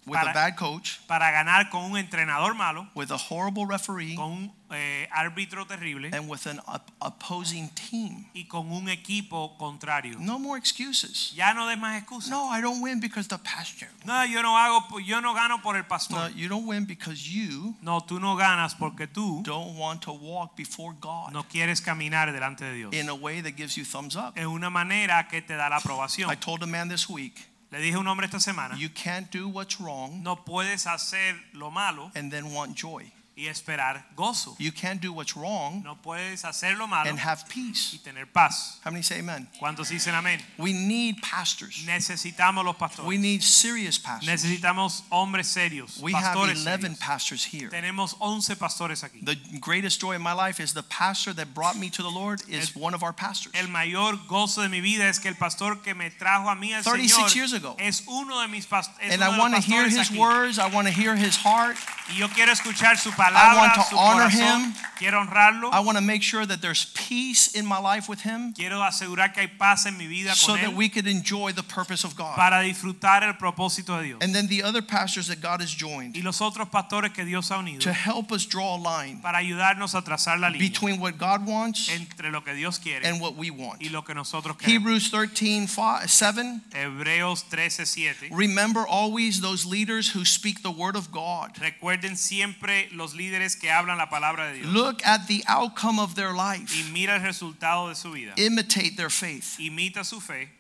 with 0.07 0.19
a 0.19 0.33
bad 0.33 0.57
coach, 0.57 0.99
para 1.09 1.31
ganar 1.33 1.69
con 1.71 1.91
un 1.91 1.97
entrenador 1.97 2.55
malo, 2.55 2.87
with 2.95 3.11
a 3.11 3.17
horrible 3.17 3.67
referee, 3.67 4.15
con 4.15 4.31
un 4.33 4.53
eh, 4.71 5.09
árbitro 5.15 5.67
terrible 5.67 6.11
and 6.13 6.29
with 6.29 6.47
an 6.47 6.61
op- 6.67 6.91
opposing 7.01 7.69
team. 7.71 8.27
y 8.35 8.45
con 8.49 8.71
un 8.71 8.89
equipo 8.89 9.57
contrario. 9.59 10.19
No 10.19 10.39
more 10.39 10.59
excuses. 10.59 11.33
Ya 11.35 11.53
no 11.55 11.67
des 11.67 11.79
más 11.79 11.97
excusas. 12.01 12.31
No, 12.31 12.49
I 12.51 12.61
don't 12.61 12.81
win 12.81 13.01
because 13.01 13.29
the 13.29 13.39
pastor. 13.39 13.89
No, 14.05 14.25
yo 14.25 14.43
no 14.43 14.57
hago, 14.57 15.01
yo 15.01 15.21
no 15.21 15.35
gano 15.35 15.61
por 15.63 15.77
el 15.77 15.85
No, 16.11 16.29
you 16.29 16.49
don't 16.49 16.67
win 16.67 16.85
because 16.85 17.29
you 17.29 17.75
No, 17.83 18.01
tú 18.01 18.21
no 18.21 18.37
ganas 18.37 18.75
porque 18.75 19.07
tú 19.07 19.43
don't 19.43 19.77
want 19.77 20.03
to 20.03 20.13
walk 20.13 20.57
before 20.57 20.95
God 21.01 21.33
no 21.33 21.45
quieres 21.45 21.81
caminar 21.81 22.33
delante 22.33 22.65
de 22.65 22.75
Dios. 22.75 22.93
in 22.95 23.09
a 23.09 23.15
way 23.15 23.41
that 23.41 23.57
gives 23.57 23.77
you 23.77 23.85
thumbs 23.85 24.17
up. 24.17 24.37
En 24.37 24.47
una 24.47 24.71
manera 24.71 25.27
que 25.29 25.43
te 25.43 25.55
da 25.55 25.69
la 25.69 25.77
aprobación. 25.79 26.31
I 26.31 26.37
told 26.37 26.63
a 26.63 26.67
man 26.67 26.89
this 26.89 27.09
week, 27.09 27.49
Le 27.77 27.83
dije 27.83 27.97
a 27.97 27.99
un 27.99 28.07
hombre 28.09 28.25
esta 28.25 28.41
semana, 28.41 28.75
you 28.79 28.89
can't 28.89 29.31
do 29.31 29.49
what's 29.51 29.79
wrong 29.79 30.23
no 30.23 30.35
puedes 30.35 30.87
hacer 30.87 31.35
lo 31.53 31.71
malo 31.71 32.11
and 32.15 32.33
then 32.33 32.55
want 32.55 32.75
joy. 32.75 33.13
Y 33.37 33.49
esperar 33.49 34.07
gozo. 34.17 34.57
You 34.59 34.73
can't 34.73 35.01
do 35.01 35.13
what's 35.13 35.37
wrong 35.37 35.83
No 35.85 35.97
puedes 35.97 36.45
hacer 36.45 36.77
lo 36.79 36.87
malo 36.87 37.11
and 37.11 37.19
have 37.19 37.45
y 37.51 37.53
peace. 37.53 37.99
tener 38.03 38.25
paz. 38.27 38.81
How 38.83 38.91
many 38.91 39.03
say 39.03 39.19
amen? 39.19 39.47
¿Cuántos 39.61 39.91
dicen 39.91 40.15
amén? 40.15 40.41
We 40.57 40.73
need 40.73 41.21
pastors. 41.21 41.85
Necesitamos 41.85 42.65
los 42.65 42.77
We 43.05 43.19
need 43.19 43.43
serious 43.43 43.99
pastors. 43.99 44.27
Necesitamos 44.27 45.03
hombres 45.11 45.49
serios, 45.49 46.01
We 46.01 46.15
have 46.15 46.35
11 46.37 46.57
serios. 46.65 46.99
pastors 46.99 47.45
here. 47.45 47.69
Tenemos 47.69 48.17
11 48.21 48.57
pastores 48.57 49.05
aquí. 49.05 49.21
The 49.23 49.37
greatest 49.61 50.01
joy 50.01 50.15
in 50.15 50.23
my 50.23 50.33
life 50.33 50.59
is 50.59 50.73
the 50.73 50.83
pastor 50.83 51.35
that 51.35 51.53
brought 51.55 51.77
me 51.77 51.91
to 51.91 52.03
the 52.03 52.11
Lord 52.11 52.43
is 52.49 52.75
one 52.75 52.95
of 52.95 53.03
our 53.03 53.13
pastors. 53.13 53.53
El 53.55 53.69
mayor 53.69 54.17
gozo 54.29 54.63
de 54.63 54.71
mi 54.71 54.81
vida 54.81 55.09
es 55.09 55.19
que 55.19 55.29
el 55.29 55.37
pastor 55.37 55.83
que 55.83 55.95
me 55.95 56.11
trajo 56.11 56.49
a 56.49 56.55
mí 56.55 56.73
al 56.73 56.83
36 56.83 57.13
Señor 57.13 57.35
years 57.35 57.53
ago. 57.53 57.77
es 57.79 58.03
uno 58.07 58.41
de 58.41 58.49
mis 58.49 58.65
pastores. 58.67 59.13
And 59.13 59.23
I 59.23 59.39
want 59.39 59.55
to 59.55 59.61
hear 59.61 59.87
his 59.87 60.11
words. 60.11 60.59
I 60.59 60.69
want 60.69 60.89
to 60.89 60.93
hear 60.95 61.15
his 61.17 61.37
heart. 61.37 61.77
Y 62.09 62.19
yo 62.19 62.29
quiero 62.29 62.53
escuchar 62.53 62.97
su 62.99 63.11
I 63.35 63.57
want 63.57 63.75
to 63.75 63.97
honor 63.97 64.29
corazón. 64.29 64.73
him. 64.73 64.75
Quiero 64.99 65.21
honrarlo. 65.21 65.71
I 65.73 65.81
want 65.81 65.99
to 65.99 66.03
make 66.03 66.23
sure 66.23 66.47
that 66.47 66.63
there's 66.63 66.87
peace 66.95 67.49
in 67.55 67.67
my 67.67 67.79
life 67.79 68.09
with 68.09 68.21
him 68.23 68.53
Quiero 68.55 68.81
asegurar 68.83 69.33
que 69.35 69.43
hay 69.43 69.49
paz 69.49 69.85
en 69.87 69.99
mi 69.99 70.07
vida 70.07 70.35
so 70.35 70.53
con 70.53 70.61
that 70.61 70.71
él 70.71 70.77
we 70.77 70.89
could 70.89 71.07
enjoy 71.07 71.53
the 71.53 71.63
purpose 71.63 72.03
of 72.05 72.17
God. 72.17 72.35
para 72.37 72.63
disfrutar 72.63 73.23
el 73.23 73.35
propósito 73.35 73.99
de 73.99 74.05
Dios. 74.05 74.19
And 74.23 74.35
then 74.35 74.47
the 74.49 74.63
other 74.63 74.81
pastors 74.81 75.29
that 75.29 75.41
God 75.43 75.61
has 75.61 75.71
joined 75.71 76.17
Y 76.17 76.23
los 76.23 76.41
otros 76.41 76.69
pastores 76.71 77.13
que 77.13 77.25
Dios 77.25 77.51
ha 77.51 77.59
unido 77.59 77.81
to 77.81 77.93
help 77.93 78.33
us 78.33 78.47
draw 78.47 78.77
a 78.77 78.81
line 78.81 79.21
para 79.23 79.39
ayudarnos 79.39 79.95
a 79.95 80.03
trazar 80.03 80.39
la 80.41 80.49
línea 80.49 80.59
between 80.69 80.99
what 81.01 81.19
God 81.19 81.47
wants 81.47 81.91
entre 81.91 82.31
lo 82.31 82.41
que 82.41 82.55
Dios 82.55 82.79
quiere 82.79 83.05
and 83.05 83.21
what 83.21 83.37
we 83.37 83.51
want. 83.51 83.83
y 83.83 83.89
lo 83.91 84.03
que 84.03 84.15
nosotros 84.15 84.57
queremos. 84.57 84.67
Hebrews 84.73 85.11
13, 85.11 85.67
5, 85.67 86.07
7. 86.09 86.63
Hebreos 86.73 87.45
13:7. 87.51 88.29
Remember 88.33 88.87
always 88.87 89.41
those 89.41 89.67
leaders 89.67 90.11
who 90.11 90.25
speak 90.25 90.63
the 90.63 90.71
word 90.71 90.97
of 90.97 91.11
God. 91.11 91.57
Recuerden 91.61 92.17
siempre 92.17 92.89
los 92.93 93.15
líderes 93.17 93.57
que 93.57 93.71
hablan 93.71 93.99
la 93.99 94.09
palabra 94.09 94.47
de 94.47 94.61
Dios 94.61 94.73
Look 94.73 95.03
at 95.05 95.27
the 95.27 95.43
outcome 95.49 95.99
of 95.99 96.15
their 96.15 96.33
y 96.35 96.59
life. 96.59 96.91
mira 96.93 97.17
el 97.17 97.23
resultado 97.23 97.89
de 97.89 97.95
su 97.95 98.13
vida. 98.13 98.35
Imitate 98.37 98.97
their 98.97 99.11
faith. 99.11 99.57
Imita 99.59 100.05
su 100.05 100.21
fe. 100.21 100.51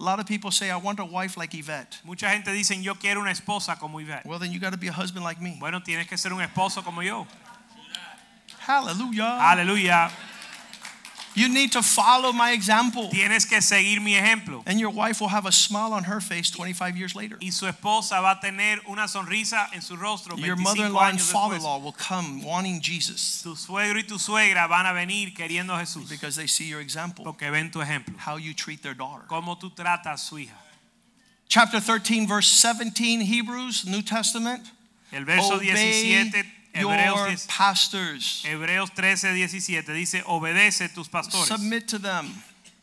A 0.00 0.02
lot 0.04 0.18
of 0.18 0.26
people 0.26 0.50
say, 0.50 0.70
I 0.70 0.76
want 0.76 0.98
a 0.98 1.04
wife 1.04 1.36
like 1.36 1.54
Yvette. 1.54 2.00
Mucha 2.04 2.28
gente 2.28 2.50
dicen, 2.50 2.82
yo 2.82 2.96
quiero 2.96 3.20
una 3.20 3.30
esposa 3.30 3.78
como 3.78 4.00
Yvette. 4.00 4.26
Well, 4.26 4.40
then 4.40 4.50
you 4.52 4.58
got 4.58 4.72
to 4.72 4.78
be 4.78 4.88
a 4.88 4.92
husband 4.92 5.24
like 5.24 5.40
me. 5.40 5.56
Bueno, 5.60 5.80
tienes 5.82 6.08
que 6.08 6.18
ser 6.18 6.32
un 6.32 6.42
esposo 6.42 6.82
como 6.82 7.00
yo. 7.00 7.26
Hallelujah. 8.66 9.38
Aleluya. 9.40 10.10
You 11.34 11.48
need 11.48 11.72
to 11.72 11.82
follow 11.82 12.32
my 12.32 12.52
example. 12.52 13.10
Tienes 13.10 13.48
que 13.48 13.60
seguir 13.60 14.00
mi 14.00 14.14
ejemplo. 14.14 14.62
And 14.66 14.78
your 14.78 14.90
wife 14.90 15.20
will 15.20 15.28
have 15.28 15.46
a 15.46 15.52
smile 15.52 15.92
on 15.92 16.04
her 16.04 16.20
face 16.20 16.50
25 16.50 16.96
years 16.96 17.16
later. 17.16 17.36
Y 17.40 17.50
su 17.50 17.66
esposa 17.66 18.20
va 18.20 18.32
a 18.32 18.40
tener 18.40 18.80
una 18.88 19.08
sonrisa 19.08 19.68
en 19.74 19.82
su 19.82 19.96
rostro 19.96 20.36
Your 20.36 20.56
mother-in-law 20.56 21.08
and 21.08 21.20
father-in-law 21.20 21.78
will 21.78 21.92
come 21.92 22.42
wanting 22.44 22.80
Jesus 22.80 23.42
Tu 23.42 23.56
suegro 23.56 23.98
y 23.98 24.02
tu 24.02 24.18
suegra 24.18 24.68
van 24.68 24.86
a 24.86 24.92
venir 24.92 25.34
queriendo 25.34 25.74
a 25.74 25.80
Jesús 25.80 26.08
because 26.08 26.36
they 26.36 26.46
see 26.46 26.68
your 26.68 26.80
example, 26.80 27.24
porque 27.24 27.50
ven 27.50 27.70
tu 27.70 27.80
ejemplo. 27.80 28.16
how 28.16 28.36
you 28.36 28.54
treat 28.54 28.82
their 28.82 28.94
daughter. 28.94 29.24
Cómo 29.28 29.58
tú 29.58 29.74
tratas 29.74 30.20
su 30.20 30.36
hija. 30.36 30.54
Chapter 31.48 31.80
13, 31.80 32.26
verse 32.26 32.48
17, 32.48 33.20
Hebrews, 33.20 33.86
New 33.86 34.02
Testament. 34.02 34.70
El 35.12 35.24
verso 35.24 35.54
Obey 35.54 35.72
17, 35.72 36.44
Hebreos, 36.74 37.16
your 37.16 37.26
10 37.28 37.38
pastors. 37.48 38.42
Hebreos 38.44 38.90
13, 38.92 39.32
17 39.34 39.92
dice, 39.92 40.22
obedece 40.26 40.88
tus 40.92 41.08
pastores. 41.08 41.46
Submit 41.48 41.86
to 41.88 41.98
them. 41.98 42.34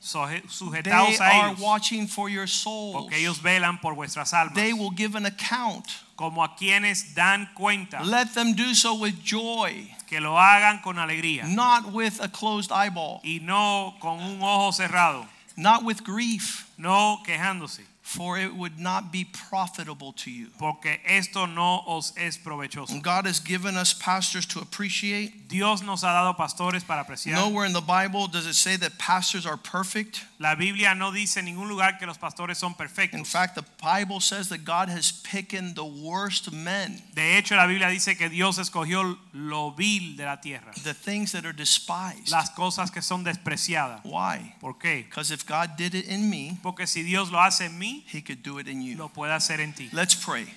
Soje- 0.03 0.41
They 0.41 0.49
Sujetaos 0.49 1.19
a 1.19 1.23
are 1.25 1.49
ellos, 1.51 1.59
watching 1.59 2.07
for 2.07 2.27
your 2.29 2.47
souls. 2.47 2.95
porque 2.95 3.17
ellos 3.19 3.39
velan 3.39 3.79
por 3.79 3.93
vuestras 3.93 4.33
almas, 4.33 4.55
They 4.55 4.73
will 4.73 4.89
give 4.95 5.15
an 5.15 5.27
account. 5.27 5.85
como 6.15 6.43
a 6.43 6.55
quienes 6.55 7.13
dan 7.13 7.47
cuenta, 7.53 8.01
Let 8.03 8.33
them 8.33 8.53
do 8.55 8.73
so 8.73 8.95
with 8.95 9.21
joy, 9.23 9.95
que 10.07 10.19
lo 10.19 10.37
hagan 10.39 10.81
con 10.81 10.97
alegría. 10.97 11.43
Not 11.45 11.91
with 11.93 12.19
a 12.19 12.27
closed 12.29 12.71
eyeball, 12.71 13.19
y 13.23 13.39
no 13.43 13.95
con 13.99 14.19
un 14.21 14.41
ojo 14.41 14.71
cerrado, 14.71 15.27
not 15.55 15.83
with 15.83 16.01
grief, 16.03 16.65
no 16.77 17.21
quejándose, 17.23 17.85
for 18.11 18.37
it 18.37 18.53
would 18.53 18.77
not 18.77 19.09
be 19.09 19.23
profitable 19.23 20.11
to 20.11 20.29
you. 20.29 20.47
porque 20.59 20.99
esto 21.05 21.45
no 21.45 21.81
os 21.87 22.11
es 22.17 22.37
provechoso. 22.37 23.01
God 23.01 23.25
has 23.25 23.39
given 23.39 23.77
us 23.77 23.93
pastors 23.93 24.45
to 24.47 24.59
appreciate. 24.59 25.47
Dios 25.47 25.81
nos 25.81 26.01
ha 26.03 26.07
dado 26.07 26.35
pastores 26.35 26.85
para 26.85 27.05
apreciar. 27.05 27.35
Nowhere 27.35 27.65
in 27.65 27.73
the 27.73 27.81
Bible 27.81 28.27
does 28.27 28.45
it 28.45 28.55
say 28.55 28.75
that 28.75 28.97
pastors 28.97 29.45
are 29.45 29.55
perfect. 29.55 30.25
La 30.41 30.55
Biblia 30.55 30.95
no 30.95 31.11
dice 31.11 31.39
en 31.39 31.45
ningún 31.45 31.69
lugar 31.69 31.99
que 31.99 32.07
los 32.07 32.17
pastores 32.17 32.57
son 32.57 32.71
In 32.71 32.75
perfectos. 32.77 33.27
fact, 33.29 33.53
the 33.53 33.63
Bible 33.79 34.19
says 34.19 34.49
that 34.49 34.63
God 34.65 34.89
has 34.89 35.11
picked 35.11 35.51
the 35.75 35.83
worst 35.85 36.51
men, 36.51 36.99
De 37.13 37.37
hecho, 37.37 37.55
la 37.55 37.67
Biblia 37.67 37.89
dice 37.89 38.17
que 38.17 38.27
Dios 38.27 38.57
escogió 38.57 39.19
lo 39.33 39.71
vil 39.71 40.15
de 40.17 40.25
la 40.25 40.41
tierra, 40.41 40.71
the 40.83 40.95
things 40.95 41.31
that 41.33 41.45
are 41.45 41.53
despised. 41.53 42.29
las 42.31 42.49
cosas 42.49 42.89
que 42.89 43.03
son 43.03 43.23
despreciadas. 43.23 44.01
Why? 44.03 44.55
¿Por 44.59 44.79
qué? 44.79 45.03
Because 45.07 45.31
if 45.31 45.45
God 45.45 45.77
did 45.77 45.93
it 45.93 46.07
in 46.07 46.27
me, 46.29 46.57
Porque 46.63 46.87
si 46.87 47.03
Dios 47.03 47.29
lo 47.31 47.39
hace 47.39 47.65
en 47.65 47.77
mí, 47.77 48.03
He 48.11 48.23
could 48.23 48.41
do 48.41 48.57
it 48.59 48.67
in 48.67 48.81
you. 48.81 48.97
lo 48.97 49.09
puede 49.09 49.33
hacer 49.33 49.59
en 49.59 49.73
ti. 49.73 49.89
Let's 49.93 50.15
pray. 50.15 50.47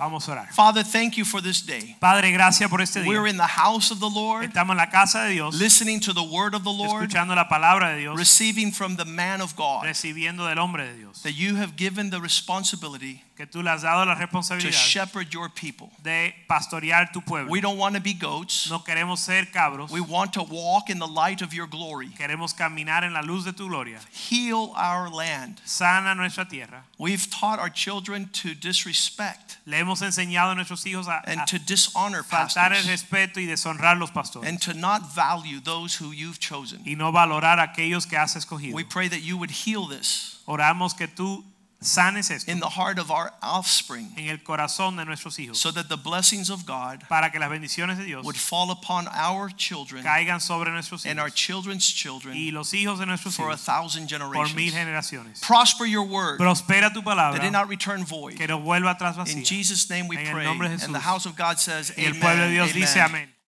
Vamos 0.00 0.26
a 0.28 0.32
orar. 0.32 0.48
Father, 0.52 0.82
thank 0.82 1.18
you 1.18 1.26
for 1.26 1.42
this 1.42 1.60
day. 1.60 1.94
Padre, 2.00 2.32
gracias 2.32 2.70
por 2.70 2.80
este 2.80 3.02
día. 3.02 3.06
We're 3.06 3.26
in 3.26 3.36
the 3.36 3.46
house 3.46 3.90
of 3.90 4.00
the 4.00 4.08
Lord, 4.08 4.44
Estamos 4.50 4.70
en 4.70 4.78
la 4.78 4.86
casa 4.86 5.24
de 5.26 5.34
Dios, 5.34 5.60
listening 5.60 6.00
to 6.00 6.14
the 6.14 6.22
word 6.22 6.54
of 6.54 6.64
the 6.64 6.72
Lord, 6.72 7.02
escuchando 7.10 7.34
la 7.36 7.48
palabra 7.48 7.92
de 7.94 8.00
Dios, 8.00 8.16
receiving 8.18 8.72
from 8.72 8.96
the 8.96 9.04
man 9.04 9.42
of 9.42 9.54
God 9.56 9.84
recibiendo 9.84 10.48
del 10.48 10.58
hombre 10.58 10.86
de 10.86 10.96
Dios. 10.96 11.22
that 11.22 11.32
you 11.34 11.56
have 11.56 11.76
given 11.76 12.08
the 12.08 12.18
responsibility 12.20 13.22
Que 13.36 13.46
tú 13.46 13.62
le 13.62 13.70
has 13.70 13.82
dado 13.82 14.04
la 14.06 14.14
to 14.14 14.20
responsabilidad 14.20 14.72
shepherd 14.72 15.32
your 15.34 15.48
people. 15.48 15.90
de 16.02 16.34
pastorear 16.48 17.10
tu 17.12 17.20
pueblo. 17.20 17.50
We 17.50 17.60
don't 17.60 17.78
want 17.78 17.94
to 17.94 18.00
be 18.00 18.12
goats. 18.14 18.70
No 18.70 18.78
queremos 18.80 19.18
ser 19.18 19.46
cabros, 19.52 19.90
We 19.90 20.00
want 20.00 20.32
to 20.34 20.42
walk 20.42 20.88
in 20.90 20.98
the 20.98 21.06
light 21.06 21.42
of 21.42 21.52
your 21.54 21.66
glory. 21.66 22.08
queremos 22.08 22.54
caminar 22.54 23.02
en 23.04 23.12
la 23.12 23.20
luz 23.22 23.44
de 23.44 23.52
tu 23.52 23.68
gloria. 23.68 23.98
Heal 24.10 24.72
our 24.76 25.08
land. 25.10 25.60
Sana 25.64 26.14
nuestra 26.14 26.46
tierra. 26.46 26.84
We've 26.98 27.30
taught 27.30 27.58
our 27.58 27.70
children 27.70 28.28
to 28.42 28.54
disrespect 28.54 29.49
Le 29.66 29.78
hemos 29.78 30.02
enseñado 30.02 30.52
a 30.52 30.54
nuestros 30.54 30.84
hijos 30.86 31.06
a, 31.08 31.22
and 31.26 31.46
to 31.46 31.58
dishonor 31.58 32.24
faltar 32.24 32.72
el 32.72 32.84
respeto 32.84 33.40
y 33.40 33.46
deshonrar 33.46 33.96
los 33.98 34.10
pastores 34.10 34.48
and 34.48 34.60
to 34.60 34.74
not 34.74 35.02
value 35.14 35.60
those 35.60 35.94
who 35.94 36.12
you've 36.12 36.38
chosen. 36.38 36.80
y 36.84 36.94
no 36.96 37.12
valorar 37.12 37.60
aquellos 37.60 38.06
que 38.06 38.16
has 38.16 38.36
escogido. 38.36 38.74
We 38.74 38.84
pray 38.84 39.08
that 39.08 39.20
you 39.20 39.36
would 39.36 39.50
heal 39.50 39.86
this 39.86 40.38
Oramos 40.46 40.94
que 40.94 41.06
tú 41.06 41.44
sanes 41.82 42.30
esto 42.30 42.50
in 42.50 42.60
the 42.60 42.68
heart 42.68 42.98
of 42.98 43.10
our 43.10 43.32
offspring 43.42 44.12
en 44.16 44.28
el 44.28 44.38
corazón 44.42 44.96
de 44.96 45.04
nuestros 45.04 45.38
hijos 45.38 45.58
so 45.58 45.70
that 45.72 45.88
the 45.88 45.96
blessings 45.96 46.50
of 46.50 46.66
God 46.66 47.02
para 47.08 47.30
que 47.30 47.38
las 47.40 47.48
bendiciones 47.50 47.96
de 47.96 48.04
Dios 48.04 48.22
would 48.24 48.36
fall 48.36 48.70
upon 48.70 49.08
our 49.08 49.48
children 49.56 50.02
caigan 50.04 50.40
sobre 50.40 50.70
nuestros 50.70 51.04
hijos. 51.04 51.10
and 51.10 51.18
our 51.18 51.30
children's 51.30 51.86
children 51.86 52.36
y 52.36 52.50
los 52.52 52.72
hijos 52.74 52.98
de 52.98 53.06
nuestros 53.06 53.34
for 53.34 53.50
a 53.50 53.54
hijos 53.54 53.64
thousand 53.64 54.08
por 54.10 54.18
mil 54.54 54.70
generations. 54.70 54.74
generaciones. 54.74 55.40
Prosper 55.40 55.86
your 55.86 56.04
word 56.04 56.38
Prospera 56.38 56.92
tu 56.92 57.00
palabra. 57.02 57.38
that 57.38 57.42
did 57.42 57.52
not 57.52 57.68
return 57.68 58.04
void. 58.04 58.36
que 58.36 58.46
no 58.46 58.60
vuelva 58.60 58.90
atrás 58.98 59.16
In. 59.28 59.44
Jesus' 59.44 59.88
name 59.88 60.06
we 60.08 60.16
En 60.18 60.26
el 60.26 60.32
pray. 60.32 60.44
nombre 60.44 60.68
de 60.68 60.74
Jesús. 60.76 60.84
And 60.84 60.94
the 60.94 61.00
house 61.00 61.26
of 61.26 61.36
God 61.36 61.58
says, 61.58 61.92
Y 61.96 62.04
el 62.04 62.14
pueblo 62.20 62.46
de 62.48 62.60
Amen. 62.60 62.72
Dice 62.74 63.00
amén. 63.00 63.39